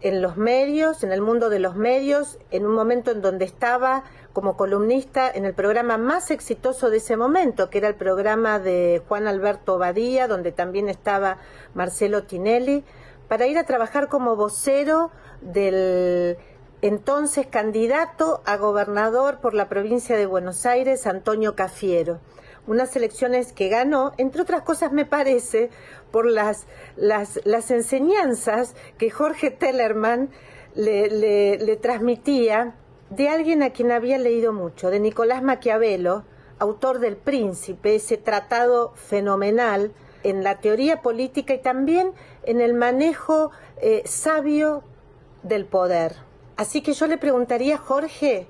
en 0.00 0.22
los 0.22 0.36
medios, 0.36 1.02
en 1.02 1.10
el 1.10 1.20
mundo 1.20 1.50
de 1.50 1.58
los 1.58 1.74
medios, 1.74 2.38
en 2.52 2.64
un 2.64 2.72
momento 2.76 3.10
en 3.10 3.22
donde 3.22 3.44
estaba 3.44 4.04
como 4.32 4.56
columnista 4.56 5.28
en 5.28 5.44
el 5.44 5.52
programa 5.52 5.98
más 5.98 6.30
exitoso 6.30 6.90
de 6.90 6.98
ese 6.98 7.16
momento, 7.16 7.70
que 7.70 7.78
era 7.78 7.88
el 7.88 7.96
programa 7.96 8.60
de 8.60 9.02
Juan 9.08 9.26
Alberto 9.26 9.78
Badía, 9.78 10.28
donde 10.28 10.52
también 10.52 10.88
estaba 10.88 11.38
Marcelo 11.74 12.22
Tinelli, 12.22 12.84
para 13.26 13.48
ir 13.48 13.58
a 13.58 13.64
trabajar 13.64 14.06
como 14.06 14.36
vocero 14.36 15.10
del 15.40 16.38
entonces 16.82 17.48
candidato 17.48 18.42
a 18.44 18.58
gobernador 18.58 19.40
por 19.40 19.54
la 19.54 19.68
provincia 19.68 20.16
de 20.16 20.26
Buenos 20.26 20.66
Aires, 20.66 21.08
Antonio 21.08 21.56
Cafiero. 21.56 22.20
Unas 22.66 22.94
elecciones 22.94 23.52
que 23.52 23.68
ganó, 23.68 24.12
entre 24.18 24.42
otras 24.42 24.62
cosas 24.62 24.92
me 24.92 25.04
parece, 25.04 25.70
por 26.12 26.26
las, 26.26 26.66
las, 26.96 27.70
enseñanzas 27.70 28.74
que 28.98 29.10
Jorge 29.10 29.50
Tellerman 29.50 30.30
le, 30.74 31.08
le- 31.58 31.76
transmitía 31.76 32.74
de 33.10 33.28
alguien 33.28 33.62
a 33.62 33.70
quien 33.70 33.90
había 33.90 34.18
leído 34.18 34.52
mucho, 34.52 34.90
de 34.90 35.00
Nicolás 35.00 35.42
Maquiavelo, 35.42 36.24
autor 36.58 37.00
del 37.00 37.16
Príncipe, 37.16 37.96
ese 37.96 38.16
tratado 38.16 38.92
fenomenal 38.94 39.92
en 40.22 40.44
la 40.44 40.60
teoría 40.60 41.02
política 41.02 41.54
y 41.54 41.58
también 41.58 42.12
en 42.44 42.60
el 42.60 42.74
manejo 42.74 43.50
eh, 43.78 44.02
sabio 44.06 44.84
del 45.42 45.64
poder. 45.66 46.14
Así 46.56 46.80
que 46.80 46.92
yo 46.92 47.08
le 47.08 47.18
preguntaría, 47.18 47.76
Jorge, 47.76 48.46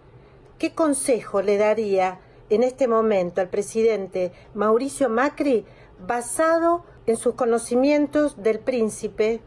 ¿qué 0.58 0.74
consejo 0.74 1.40
le 1.40 1.56
daría 1.56 2.20
en 2.54 2.62
este 2.62 2.88
momento 2.88 3.40
al 3.40 3.48
presidente 3.48 4.32
Mauricio 4.54 5.08
Macri 5.08 5.64
basado 6.06 6.84
en 7.06 7.16
sus 7.16 7.34
conocimientos 7.34 8.42
del 8.42 8.58
príncipe 8.60 9.40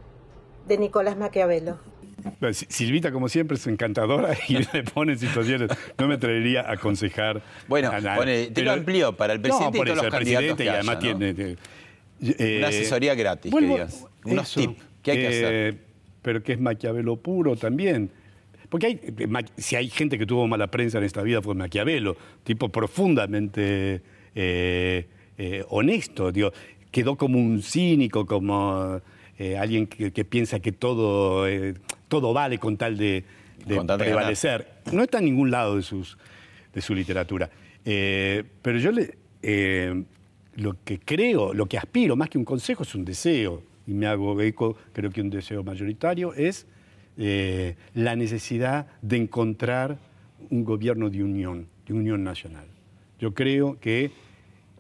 de 0.67 0.77
Nicolás 0.77 1.17
Maquiavelo? 1.17 1.77
Silvita, 2.51 3.11
como 3.11 3.29
siempre, 3.29 3.55
es 3.57 3.67
encantadora 3.67 4.35
y 4.47 4.57
le 4.73 4.83
pone 4.83 5.13
en 5.13 5.19
situaciones. 5.19 5.69
No 5.97 6.07
me 6.07 6.15
atrevería 6.15 6.61
a 6.61 6.73
aconsejar. 6.73 7.41
Bueno, 7.67 7.91
a 7.91 8.01
te 8.51 8.61
lo 8.63 8.71
amplió 8.71 9.15
para 9.15 9.33
el 9.33 9.41
presidente 9.41 9.77
no, 9.77 9.83
por 9.83 9.87
y 9.87 9.91
todos 9.91 9.97
eso, 9.97 10.05
los 10.05 10.13
el 10.13 10.19
candidatos 10.19 10.55
presidente 10.57 10.63
que 10.63 10.69
y 10.69 10.73
además 10.73 10.97
haya, 10.97 11.13
¿no? 11.13 11.19
tiene. 11.19 11.55
eh, 12.39 12.57
Una 12.59 12.67
asesoría 12.69 13.13
gratis, 13.15 13.53
que 13.53 13.61
digas. 13.61 14.05
Unos 14.23 14.53
tips. 14.53 14.83
¿Qué 15.03 15.11
hay 15.11 15.17
que 15.19 15.27
hacer? 15.27 15.53
eh, 15.53 15.77
Pero 16.23 16.41
que 16.41 16.53
es 16.53 16.59
Maquiavelo 16.59 17.17
puro 17.17 17.55
también. 17.55 18.09
Porque 18.69 18.87
hay, 18.87 18.99
eh, 19.03 19.27
si 19.57 19.75
hay 19.75 19.89
gente 19.89 20.17
que 20.17 20.25
tuvo 20.25 20.47
mala 20.47 20.67
prensa 20.67 20.97
en 20.97 21.03
esta 21.03 21.21
vida 21.21 21.41
fue 21.41 21.55
Maquiavelo, 21.55 22.15
tipo 22.43 22.69
profundamente 22.69 24.01
eh, 24.35 25.07
eh, 25.37 25.63
honesto, 25.69 26.31
digo, 26.31 26.51
quedó 26.91 27.15
como 27.15 27.37
un 27.39 27.61
cínico, 27.61 28.25
como 28.25 29.01
eh, 29.37 29.57
alguien 29.57 29.87
que, 29.87 30.11
que 30.11 30.25
piensa 30.25 30.59
que 30.59 30.71
todo, 30.71 31.45
todo 32.07 32.33
vale 32.33 32.57
con 32.57 32.77
tal 32.77 32.97
de, 32.97 33.23
de 33.65 33.75
Con 33.75 33.87
tal 33.87 33.97
de 33.99 34.05
prevalecer. 34.05 34.67
No 34.91 35.03
está 35.03 35.19
en 35.19 35.25
ningún 35.25 35.51
lado 35.51 35.75
de, 35.75 35.81
sus, 35.81 36.17
de 36.73 36.81
su 36.81 36.93
literatura. 36.95 37.49
Pero 37.83 38.79
yo 38.79 38.91
le, 38.91 40.05
lo 40.55 40.77
que 40.83 40.99
creo, 40.99 41.53
lo 41.53 41.65
que 41.65 41.77
aspiro, 41.77 42.15
más 42.15 42.29
que 42.29 42.37
un 42.37 42.45
consejo, 42.45 42.83
es 42.83 42.95
un 42.95 43.05
deseo, 43.05 43.61
y 43.87 43.93
me 43.93 44.07
hago 44.07 44.41
eco, 44.41 44.75
creo 44.93 45.11
que 45.11 45.21
un 45.21 45.29
deseo 45.29 45.63
mayoritario, 45.63 46.33
es 46.33 46.65
eh, 47.17 47.75
la 47.93 48.15
necesidad 48.15 48.87
de 49.01 49.17
encontrar 49.17 49.97
un 50.49 50.63
gobierno 50.63 51.09
de 51.09 51.23
unión, 51.23 51.67
de 51.87 51.93
unión 51.93 52.23
nacional. 52.23 52.67
Yo 53.19 53.33
creo 53.33 53.79
que 53.79 54.11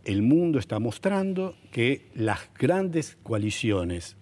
el 0.03 0.21
mundo 0.21 0.59
está 0.59 0.79
mostrando 0.79 1.55
que 1.71 2.05
las 2.13 2.49
grandes 2.59 3.17
coaliciones 3.23 4.17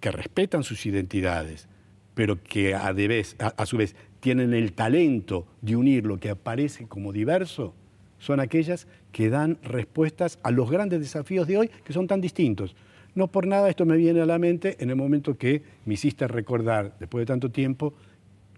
que 0.00 0.10
respetan 0.10 0.62
sus 0.62 0.86
identidades, 0.86 1.66
pero 2.14 2.42
que 2.42 2.74
a, 2.74 2.94
a 3.38 3.66
su 3.66 3.76
vez 3.76 3.96
tienen 4.20 4.54
el 4.54 4.72
talento 4.72 5.46
de 5.62 5.76
unir 5.76 6.06
lo 6.06 6.20
que 6.20 6.30
aparece 6.30 6.86
como 6.86 7.12
diverso, 7.12 7.74
son 8.18 8.40
aquellas 8.40 8.86
que 9.12 9.28
dan 9.28 9.58
respuestas 9.62 10.38
a 10.42 10.50
los 10.50 10.70
grandes 10.70 11.00
desafíos 11.00 11.46
de 11.46 11.58
hoy 11.58 11.70
que 11.84 11.92
son 11.92 12.06
tan 12.06 12.20
distintos. 12.20 12.74
No 13.14 13.28
por 13.28 13.46
nada 13.46 13.68
esto 13.68 13.86
me 13.86 13.96
viene 13.96 14.20
a 14.20 14.26
la 14.26 14.38
mente 14.38 14.76
en 14.80 14.90
el 14.90 14.96
momento 14.96 15.38
que 15.38 15.62
me 15.84 15.94
hiciste 15.94 16.26
recordar, 16.26 16.96
después 16.98 17.22
de 17.22 17.26
tanto 17.26 17.50
tiempo, 17.50 17.94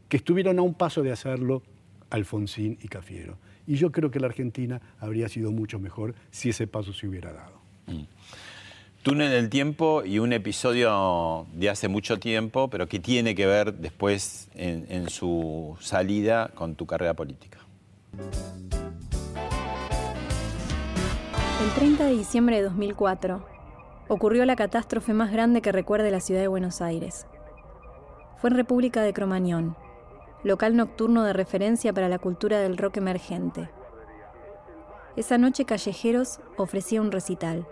que 0.09 0.17
estuvieron 0.17 0.59
a 0.59 0.63
un 0.63 0.75
paso 0.75 1.03
de 1.03 1.13
hacerlo 1.13 1.63
Alfonsín 2.11 2.79
y 2.81 2.89
Cafiero. 2.89 3.37
Y 3.67 3.77
yo 3.77 3.93
creo 3.93 4.11
que 4.11 4.21
la 4.21 4.29
Argentina 4.29 4.81
habría 4.99 5.29
sido 5.29 5.51
mucho 5.51 5.79
mejor 5.79 6.15
si 6.31 6.51
ese 6.51 6.67
paso 6.67 6.93
se 6.93 7.07
hubiera 7.07 7.33
dado. 7.33 7.57
Túnel 9.03 9.31
del 9.31 9.51
tiempo 9.51 10.03
y 10.05 10.19
un 10.19 10.33
episodio 10.33 11.47
de 11.53 11.69
hace 11.69 11.89
mucho 11.89 12.19
tiempo, 12.19 12.69
pero 12.71 12.89
que 12.89 12.99
tiene 12.99 13.35
que 13.35 13.47
ver 13.47 13.75
después 13.75 14.49
en, 14.55 14.87
en 14.89 15.11
su 15.11 15.77
salida 15.81 16.51
con 16.55 16.77
tu 16.77 16.87
carrera 16.87 17.15
política. 17.15 17.59
El 21.63 21.71
30 21.75 22.07
de 22.07 22.17
diciembre 22.17 22.57
de 22.57 22.63
2004 22.63 23.56
ocurrió 24.09 24.45
la 24.45 24.57
catástrofe 24.57 25.13
más 25.13 25.33
grande 25.33 25.63
que 25.63 25.73
recuerde 25.73 26.11
la 26.11 26.21
ciudad 26.21 26.41
de 26.41 26.49
Buenos 26.49 26.81
Aires. 26.81 27.27
Fue 28.37 28.51
en 28.51 28.57
República 28.57 29.03
de 29.03 29.13
Cromañón, 29.13 29.77
local 30.45 30.77
nocturno 30.77 31.25
de 31.25 31.33
referencia 31.33 31.93
para 31.93 32.09
la 32.09 32.19
cultura 32.19 32.61
del 32.61 32.77
rock 32.77 32.99
emergente. 32.99 33.69
Esa 35.17 35.39
noche 35.39 35.65
Callejeros 35.65 36.41
ofrecía 36.57 37.01
un 37.01 37.11
recital. 37.11 37.67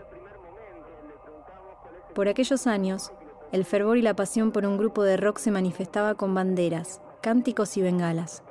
Por 2.15 2.29
aquellos 2.29 2.67
años, 2.67 3.13
el 3.53 3.65
fervor 3.65 3.99
y 3.99 4.03
la 4.03 4.17
pasión 4.17 4.51
por 4.51 4.67
un 4.67 4.79
grupo 4.79 5.03
de 5.03 5.17
rock 5.17 5.39
se 5.39 5.51
manifestaba 5.51 6.15
con 6.15 6.35
banderas, 6.35 7.01
cánticos 7.21 7.77
y 7.77 7.83
bengalas. 7.83 8.43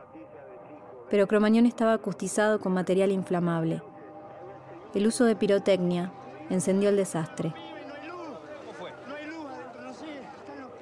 Pero 1.10 1.28
Cromañón 1.28 1.66
estaba 1.66 1.94
acustizado 1.94 2.60
con 2.60 2.74
material 2.74 3.12
inflamable. 3.12 3.82
El 4.94 5.08
uso 5.08 5.26
de 5.26 5.36
pirotecnia 5.36 6.14
encendió 6.50 6.90
el 6.90 6.98
desastre. 6.98 7.54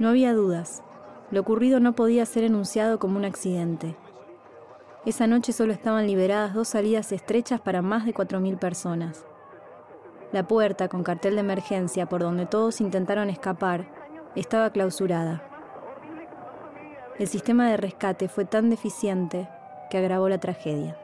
No 0.02 0.10
había 0.10 0.34
dudas. 0.34 0.82
Lo 1.30 1.42
ocurrido 1.42 1.80
no 1.80 1.94
podía 1.94 2.26
ser 2.26 2.44
enunciado 2.44 2.98
como 2.98 3.18
un 3.18 3.24
accidente. 3.24 3.96
Esa 5.06 5.28
noche 5.28 5.54
solo 5.54 5.74
estaban 5.74 6.08
liberadas 6.08 6.56
dos 6.56 6.70
salidas 6.70 7.12
estrechas 7.12 7.62
para 7.62 7.84
más 7.84 8.08
de 8.08 8.14
4.000 8.16 8.58
personas. 8.58 9.28
La 10.32 10.48
puerta, 10.48 10.88
con 10.88 11.04
cartel 11.04 11.36
de 11.36 11.42
emergencia 11.42 12.10
por 12.10 12.22
donde 12.22 12.48
todos 12.48 12.82
intentaron 12.82 13.30
escapar, 13.30 13.92
estaba 14.36 14.72
clausurada. 14.72 15.44
El 17.20 17.28
sistema 17.28 17.70
de 17.70 17.78
rescate 17.78 18.28
fue 18.28 18.46
tan 18.46 18.72
deficiente 18.72 19.48
que 19.92 20.00
agravó 20.00 20.30
la 20.30 20.40
tragedia. 20.40 20.98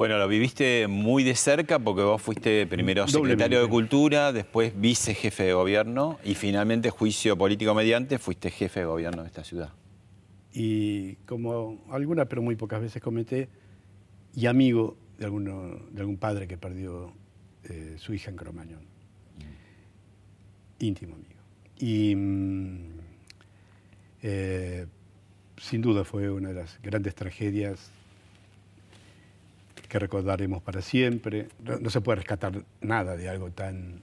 Bueno, 0.00 0.16
lo 0.16 0.26
viviste 0.28 0.86
muy 0.88 1.24
de 1.24 1.34
cerca 1.34 1.78
porque 1.78 2.00
vos 2.00 2.22
fuiste 2.22 2.66
primero 2.66 3.04
Doblemente. 3.04 3.32
secretario 3.32 3.60
de 3.60 3.68
Cultura, 3.68 4.32
después 4.32 4.72
vicejefe 4.80 5.42
de 5.42 5.52
gobierno 5.52 6.18
y 6.24 6.36
finalmente, 6.36 6.88
juicio 6.88 7.36
político 7.36 7.74
mediante, 7.74 8.18
fuiste 8.18 8.50
jefe 8.50 8.80
de 8.80 8.86
gobierno 8.86 9.20
de 9.20 9.28
esta 9.28 9.44
ciudad. 9.44 9.74
y 10.54 11.16
como 11.26 11.84
algunas, 11.90 12.28
pero 12.28 12.40
muy 12.40 12.56
pocas 12.56 12.80
veces 12.80 13.02
comenté, 13.02 13.50
y 14.34 14.46
amigo 14.46 14.96
de, 15.18 15.26
alguno, 15.26 15.82
de 15.90 16.00
algún 16.00 16.16
padre 16.16 16.48
que 16.48 16.56
perdió 16.56 17.12
eh, 17.64 17.96
su 17.98 18.14
hija 18.14 18.30
en 18.30 18.36
Cromañón. 18.36 18.86
Íntimo 20.78 21.16
amigo. 21.16 21.42
Y 21.78 22.14
mm, 22.16 22.78
eh, 24.22 24.86
sin 25.58 25.82
duda 25.82 26.04
fue 26.04 26.30
una 26.30 26.48
de 26.48 26.54
las 26.54 26.80
grandes 26.80 27.14
tragedias 27.14 27.92
que 29.90 29.98
recordaremos 29.98 30.62
para 30.62 30.80
siempre. 30.80 31.48
No, 31.58 31.90
se 31.90 32.00
puede 32.00 32.16
rescatar 32.16 32.64
nada 32.80 33.16
de 33.16 33.28
algo 33.28 33.50
tan 33.50 34.00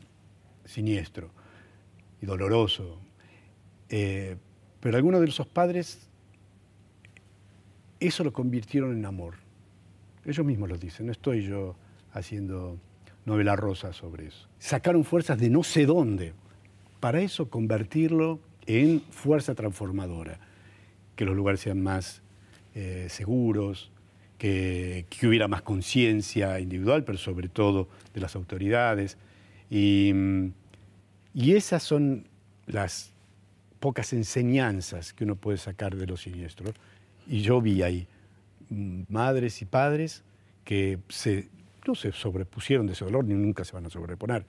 siniestro 0.65 1.31
y 2.21 2.25
doloroso. 2.25 2.99
Eh, 3.89 4.35
pero 4.81 4.97
algunos 4.97 5.21
de 5.21 5.27
esos 5.27 5.47
padres 5.47 6.09
eso 8.01 8.25
lo 8.25 8.33
convirtieron 8.33 8.91
en 8.91 9.05
amor. 9.05 9.35
Ellos 10.25 10.45
mismos 10.45 10.69
lo 10.69 10.77
dicen, 10.77 11.05
no 11.05 11.13
estoy 11.13 11.43
yo 11.43 11.77
haciendo 12.11 12.77
novela 13.25 13.55
rosa 13.55 13.93
sobre 13.93 14.27
eso. 14.27 14.49
Sacaron 14.59 15.05
fuerzas 15.05 15.39
de 15.39 15.49
no 15.49 15.63
sé 15.63 15.85
dónde 15.85 16.33
para 16.99 17.21
eso 17.21 17.49
convertirlo 17.49 18.41
en 18.65 18.99
fuerza 19.09 19.55
transformadora, 19.55 20.37
que 21.15 21.23
los 21.23 21.33
lugares 21.33 21.61
sean 21.61 21.81
más 21.81 22.21
eh, 22.75 23.07
seguros, 23.09 23.89
que, 24.37 25.05
que 25.09 25.27
hubiera 25.27 25.47
más 25.47 25.61
conciencia 25.61 26.59
individual, 26.59 27.03
pero 27.03 27.17
sobre 27.17 27.49
todo 27.49 27.87
de 28.13 28.21
las 28.21 28.35
autoridades. 28.35 29.17
Y, 29.69 30.13
y 31.33 31.53
esas 31.53 31.83
son 31.83 32.27
las 32.65 33.11
pocas 33.79 34.13
enseñanzas 34.13 35.13
que 35.13 35.23
uno 35.23 35.35
puede 35.35 35.57
sacar 35.57 35.95
de 35.95 36.07
los 36.07 36.21
siniestros. 36.21 36.73
Y 37.27 37.41
yo 37.41 37.61
vi 37.61 37.81
ahí 37.83 38.07
madres 38.69 39.61
y 39.61 39.65
padres 39.65 40.23
que 40.63 40.99
se, 41.07 41.49
no 41.85 41.95
se 41.95 42.11
sobrepusieron 42.11 42.87
de 42.87 42.93
ese 42.93 43.05
dolor, 43.05 43.25
ni 43.25 43.33
nunca 43.33 43.63
se 43.63 43.73
van 43.73 43.85
a 43.85 43.89
sobreponer, 43.89 44.45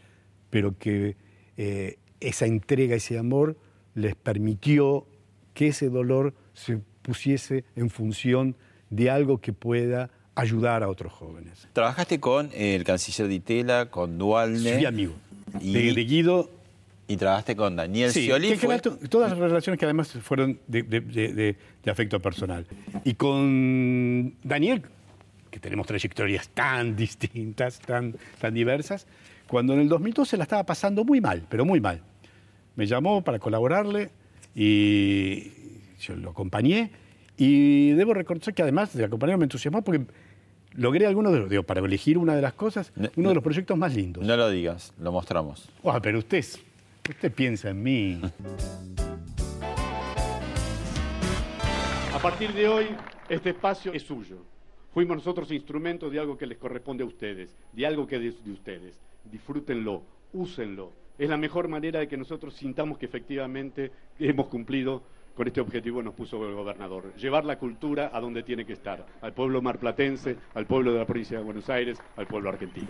pero 0.50 0.76
que 0.76 1.16
eh, 1.56 1.98
esa 2.20 2.46
entrega, 2.46 2.96
ese 2.96 3.18
amor, 3.18 3.56
les 3.94 4.14
permitió 4.16 5.06
que 5.54 5.68
ese 5.68 5.88
dolor 5.88 6.34
se 6.54 6.80
pusiese 7.02 7.64
en 7.76 7.90
función 7.90 8.56
de 8.90 9.10
algo 9.10 9.38
que 9.38 9.52
pueda 9.52 10.10
ayudar 10.34 10.82
a 10.82 10.88
otros 10.88 11.12
jóvenes. 11.12 11.66
Trabajaste 11.72 12.20
con 12.20 12.50
el 12.54 12.84
canciller 12.84 13.28
Di 13.28 13.40
Tella, 13.40 13.90
con 13.90 14.18
Dualde. 14.18 14.74
Fui 14.76 14.84
amigo. 14.86 15.14
Y- 15.60 15.72
De, 15.72 15.92
de 15.94 16.04
Guido, 16.04 16.50
Y 17.10 17.16
trabajaste 17.16 17.56
con 17.56 17.74
Daniel 17.74 18.10
Sí, 18.12 18.24
Scioli. 18.24 18.50
que 18.50 18.56
fue- 18.58 18.78
todas 19.08 19.30
las 19.30 19.38
relaciones 19.38 19.78
que 19.78 19.86
además 19.86 20.12
fueron 20.22 20.60
de, 20.66 20.82
de- 20.82 21.00
de- 21.00 21.32
de- 21.32 21.56
de 21.82 21.90
afecto 21.90 22.20
personal. 22.20 22.66
Y 23.02 23.14
con 23.14 24.34
Daniel, 24.44 24.82
que 25.50 25.58
tenemos 25.58 25.86
trayectorias 25.86 26.50
tan 26.50 26.94
distintas, 26.96 27.80
tan, 27.80 28.14
tan 28.38 28.52
diversas, 28.52 29.06
cuando 29.46 29.72
en 29.72 29.80
el 29.80 29.88
2012 29.88 30.36
la 30.36 30.42
estaba 30.42 30.64
pasando 30.64 31.02
muy 31.02 31.20
mal, 31.22 31.46
pero 31.48 31.64
muy 31.64 31.80
mal. 31.80 32.02
Me 32.76 32.86
llamó 32.86 33.24
para 33.24 33.38
colaborarle 33.38 34.10
y 34.54 35.50
yo 36.00 36.14
lo 36.16 36.30
acompañé 36.30 36.90
y 37.38 37.92
debo 37.92 38.12
reconocer 38.12 38.52
que 38.52 38.62
además 38.62 38.94
de 38.94 39.04
acompañarme 39.04 39.38
me 39.42 39.44
entusiasmó 39.46 39.82
porque 39.82 40.04
logré 40.74 41.06
algunos 41.06 41.32
de 41.32 41.38
los, 41.38 41.48
digo, 41.48 41.62
para 41.62 41.80
elegir 41.80 42.18
una 42.18 42.34
de 42.36 42.42
las 42.42 42.52
cosas, 42.52 42.92
No, 42.96 43.08
uno 43.16 43.22
no. 43.24 43.28
de 43.30 43.34
los 43.36 43.44
proyectos 43.44 43.78
más 43.78 43.94
lindos. 43.94 44.24
No 44.26 44.36
lo 44.36 44.50
digas, 44.50 44.92
lo 45.00 45.10
mostramos. 45.12 45.68
Ah, 45.84 46.00
pero 46.02 46.18
usted, 46.18 46.44
usted 47.08 47.32
piensa 47.32 47.70
en 47.70 47.82
mí. 47.82 48.20
A 52.14 52.18
partir 52.20 52.52
de 52.52 52.68
hoy, 52.68 52.86
este 53.28 53.50
espacio 53.50 53.92
es 53.92 54.02
suyo. 54.02 54.38
Fuimos 54.92 55.16
nosotros 55.18 55.50
instrumentos 55.52 56.10
de 56.10 56.18
algo 56.18 56.36
que 56.36 56.46
les 56.46 56.58
corresponde 56.58 57.04
a 57.04 57.06
ustedes, 57.06 57.54
de 57.72 57.86
algo 57.86 58.06
que 58.06 58.16
es 58.16 58.44
de 58.44 58.50
ustedes. 58.52 58.98
Disfrútenlo, 59.30 60.02
úsenlo. 60.32 60.92
Es 61.18 61.28
la 61.28 61.36
mejor 61.36 61.68
manera 61.68 62.00
de 62.00 62.08
que 62.08 62.16
nosotros 62.16 62.54
sintamos 62.54 62.98
que 62.98 63.06
efectivamente 63.06 63.92
hemos 64.18 64.46
cumplido 64.48 65.02
con 65.38 65.46
este 65.46 65.60
objetivo 65.60 66.02
nos 66.02 66.14
puso 66.14 66.44
el 66.48 66.54
gobernador. 66.56 67.14
Llevar 67.14 67.44
la 67.44 67.60
cultura 67.60 68.10
a 68.12 68.20
donde 68.20 68.42
tiene 68.42 68.66
que 68.66 68.72
estar, 68.72 69.06
al 69.22 69.32
pueblo 69.32 69.62
marplatense, 69.62 70.36
al 70.52 70.66
pueblo 70.66 70.92
de 70.92 70.98
la 70.98 71.06
provincia 71.06 71.38
de 71.38 71.44
Buenos 71.44 71.70
Aires, 71.70 71.96
al 72.16 72.26
pueblo 72.26 72.48
argentino. 72.48 72.88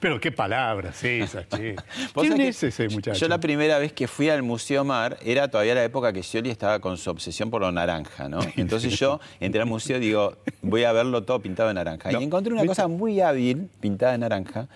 Pero 0.00 0.18
qué 0.18 0.32
palabras 0.32 1.04
esas, 1.04 1.48
che. 1.56 1.76
¿Quién 2.12 2.40
es 2.40 2.58
que 2.58 2.66
ese 2.66 2.88
muchacho? 2.88 3.20
Yo 3.20 3.28
la 3.28 3.38
primera 3.38 3.78
vez 3.78 3.92
que 3.92 4.08
fui 4.08 4.30
al 4.30 4.42
Museo 4.42 4.84
Mar 4.84 5.16
era 5.24 5.46
todavía 5.46 5.76
la 5.76 5.84
época 5.84 6.12
que 6.12 6.24
Scioli 6.24 6.50
estaba 6.50 6.80
con 6.80 6.96
su 6.96 7.08
obsesión 7.08 7.50
por 7.50 7.60
lo 7.60 7.70
naranja, 7.70 8.28
¿no? 8.28 8.40
Entonces 8.56 8.98
yo 8.98 9.20
entré 9.38 9.60
al 9.60 9.68
museo 9.68 9.98
y 9.98 10.00
digo, 10.00 10.38
voy 10.60 10.82
a 10.82 10.90
verlo 10.90 11.22
todo 11.22 11.38
pintado 11.38 11.68
de 11.68 11.74
naranja. 11.74 12.10
No, 12.10 12.20
y 12.20 12.24
encontré 12.24 12.52
una 12.52 12.62
¿viste? 12.62 12.74
cosa 12.74 12.88
muy 12.88 13.20
hábil 13.20 13.68
pintada 13.80 14.10
de 14.10 14.18
naranja, 14.18 14.66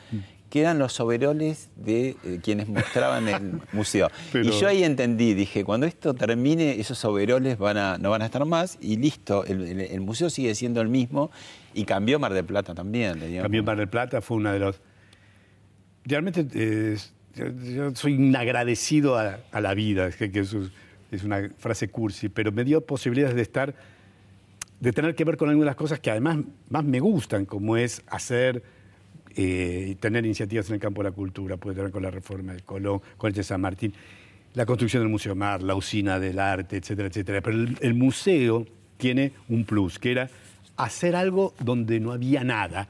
que 0.51 0.61
eran 0.61 0.79
los 0.79 0.99
overoles 1.01 1.71
de 1.77 2.17
eh, 2.25 2.39
quienes 2.43 2.69
mostraban 2.69 3.27
el 3.29 3.61
museo. 3.73 4.09
Pero- 4.33 4.45
Y 4.49 4.53
yo 4.53 4.69
ahí 4.69 4.85
entendí, 4.85 5.35
dije, 5.35 5.65
cuando 5.65 5.87
esto 5.87 6.15
termine, 6.15 6.79
esos 6.81 7.05
overoles 7.05 7.59
van 7.59 7.77
a, 7.77 7.99
no 7.99 8.11
van 8.11 8.23
a 8.23 8.27
estar 8.27 8.45
más 8.45 8.79
y 8.81 8.97
listo, 8.97 9.45
el, 9.45 9.63
el- 9.67 9.81
el 9.81 10.01
museo 10.01 10.31
sigue 10.31 10.55
siendo 10.55 10.81
el 10.81 10.89
mismo 10.89 11.31
y 11.75 11.85
cambió 11.85 12.19
Mar 12.21 12.33
del 12.33 12.45
Plata 12.45 12.75
también. 12.75 13.19
También 13.43 13.65
Mar 13.65 13.77
del 13.77 13.89
Plata 13.89 14.21
fue 14.21 14.37
una 14.37 14.53
de 14.53 14.61
los... 14.61 14.81
Realmente 16.05 16.47
eh, 16.55 16.97
yo, 17.35 17.47
yo 17.49 17.95
soy 17.95 18.15
un 18.17 18.35
agradecido 18.37 19.19
a, 19.19 19.41
a 19.51 19.61
la 19.61 19.75
vida, 19.75 20.07
es 20.07 20.17
que, 20.17 20.31
que 20.31 20.41
eso 20.41 20.63
es, 20.63 20.71
es 21.11 21.25
una 21.25 21.51
frase 21.59 21.89
cursi, 21.89 22.29
pero 22.29 22.53
me 22.53 22.65
dio 22.65 22.81
posibilidades 22.81 23.35
de 23.35 23.43
estar, 23.43 23.75
de 24.81 24.93
tener 24.93 25.15
que 25.17 25.25
ver 25.25 25.37
con 25.37 25.49
algunas 25.49 25.65
de 25.65 25.71
las 25.71 25.77
cosas 25.77 25.99
que 25.99 26.11
además 26.11 26.39
más 26.71 26.85
me 26.85 27.01
gustan, 27.01 27.45
como 27.47 27.77
es 27.77 28.03
hacer 28.07 28.63
eh, 29.37 29.87
y 29.91 29.95
tener 29.97 30.25
iniciativas 30.25 30.69
en 30.69 30.75
el 30.77 30.81
campo 30.81 31.03
de 31.03 31.11
la 31.11 31.15
cultura, 31.15 31.57
puede 31.57 31.77
tener 31.77 31.91
con 31.91 32.03
la 32.03 32.11
reforma 32.11 32.53
del 32.53 32.63
Colón, 32.65 33.01
con 33.17 33.29
el 33.29 33.35
de 33.35 33.43
San 33.43 33.61
Martín, 33.61 33.93
la 34.55 34.65
construcción 34.67 35.03
del 35.03 35.11
Museo 35.11 35.35
Mar, 35.35 35.63
la 35.63 35.75
usina 35.75 36.19
del 36.19 36.39
arte, 36.39 36.77
etcétera, 36.79 37.09
etcétera. 37.09 37.41
Pero 37.43 37.57
el, 37.59 37.77
el 37.81 37.95
museo 37.95 38.67
tiene 38.97 39.33
un 39.49 39.65
plus, 39.65 39.99
que 39.99 40.13
era 40.13 40.31
hacer 40.77 41.15
algo 41.15 41.55
donde 41.61 42.01
no 42.01 42.13
había 42.13 42.43
nada. 42.45 42.89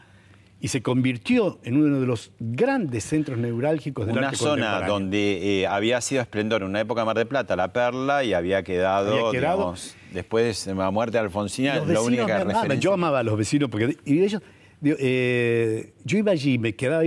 Y 0.59 0.69
se 0.69 0.81
convirtió 0.81 1.59
en 1.65 1.77
uno 1.77 2.01
de 2.01 2.07
los 2.07 2.33
grandes 2.41 3.05
centros 3.05 3.37
neurálgicos 3.39 4.07
del 4.07 4.17
Una 4.17 4.29
arte 4.29 4.39
zona 4.39 4.81
donde 4.87 5.61
eh, 5.63 5.67
había 5.67 6.01
sido 6.01 6.23
esplendor 6.23 6.63
en 6.63 6.69
una 6.69 6.81
época 6.81 7.05
Mar 7.05 7.17
del 7.17 7.27
Plata, 7.27 7.57
la 7.57 7.73
Perla, 7.75 8.25
y 8.25 8.33
había 8.33 8.63
quedado, 8.63 9.13
Había 9.29 9.39
quedado- 9.39 9.57
digamos, 9.59 9.95
después 10.15 10.65
de 10.65 10.75
la 10.75 10.91
muerte 10.91 11.19
de 11.19 11.25
Alfonsina, 11.25 11.77
Los 11.77 11.89
la 11.89 12.01
única 12.01 12.43
referencia. 12.43 12.75
Yo 12.81 12.95
amaba 12.95 13.19
a 13.19 13.23
los 13.23 13.37
vecinos 13.37 13.69
porque 13.69 13.99
y 14.07 14.21
ellos, 14.23 14.41
eh, 14.85 15.93
yo 16.05 16.19
iba 16.19 16.33
allí, 16.33 16.59
me 16.59 16.75
quedaba, 16.75 17.03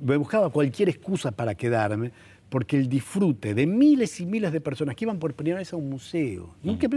me 0.00 0.16
buscaba 0.16 0.50
cualquier 0.50 0.88
excusa 0.88 1.30
para 1.32 1.54
quedarme, 1.54 2.10
porque 2.48 2.76
el 2.76 2.88
disfrute 2.88 3.54
de 3.54 3.66
miles 3.66 4.20
y 4.20 4.26
miles 4.26 4.52
de 4.52 4.60
personas 4.60 4.94
que 4.94 5.04
iban 5.04 5.18
por 5.18 5.32
primera 5.34 5.58
vez 5.58 5.72
a 5.72 5.76
un 5.76 5.88
museo, 5.88 6.54
nunca- 6.62 6.88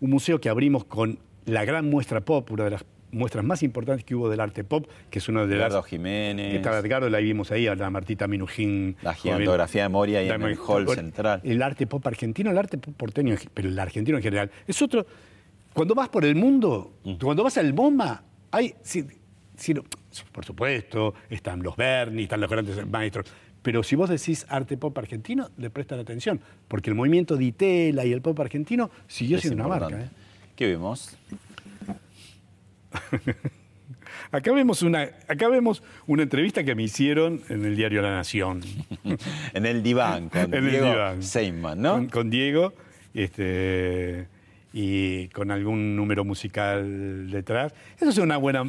un 0.00 0.10
museo 0.10 0.40
que 0.40 0.48
abrimos 0.48 0.84
con 0.84 1.18
la 1.46 1.64
gran 1.64 1.88
muestra 1.88 2.20
pop, 2.20 2.50
una 2.50 2.64
de 2.64 2.70
las 2.70 2.84
muestras 3.12 3.44
más 3.44 3.62
importantes 3.62 4.04
que 4.04 4.14
hubo 4.14 4.30
del 4.30 4.40
arte 4.40 4.64
pop, 4.64 4.86
que 5.10 5.18
es 5.18 5.28
una 5.28 5.44
de 5.46 5.54
Edgardo 5.54 5.76
las 5.76 5.86
Jiménez. 5.86 6.50
que 6.50 6.56
estaba 6.56 6.78
Edgardo, 6.78 7.10
la 7.10 7.18
vimos 7.18 7.52
ahí, 7.52 7.66
a 7.66 7.74
la 7.74 7.90
Martita 7.90 8.26
Minujín. 8.26 8.96
La 9.02 9.12
gigantografía 9.14 9.82
de 9.82 9.88
Moria 9.90 10.20
ahí 10.20 10.28
en 10.30 10.42
el 10.42 10.56
hall 10.66 10.88
central. 10.88 11.40
El 11.44 11.62
arte 11.62 11.86
pop 11.86 12.04
argentino, 12.06 12.50
el 12.50 12.56
arte 12.58 12.78
pop 12.78 12.94
porteño, 12.96 13.36
pero 13.52 13.68
el 13.68 13.78
argentino 13.78 14.16
en 14.16 14.22
general, 14.22 14.50
es 14.66 14.80
otro. 14.80 15.04
Cuando 15.74 15.94
vas 15.94 16.08
por 16.08 16.24
el 16.24 16.34
mundo, 16.36 16.94
Mm. 17.04 17.14
cuando 17.22 17.44
vas 17.44 17.58
al 17.58 17.74
MoMA, 17.74 18.24
hay. 18.50 18.74
Por 20.32 20.44
supuesto, 20.44 21.14
están 21.30 21.62
los 21.62 21.76
Berni, 21.76 22.24
están 22.24 22.40
los 22.40 22.50
grandes 22.50 22.86
maestros. 22.86 23.26
Pero 23.62 23.82
si 23.82 23.94
vos 23.94 24.10
decís 24.10 24.44
arte 24.48 24.76
pop 24.76 24.96
argentino, 24.98 25.50
le 25.56 25.70
prestan 25.70 26.00
atención, 26.00 26.40
porque 26.68 26.90
el 26.90 26.96
movimiento 26.96 27.36
de 27.36 27.44
Itela 27.44 28.04
y 28.04 28.12
el 28.12 28.20
pop 28.20 28.38
argentino 28.40 28.90
siguió 29.06 29.36
Es 29.36 29.42
siendo 29.42 29.64
una 29.64 29.78
marca. 29.78 30.00
¿eh? 30.00 30.08
¿Qué 30.56 30.66
vemos? 30.66 31.16
Acá, 34.30 34.52
vemos 34.52 34.82
una, 34.82 35.10
acá 35.28 35.48
vemos 35.48 35.82
una 36.06 36.22
entrevista 36.22 36.64
que 36.64 36.74
me 36.74 36.84
hicieron 36.84 37.42
en 37.50 37.66
el 37.66 37.76
diario 37.76 38.00
La 38.00 38.14
Nación. 38.14 38.62
En 39.52 39.66
el 39.66 39.82
diván, 39.82 40.30
con 40.30 40.40
En 40.54 40.54
el 40.54 40.70
Diego 40.70 40.86
diván. 40.86 41.22
Seyman, 41.22 41.82
¿no? 41.82 41.92
Con, 41.94 42.08
con 42.08 42.30
Diego 42.30 42.72
este, 43.12 44.28
y 44.72 45.28
con 45.28 45.50
algún 45.50 45.96
número 45.96 46.24
musical 46.24 47.30
detrás. 47.30 47.74
Eso 48.00 48.08
es 48.08 48.18
una 48.18 48.38
buena 48.38 48.64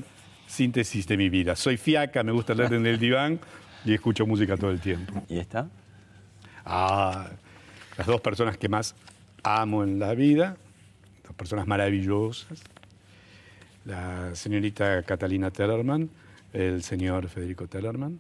síntesis 0.48 1.08
de 1.08 1.18
mi 1.18 1.30
vida. 1.30 1.56
Soy 1.56 1.78
fiaca, 1.78 2.24
me 2.24 2.32
gusta 2.32 2.54
leer 2.54 2.74
en 2.74 2.86
el 2.86 3.00
diván 3.00 3.40
y 3.86 3.94
escucho 3.94 4.26
música 4.26 4.58
todo 4.58 4.72
el 4.72 4.80
tiempo. 4.80 5.24
¿Y 5.30 5.40
esta? 5.40 5.68
Ah, 6.66 7.30
las 7.98 8.08
dos 8.08 8.22
personas 8.22 8.58
que 8.58 8.70
más 8.70 8.96
amo 9.44 9.84
en 9.84 10.00
la 10.00 10.14
vida, 10.14 10.56
dos 11.26 11.36
personas 11.36 11.68
maravillosas, 11.68 12.64
la 13.86 14.34
señorita 14.36 15.04
Catalina 15.04 15.52
Tellerman, 15.52 16.10
el 16.54 16.84
señor 16.84 17.28
Federico 17.28 17.68
Tellerman, 17.68 18.20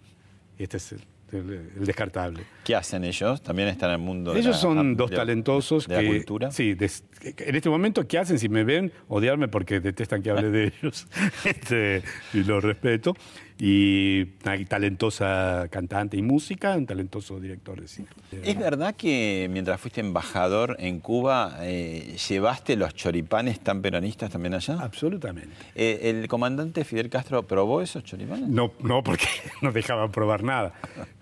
y 0.59 0.63
este 0.63 0.77
es 0.77 0.91
el, 0.91 1.01
el- 1.33 1.71
el 1.77 1.85
descartable. 1.85 2.43
¿Qué 2.63 2.75
hacen 2.75 3.03
ellos? 3.03 3.41
También 3.41 3.67
están 3.67 3.89
en 3.89 3.95
el 3.95 4.01
mundo 4.01 4.33
de 4.33 4.39
Ellos 4.39 4.55
la- 4.55 4.61
son 4.61 4.95
dos 4.95 5.09
de- 5.09 5.15
talentosos 5.17 5.87
de 5.87 5.95
la 5.95 6.01
que, 6.01 6.07
cultura. 6.07 6.51
Sí, 6.51 6.73
des- 6.73 7.03
en 7.21 7.55
este 7.55 7.69
momento, 7.69 8.07
¿qué 8.07 8.17
hacen? 8.19 8.39
Si 8.39 8.49
me 8.49 8.63
ven, 8.63 8.91
odiarme 9.07 9.47
porque 9.47 9.79
detestan 9.79 10.21
que 10.21 10.29
hable 10.31 10.49
de 10.49 10.65
ellos. 10.81 11.07
Este, 11.45 12.03
y 12.33 12.43
lo 12.43 12.61
respeto. 12.61 13.15
Y 13.59 14.27
una 14.43 14.65
talentosa 14.65 15.67
cantante 15.69 16.17
y 16.17 16.21
música, 16.21 16.75
un 16.75 16.85
talentoso 16.85 17.39
director 17.39 17.79
de 17.79 17.87
cine. 17.87 18.07
¿Es 18.43 18.57
verdad 18.57 18.95
que 18.95 19.47
mientras 19.51 19.79
fuiste 19.79 20.01
embajador 20.01 20.75
en 20.79 20.99
Cuba 20.99 21.57
eh, 21.61 22.17
llevaste 22.27 22.75
los 22.75 22.93
choripanes 22.95 23.59
tan 23.59 23.81
peronistas 23.81 24.31
también 24.31 24.53
allá? 24.53 24.77
Absolutamente. 24.79 25.53
Eh, 25.75 26.01
¿El 26.03 26.27
comandante 26.27 26.83
Fidel 26.83 27.09
Castro 27.09 27.43
probó 27.43 27.81
esos 27.81 28.03
choripanes? 28.03 28.49
No, 28.49 28.73
no, 28.81 29.03
porque 29.03 29.27
no 29.61 29.71
dejaban 29.71 30.11
probar 30.11 30.43
nada. 30.43 30.73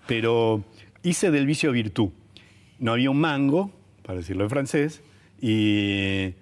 Pero 0.06 0.64
hice 1.02 1.30
del 1.30 1.46
vicio 1.46 1.72
virtud. 1.72 2.10
No 2.78 2.92
había 2.92 3.10
un 3.10 3.20
mango, 3.20 3.70
para 4.02 4.18
decirlo 4.18 4.44
en 4.44 4.50
francés, 4.50 5.02
y, 5.40 6.34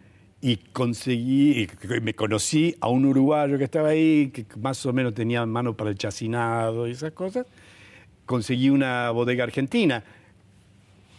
y 0.43 0.57
conseguí, 0.57 1.63
y 1.63 2.01
me 2.01 2.15
conocí 2.15 2.75
a 2.81 2.89
un 2.89 3.05
uruguayo 3.05 3.59
que 3.59 3.65
estaba 3.65 3.91
ahí, 3.91 4.31
que 4.33 4.47
más 4.59 4.85
o 4.87 4.93
menos 4.93 5.15
tenía 5.15 5.45
mano 5.45 5.77
para 5.77 5.91
el 5.91 5.99
chacinado 5.99 6.89
y 6.89 6.93
esas 6.93 7.13
cosas. 7.13 7.47
Conseguí 8.25 8.71
una 8.71 9.11
bodega 9.11 9.45
argentina 9.45 10.03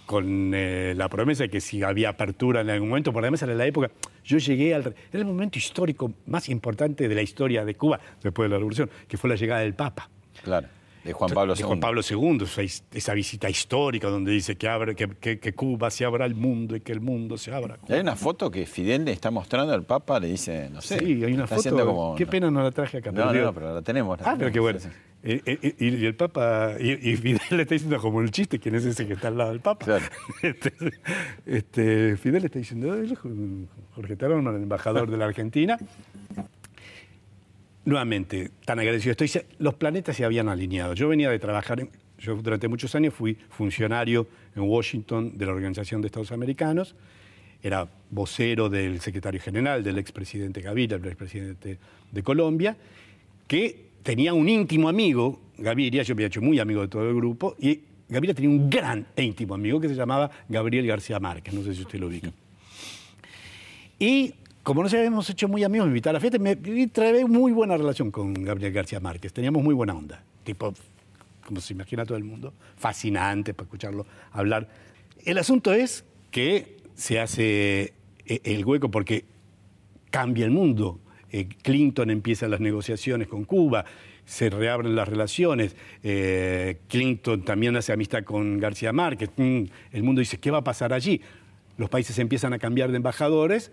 con 0.08 0.52
eh, 0.54 0.94
la 0.98 1.08
promesa 1.08 1.44
de 1.44 1.50
que 1.50 1.62
si 1.62 1.84
había 1.84 2.10
apertura 2.10 2.62
en 2.62 2.70
algún 2.70 2.90
momento, 2.90 3.14
por 3.14 3.24
además 3.24 3.44
era 3.44 3.54
la 3.54 3.66
época, 3.66 3.92
yo 4.26 4.40
llegué 4.40 4.74
al... 4.74 4.82
Era 4.82 5.20
el 5.20 5.26
momento 5.26 5.60
histórico 5.60 6.12
más 6.26 6.50
importante 6.50 7.08
de 7.08 7.16
la 7.16 7.22
historia 7.22 7.64
de 7.64 7.76
Cuba, 7.76 8.00
después 8.22 8.46
de 8.46 8.50
la 8.50 8.58
revolución, 8.58 8.90
que 9.08 9.18
fue 9.18 9.30
la 9.30 9.36
llegada 9.36 9.62
del 9.62 9.74
Papa. 9.76 10.10
Claro. 10.44 10.68
De 11.04 11.14
Juan 11.14 11.32
Pablo 11.32 11.56
de 11.56 11.62
II. 11.62 11.66
Juan 11.68 11.80
Pablo 11.80 12.02
II, 12.08 12.46
esa, 12.94 13.14
visita 13.16 13.50
histórica 13.50 14.08
donde 14.08 14.32
dice 14.32 14.56
que, 14.56 14.68
abre, 14.68 14.96
que, 14.96 15.08
que- 15.10 15.40
que 15.40 15.54
Cuba 15.54 15.90
se 15.90 16.06
abra 16.06 16.26
al 16.26 16.36
mundo 16.36 16.76
y 16.76 16.82
que 16.82 16.92
el 16.92 17.02
mundo 17.02 17.38
se 17.38 17.52
abra. 17.54 17.78
Hay 17.90 18.00
una 18.00 18.16
foto 18.16 18.52
que 18.52 18.66
Fidel 18.68 19.06
le 19.06 19.12
está 19.12 19.32
mostrando 19.32 19.74
al 19.74 19.84
Papa, 19.84 20.20
le 20.20 20.28
dice, 20.28 20.70
no 20.72 20.80
sé. 20.82 21.00
Sí, 21.00 21.24
hay 21.24 21.34
una 21.34 21.48
foto. 21.48 21.86
como- 21.86 22.16
Qué 22.16 22.28
pena 22.28 22.52
no 22.52 22.62
la 22.62 22.72
traje 22.72 22.98
acá. 23.00 23.12
No, 23.12 23.34
no, 23.34 23.42
no, 23.42 23.54
pero 23.54 23.74
la 23.74 23.82
tenemos. 23.82 24.20
la 24.22 24.32
Ah, 24.32 24.36
pero 24.38 24.52
qué 24.52 24.60
bueno. 24.60 24.80
sí, 24.80 24.88
sí. 24.90 24.96
Eh, 25.24 25.40
eh, 25.46 25.76
y, 25.78 26.04
el 26.06 26.16
Papa, 26.16 26.72
y, 26.80 26.94
y 27.12 27.16
Fidel 27.16 27.40
le 27.52 27.62
está 27.62 27.76
diciendo 27.76 28.00
como 28.02 28.22
el 28.22 28.32
chiste, 28.32 28.58
¿quién 28.58 28.74
es 28.74 28.86
ese 28.86 29.06
que 29.08 29.14
está 29.14 29.28
al 29.28 29.38
lado 29.38 29.52
del 29.52 29.60
Papa? 29.60 29.86
Claro. 29.86 30.06
Este, 30.42 30.74
este, 31.46 32.18
Fidel 32.18 32.42
le 32.42 32.48
está 32.48 32.58
diciendo, 32.60 32.96
"Eh, 32.96 33.14
Jorge 33.96 34.16
Tarón, 34.16 34.48
el 34.48 34.56
embajador 34.64 35.10
de 35.12 35.18
la 35.18 35.26
Argentina. 35.26 35.78
Nuevamente, 37.84 38.52
tan 38.66 38.80
agradecido 38.80 39.12
estoy. 39.12 39.32
Los 39.58 39.74
planetas 39.74 40.16
se 40.16 40.24
habían 40.24 40.50
alineado. 40.50 40.94
Yo 40.94 41.08
venía 41.08 41.30
de 41.30 41.40
trabajar, 41.40 41.88
yo 42.20 42.36
durante 42.36 42.68
muchos 42.68 42.94
años 42.94 43.14
fui 43.14 43.36
funcionario 43.50 44.28
en 44.56 44.64
Washington 44.64 45.38
de 45.38 45.46
la 45.46 45.54
Organización 45.54 46.02
de 46.02 46.08
Estados 46.08 46.32
Americanos, 46.32 46.96
era 47.64 47.88
vocero 48.10 48.70
del 48.70 49.00
secretario 49.02 49.40
general, 49.40 49.84
del 49.84 49.98
expresidente 49.98 50.62
Gaviria, 50.62 50.98
el 50.98 51.06
expresidente 51.06 51.78
de 52.12 52.24
Colombia, 52.24 52.76
que 53.48 53.92
tenía 54.04 54.34
un 54.34 54.50
íntimo 54.50 54.90
amigo, 54.90 55.40
Gaviria, 55.58 56.04
yo 56.04 56.16
me 56.16 56.20
había 56.20 56.28
hecho 56.28 56.42
muy 56.42 56.60
amigo 56.60 56.82
de 56.82 56.88
todo 56.88 57.08
el 57.08 57.16
grupo, 57.16 57.56
y 57.60 57.82
Gaviria 58.10 58.34
tenía 58.34 58.50
un 58.50 58.70
gran 58.70 59.08
e 59.16 59.24
íntimo 59.24 59.54
amigo 59.54 59.80
que 59.80 59.88
se 59.88 59.96
llamaba 59.96 60.30
Gabriel 60.50 60.86
García 60.88 61.20
Márquez, 61.20 61.54
no 61.54 61.64
sé 61.64 61.74
si 61.74 61.82
usted 61.82 62.00
lo 62.00 62.08
ubica. 62.08 62.32
Y 64.00 64.34
como 64.64 64.84
nos 64.84 64.94
habíamos 64.94 65.30
hecho 65.30 65.48
muy 65.48 65.64
amigos, 65.64 65.88
me 65.88 65.92
invitó 65.92 66.10
a 66.10 66.14
la 66.14 66.20
fiesta 66.20 66.38
y 66.38 66.40
me 66.40 66.52
y 66.52 66.88
trae 66.88 67.26
muy 67.26 67.52
buena 67.52 67.78
relación 67.78 68.12
con 68.12 68.34
Gabriel 68.34 68.72
García 68.72 69.00
Márquez. 69.00 69.34
Teníamos 69.34 69.64
muy 69.64 69.74
buena 69.74 69.94
onda. 69.94 70.24
Tipo, 70.44 70.74
como 71.46 71.62
se 71.62 71.74
imagina 71.74 72.06
todo 72.06 72.18
el 72.18 72.24
mundo, 72.24 72.54
fascinante 72.78 73.54
para 73.54 73.66
escucharlo 73.66 74.06
hablar. 74.32 74.70
El 75.26 75.38
asunto 75.38 75.74
es 75.74 76.06
que 76.30 76.78
se 76.94 77.20
hace 77.20 77.94
eh, 78.26 78.42
el 78.44 78.64
hueco 78.64 78.92
porque 78.92 79.26
cambia 80.12 80.46
el 80.46 80.52
mundo. 80.52 81.00
Eh, 81.32 81.48
Clinton 81.64 82.12
empieza 82.12 82.48
las 82.48 82.60
negociaciones 82.60 83.28
con 83.28 83.46
Cuba, 83.46 83.86
se 84.26 84.52
reabren 84.52 84.96
las 84.96 85.08
relaciones. 85.08 85.76
eh, 86.04 86.78
Clinton 86.88 87.44
también 87.44 87.76
hace 87.78 87.94
amistad 87.94 88.24
con 88.24 88.60
García 88.60 88.94
Márquez. 88.94 89.32
Mm, 89.38 89.64
el 89.92 90.04
mundo 90.04 90.20
dice, 90.20 90.40
¿qué 90.40 90.52
va 90.52 90.60
a 90.60 90.64
pasar 90.64 90.94
allí? 90.94 91.20
Los 91.78 91.90
países 91.90 92.20
empiezan 92.20 92.54
a 92.54 92.60
cambiar 92.60 92.92
de 92.92 92.98
embajadores 92.98 93.72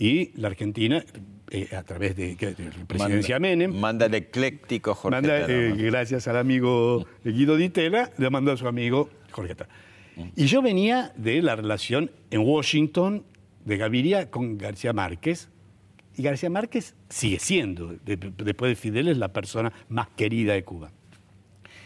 y 0.00 0.32
la 0.40 0.48
Argentina, 0.48 1.04
eh, 1.50 1.68
a 1.76 1.82
través 1.84 2.16
de, 2.16 2.34
de 2.34 2.46
la 2.64 2.86
presidencia 2.86 3.36
Manda- 3.38 3.48
Menem, 3.48 3.74
Manda 3.78 4.06
el 4.06 4.14
ecléctico 4.14 4.94
Jorge 4.94 5.16
Manda, 5.16 5.46
eh, 5.48 5.74
gracias 5.76 6.26
al 6.26 6.38
amigo 6.38 7.06
Guido 7.24 7.56
Di 7.56 7.68
Tella, 7.68 8.10
le 8.18 8.30
mandó 8.30 8.50
a 8.52 8.56
su 8.56 8.66
amigo 8.66 9.10
Jorge 9.30 9.54
Terán. 9.54 9.70
Y 10.36 10.46
yo 10.46 10.60
venía 10.62 11.12
de 11.16 11.40
la 11.42 11.54
relación 11.56 12.10
en 12.30 12.40
Washington 12.40 13.24
de 13.64 13.76
Gaviria 13.76 14.30
con 14.30 14.58
García 14.58 14.92
Márquez. 14.92 15.48
Y 16.16 16.22
García 16.22 16.50
Márquez 16.50 16.94
sigue 17.08 17.38
siendo, 17.38 17.94
de- 18.04 18.16
después 18.16 18.70
de 18.70 18.76
Fidel, 18.76 19.08
es 19.08 19.18
la 19.18 19.32
persona 19.32 19.72
más 19.88 20.08
querida 20.16 20.54
de 20.54 20.64
Cuba. 20.64 20.90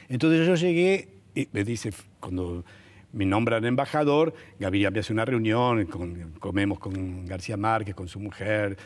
Entonces 0.09 0.47
yo 0.47 0.55
llegué, 0.55 1.09
y 1.35 1.49
me 1.53 1.65
dice, 1.65 1.91
cuando 2.21 2.65
me 3.15 3.25
nombran 3.25 3.65
embajador, 3.65 4.35
Gaviria 4.59 4.91
me 4.91 5.01
hace 5.01 5.13
una 5.13 5.25
reunión, 5.25 5.87
comemos 6.41 6.79
con 6.79 7.25
García 7.27 7.57
Márquez, 7.57 7.95
con 7.95 8.09
su 8.09 8.21
mujer, 8.21 8.77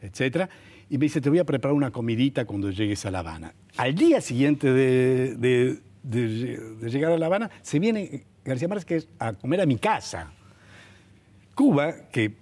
etc. 0.00 0.48
Y 0.88 0.98
me 0.98 1.04
dice, 1.06 1.20
te 1.20 1.28
voy 1.28 1.38
a 1.40 1.44
preparar 1.44 1.74
una 1.74 1.90
comidita 1.90 2.44
cuando 2.44 2.70
llegues 2.70 3.04
a 3.06 3.10
La 3.10 3.20
Habana. 3.20 3.52
Al 3.76 3.94
día 3.94 4.20
siguiente 4.20 4.72
de- 4.72 5.36
de 6.02 6.90
llegar 6.90 7.12
a 7.12 7.18
La 7.18 7.26
Habana, 7.26 7.50
se 7.62 7.78
viene 7.78 8.24
García 8.44 8.68
Márquez 8.68 9.08
a 9.18 9.32
comer 9.34 9.60
a 9.60 9.66
mi 9.66 9.76
casa. 9.76 10.32
Cuba, 11.54 12.08
que, 12.10 12.34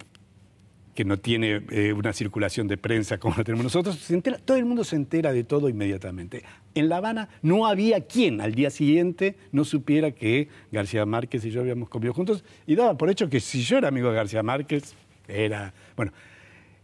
que 1.01 1.05
no 1.05 1.17
tiene 1.17 1.63
eh, 1.71 1.93
una 1.93 2.13
circulación 2.13 2.67
de 2.67 2.77
prensa 2.77 3.17
como 3.17 3.33
la 3.35 3.43
tenemos 3.43 3.63
nosotros, 3.63 3.97
todo 4.45 4.55
el 4.55 4.65
mundo 4.65 4.83
se 4.83 4.95
entera 4.95 5.33
de 5.33 5.43
todo 5.43 5.67
inmediatamente. 5.67 6.43
En 6.75 6.89
La 6.89 6.97
Habana 6.97 7.27
no 7.41 7.65
había 7.65 8.01
quien 8.01 8.39
al 8.39 8.53
día 8.53 8.69
siguiente 8.69 9.35
no 9.51 9.65
supiera 9.65 10.11
que 10.11 10.49
García 10.71 11.03
Márquez 11.07 11.43
y 11.43 11.49
yo 11.49 11.61
habíamos 11.61 11.89
comido 11.89 12.13
juntos 12.13 12.43
y 12.67 12.75
daba 12.75 12.99
por 12.99 13.09
hecho 13.09 13.31
que 13.31 13.39
si 13.39 13.63
yo 13.63 13.79
era 13.79 13.87
amigo 13.87 14.09
de 14.09 14.15
García 14.15 14.43
Márquez, 14.43 14.93
era... 15.27 15.73
Bueno, 15.95 16.11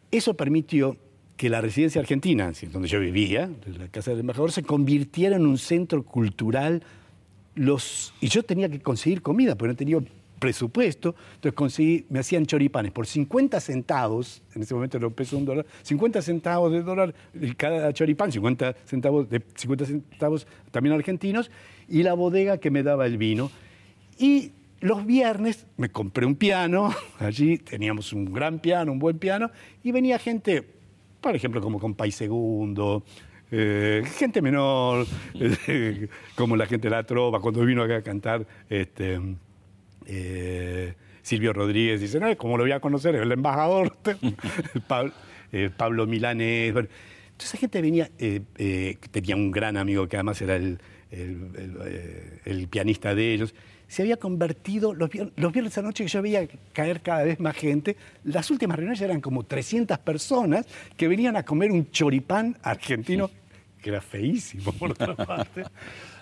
eso 0.10 0.34
permitió 0.34 0.98
que 1.36 1.52
la 1.52 1.62
residencia 1.62 2.02
argentina, 2.02 2.52
donde 2.72 2.88
yo 2.88 3.00
vivía, 3.00 3.52
la 3.78 3.88
casa 3.90 4.10
del 4.10 4.22
embajador, 4.22 4.52
se 4.52 4.64
convirtiera 4.64 5.36
en 5.36 5.46
un 5.46 5.60
centro 5.60 6.02
cultural. 6.02 6.82
Los, 7.54 8.16
y 8.20 8.30
yo 8.30 8.42
tenía 8.42 8.68
que 8.68 8.80
conseguir 8.80 9.22
comida, 9.22 9.56
porque 9.56 9.74
no 9.74 9.76
tenía 9.76 9.98
presupuesto. 10.40 11.16
Entonces 11.36 11.54
conseguí, 11.54 12.06
me 12.10 12.20
hacían 12.20 12.46
choripanes 12.46 12.92
por 12.92 13.08
50 13.08 13.60
centavos, 13.60 14.42
en 14.56 14.64
ese 14.64 14.74
momento 14.74 14.98
un 14.98 15.14
peso 15.14 15.38
un 15.38 15.46
dólar, 15.46 15.66
50 15.84 16.22
centavos 16.22 16.72
de 16.72 16.84
dólar 16.84 17.14
cada 17.58 17.94
choripán, 17.94 18.32
50 18.32 18.76
centavos, 18.86 19.30
de 19.30 19.42
50 19.56 19.86
centavos 19.86 20.48
también 20.72 20.96
argentinos, 20.96 21.52
y 21.88 22.04
la 22.04 22.14
bodega 22.14 22.58
que 22.58 22.72
me 22.72 22.84
daba 22.84 23.06
el 23.06 23.18
vino. 23.18 23.52
Y 24.18 24.52
los 24.80 25.06
viernes 25.06 25.66
me 25.78 25.90
compré 25.90 26.26
un 26.26 26.36
piano, 26.36 26.94
allí 27.20 27.58
teníamos 27.58 28.14
un 28.14 28.26
gran 28.26 28.60
piano, 28.60 28.92
un 28.92 29.00
buen 29.00 29.20
piano, 29.20 29.52
y 29.84 29.92
venía 29.92 30.20
gente, 30.20 30.64
por 31.22 31.36
ejemplo, 31.36 31.62
como 31.62 31.80
Compay 31.80 32.12
Segundo, 32.12 33.04
eh, 33.50 34.04
gente 34.18 34.42
menor, 34.42 35.08
como 36.36 36.56
la 36.56 36.66
gente 36.66 36.90
de 36.90 36.96
la 36.96 37.04
trova, 37.04 37.40
cuando 37.40 37.64
vino 37.66 37.82
acá 37.82 37.98
a 37.98 38.02
cantar 38.02 38.46
este, 38.70 39.20
eh, 40.08 40.94
Silvio 41.22 41.54
Rodríguez, 41.54 42.02
dice, 42.02 42.20
no, 42.20 42.36
¿cómo 42.38 42.58
lo 42.58 42.64
voy 42.64 42.72
a 42.72 42.80
conocer? 42.80 43.14
El 43.16 43.32
embajador, 43.32 43.96
Pablo, 44.88 45.14
eh, 45.52 45.70
bueno. 46.74 46.88
Entonces 47.32 47.50
esa 47.54 47.58
gente 47.58 47.82
venía, 47.82 48.10
eh, 48.18 48.98
tenía 49.12 49.36
un 49.36 49.52
gran 49.52 49.78
amigo 49.78 50.08
que 50.08 50.16
además 50.18 50.42
era 50.42 50.56
el, 50.56 50.80
el- 51.12 52.68
pianista 52.70 53.14
de 53.14 53.34
ellos, 53.34 53.54
se 53.88 54.02
había 54.02 54.18
convertido, 54.18 54.94
los, 54.94 55.10
los 55.36 55.52
viernes 55.54 55.78
la 55.78 55.84
noche 55.84 56.04
que 56.04 56.10
yo 56.10 56.22
veía 56.22 56.48
caer 56.74 57.02
cada 57.02 57.24
vez 57.24 57.40
más 57.40 57.56
gente, 57.56 57.96
las 58.24 58.50
últimas 58.52 58.76
reuniones 58.78 59.00
eran 59.02 59.22
como 59.22 59.44
300 59.44 59.98
personas 60.00 60.66
que 60.98 61.08
venían 61.08 61.36
a 61.38 61.44
comer 61.44 61.72
un 61.72 61.90
choripán 61.92 62.58
argentino, 62.64 63.30
que 63.82 63.90
era 63.92 64.02
feísimo 64.02 64.72
por 64.74 64.92
otra 64.92 65.16
parte, 65.26 65.64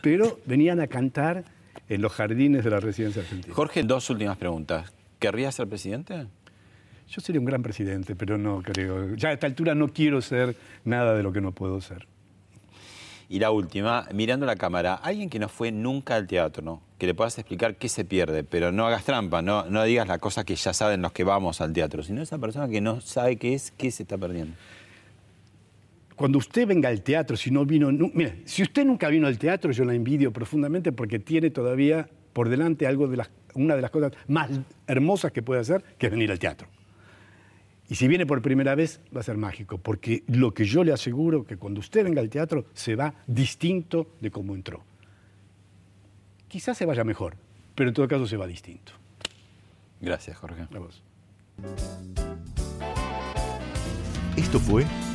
pero 0.01 0.39
venían 0.45 0.79
a 0.81 0.88
cantar 0.88 1.43
en 1.89 2.01
los 2.01 2.13
jardines 2.13 2.63
de 2.63 2.69
la 2.69 2.80
residencia 2.80 3.21
argentina. 3.21 3.53
Jorge, 3.53 3.84
dos 3.84 4.09
últimas 4.09 4.38
preguntas. 4.38 4.91
¿Querrías 5.19 5.55
ser 5.55 5.67
presidente? 5.67 6.28
Yo 7.09 7.21
sería 7.21 7.39
un 7.39 7.45
gran 7.45 7.61
presidente, 7.61 8.15
pero 8.15 8.38
no 8.38 8.61
creo. 8.61 9.15
Ya 9.15 9.30
a 9.30 9.34
esta 9.34 9.47
altura 9.47 9.76
no 9.76 9.89
quiero 9.89 10.21
ser 10.21 10.55
nada 10.84 11.13
de 11.13 11.23
lo 11.23 11.32
que 11.32 11.41
no 11.41 11.51
puedo 11.51 11.80
ser. 11.82 12.07
Y 13.30 13.39
la 13.39 13.51
última, 13.51 14.07
mirando 14.13 14.45
la 14.45 14.55
cámara, 14.55 14.95
alguien 14.95 15.30
que 15.30 15.39
no 15.39 15.49
fue 15.49 15.71
nunca 15.71 16.15
al 16.15 16.28
teatro, 16.28 16.63
¿no? 16.63 16.82
que 16.97 17.07
le 17.07 17.13
puedas 17.13 17.38
explicar 17.38 17.76
qué 17.76 17.89
se 17.89 18.05
pierde, 18.05 18.43
pero 18.43 18.71
no 18.71 18.86
hagas 18.86 19.03
trampa, 19.03 19.41
no, 19.41 19.65
no 19.65 19.84
digas 19.84 20.07
la 20.07 20.19
cosa 20.19 20.43
que 20.43 20.55
ya 20.55 20.73
saben 20.73 21.01
los 21.01 21.11
que 21.11 21.23
vamos 21.23 21.59
al 21.59 21.73
teatro, 21.73 22.03
sino 22.03 22.21
esa 22.21 22.38
persona 22.38 22.69
que 22.69 22.82
no 22.82 23.01
sabe 23.01 23.36
qué 23.38 23.53
es, 23.53 23.71
qué 23.71 23.91
se 23.91 24.03
está 24.03 24.17
perdiendo. 24.17 24.55
Cuando 26.16 26.38
usted 26.38 26.66
venga 26.66 26.89
al 26.89 27.01
teatro, 27.01 27.36
si 27.36 27.51
no 27.51 27.66
vino, 27.66 27.91
nu- 27.91 28.11
mire, 28.13 28.41
si 28.45 28.63
usted 28.63 28.86
nunca 28.86 29.09
vino 29.09 29.28
al 29.28 29.38
teatro, 29.38 29.72
yo 29.72 29.84
la 29.84 29.93
envidio 29.93 30.32
profundamente 30.32 30.91
porque 30.91 31.20
tiene 31.20 31.49
todavía 31.49 32.07
por 32.32 32.47
delante 32.49 32.88
algo 32.88 33.07
de 33.07 33.18
las, 33.18 33.30
una 33.53 33.76
de 33.76 33.82
las 33.82 33.91
cosas 33.91 34.13
más 34.28 34.49
hermosas 34.88 35.32
que 35.32 35.41
puede 35.41 35.61
hacer, 35.61 35.84
que 35.97 36.05
es 36.07 36.11
venir 36.11 36.32
al 36.32 36.39
teatro. 36.39 36.68
Y 37.88 37.95
si 37.95 38.07
viene 38.07 38.26
por 38.26 38.41
primera 38.41 38.76
vez, 38.76 38.99
va 39.16 39.20
a 39.20 39.24
ser 39.24 39.38
mágico, 39.38 39.78
porque 39.78 40.24
lo 40.28 40.53
que 40.53 40.66
yo 40.66 40.84
le 40.84 40.91
aseguro 40.93 41.45
que 41.45 41.57
cuando 41.57 41.82
usted 41.82 42.03
venga 42.03 42.22
al 42.22 42.30
teatro 42.30 42.66
se 42.74 42.95
va 42.95 43.13
distinto 43.28 44.07
de 44.22 44.32
cómo 44.32 44.55
entró. 44.55 44.84
Quizás 46.47 46.78
se 46.78 46.86
vaya 46.86 47.03
mejor, 47.03 47.36
pero 47.76 47.89
en 47.89 47.93
todo 47.93 48.07
caso 48.07 48.26
se 48.26 48.38
va 48.38 48.47
distinto. 48.47 48.93
Gracias, 50.01 50.38
Jorge. 50.38 50.63
A 50.74 50.80
vos. 50.80 51.03
Esto 54.38 54.59
fue 54.59 54.86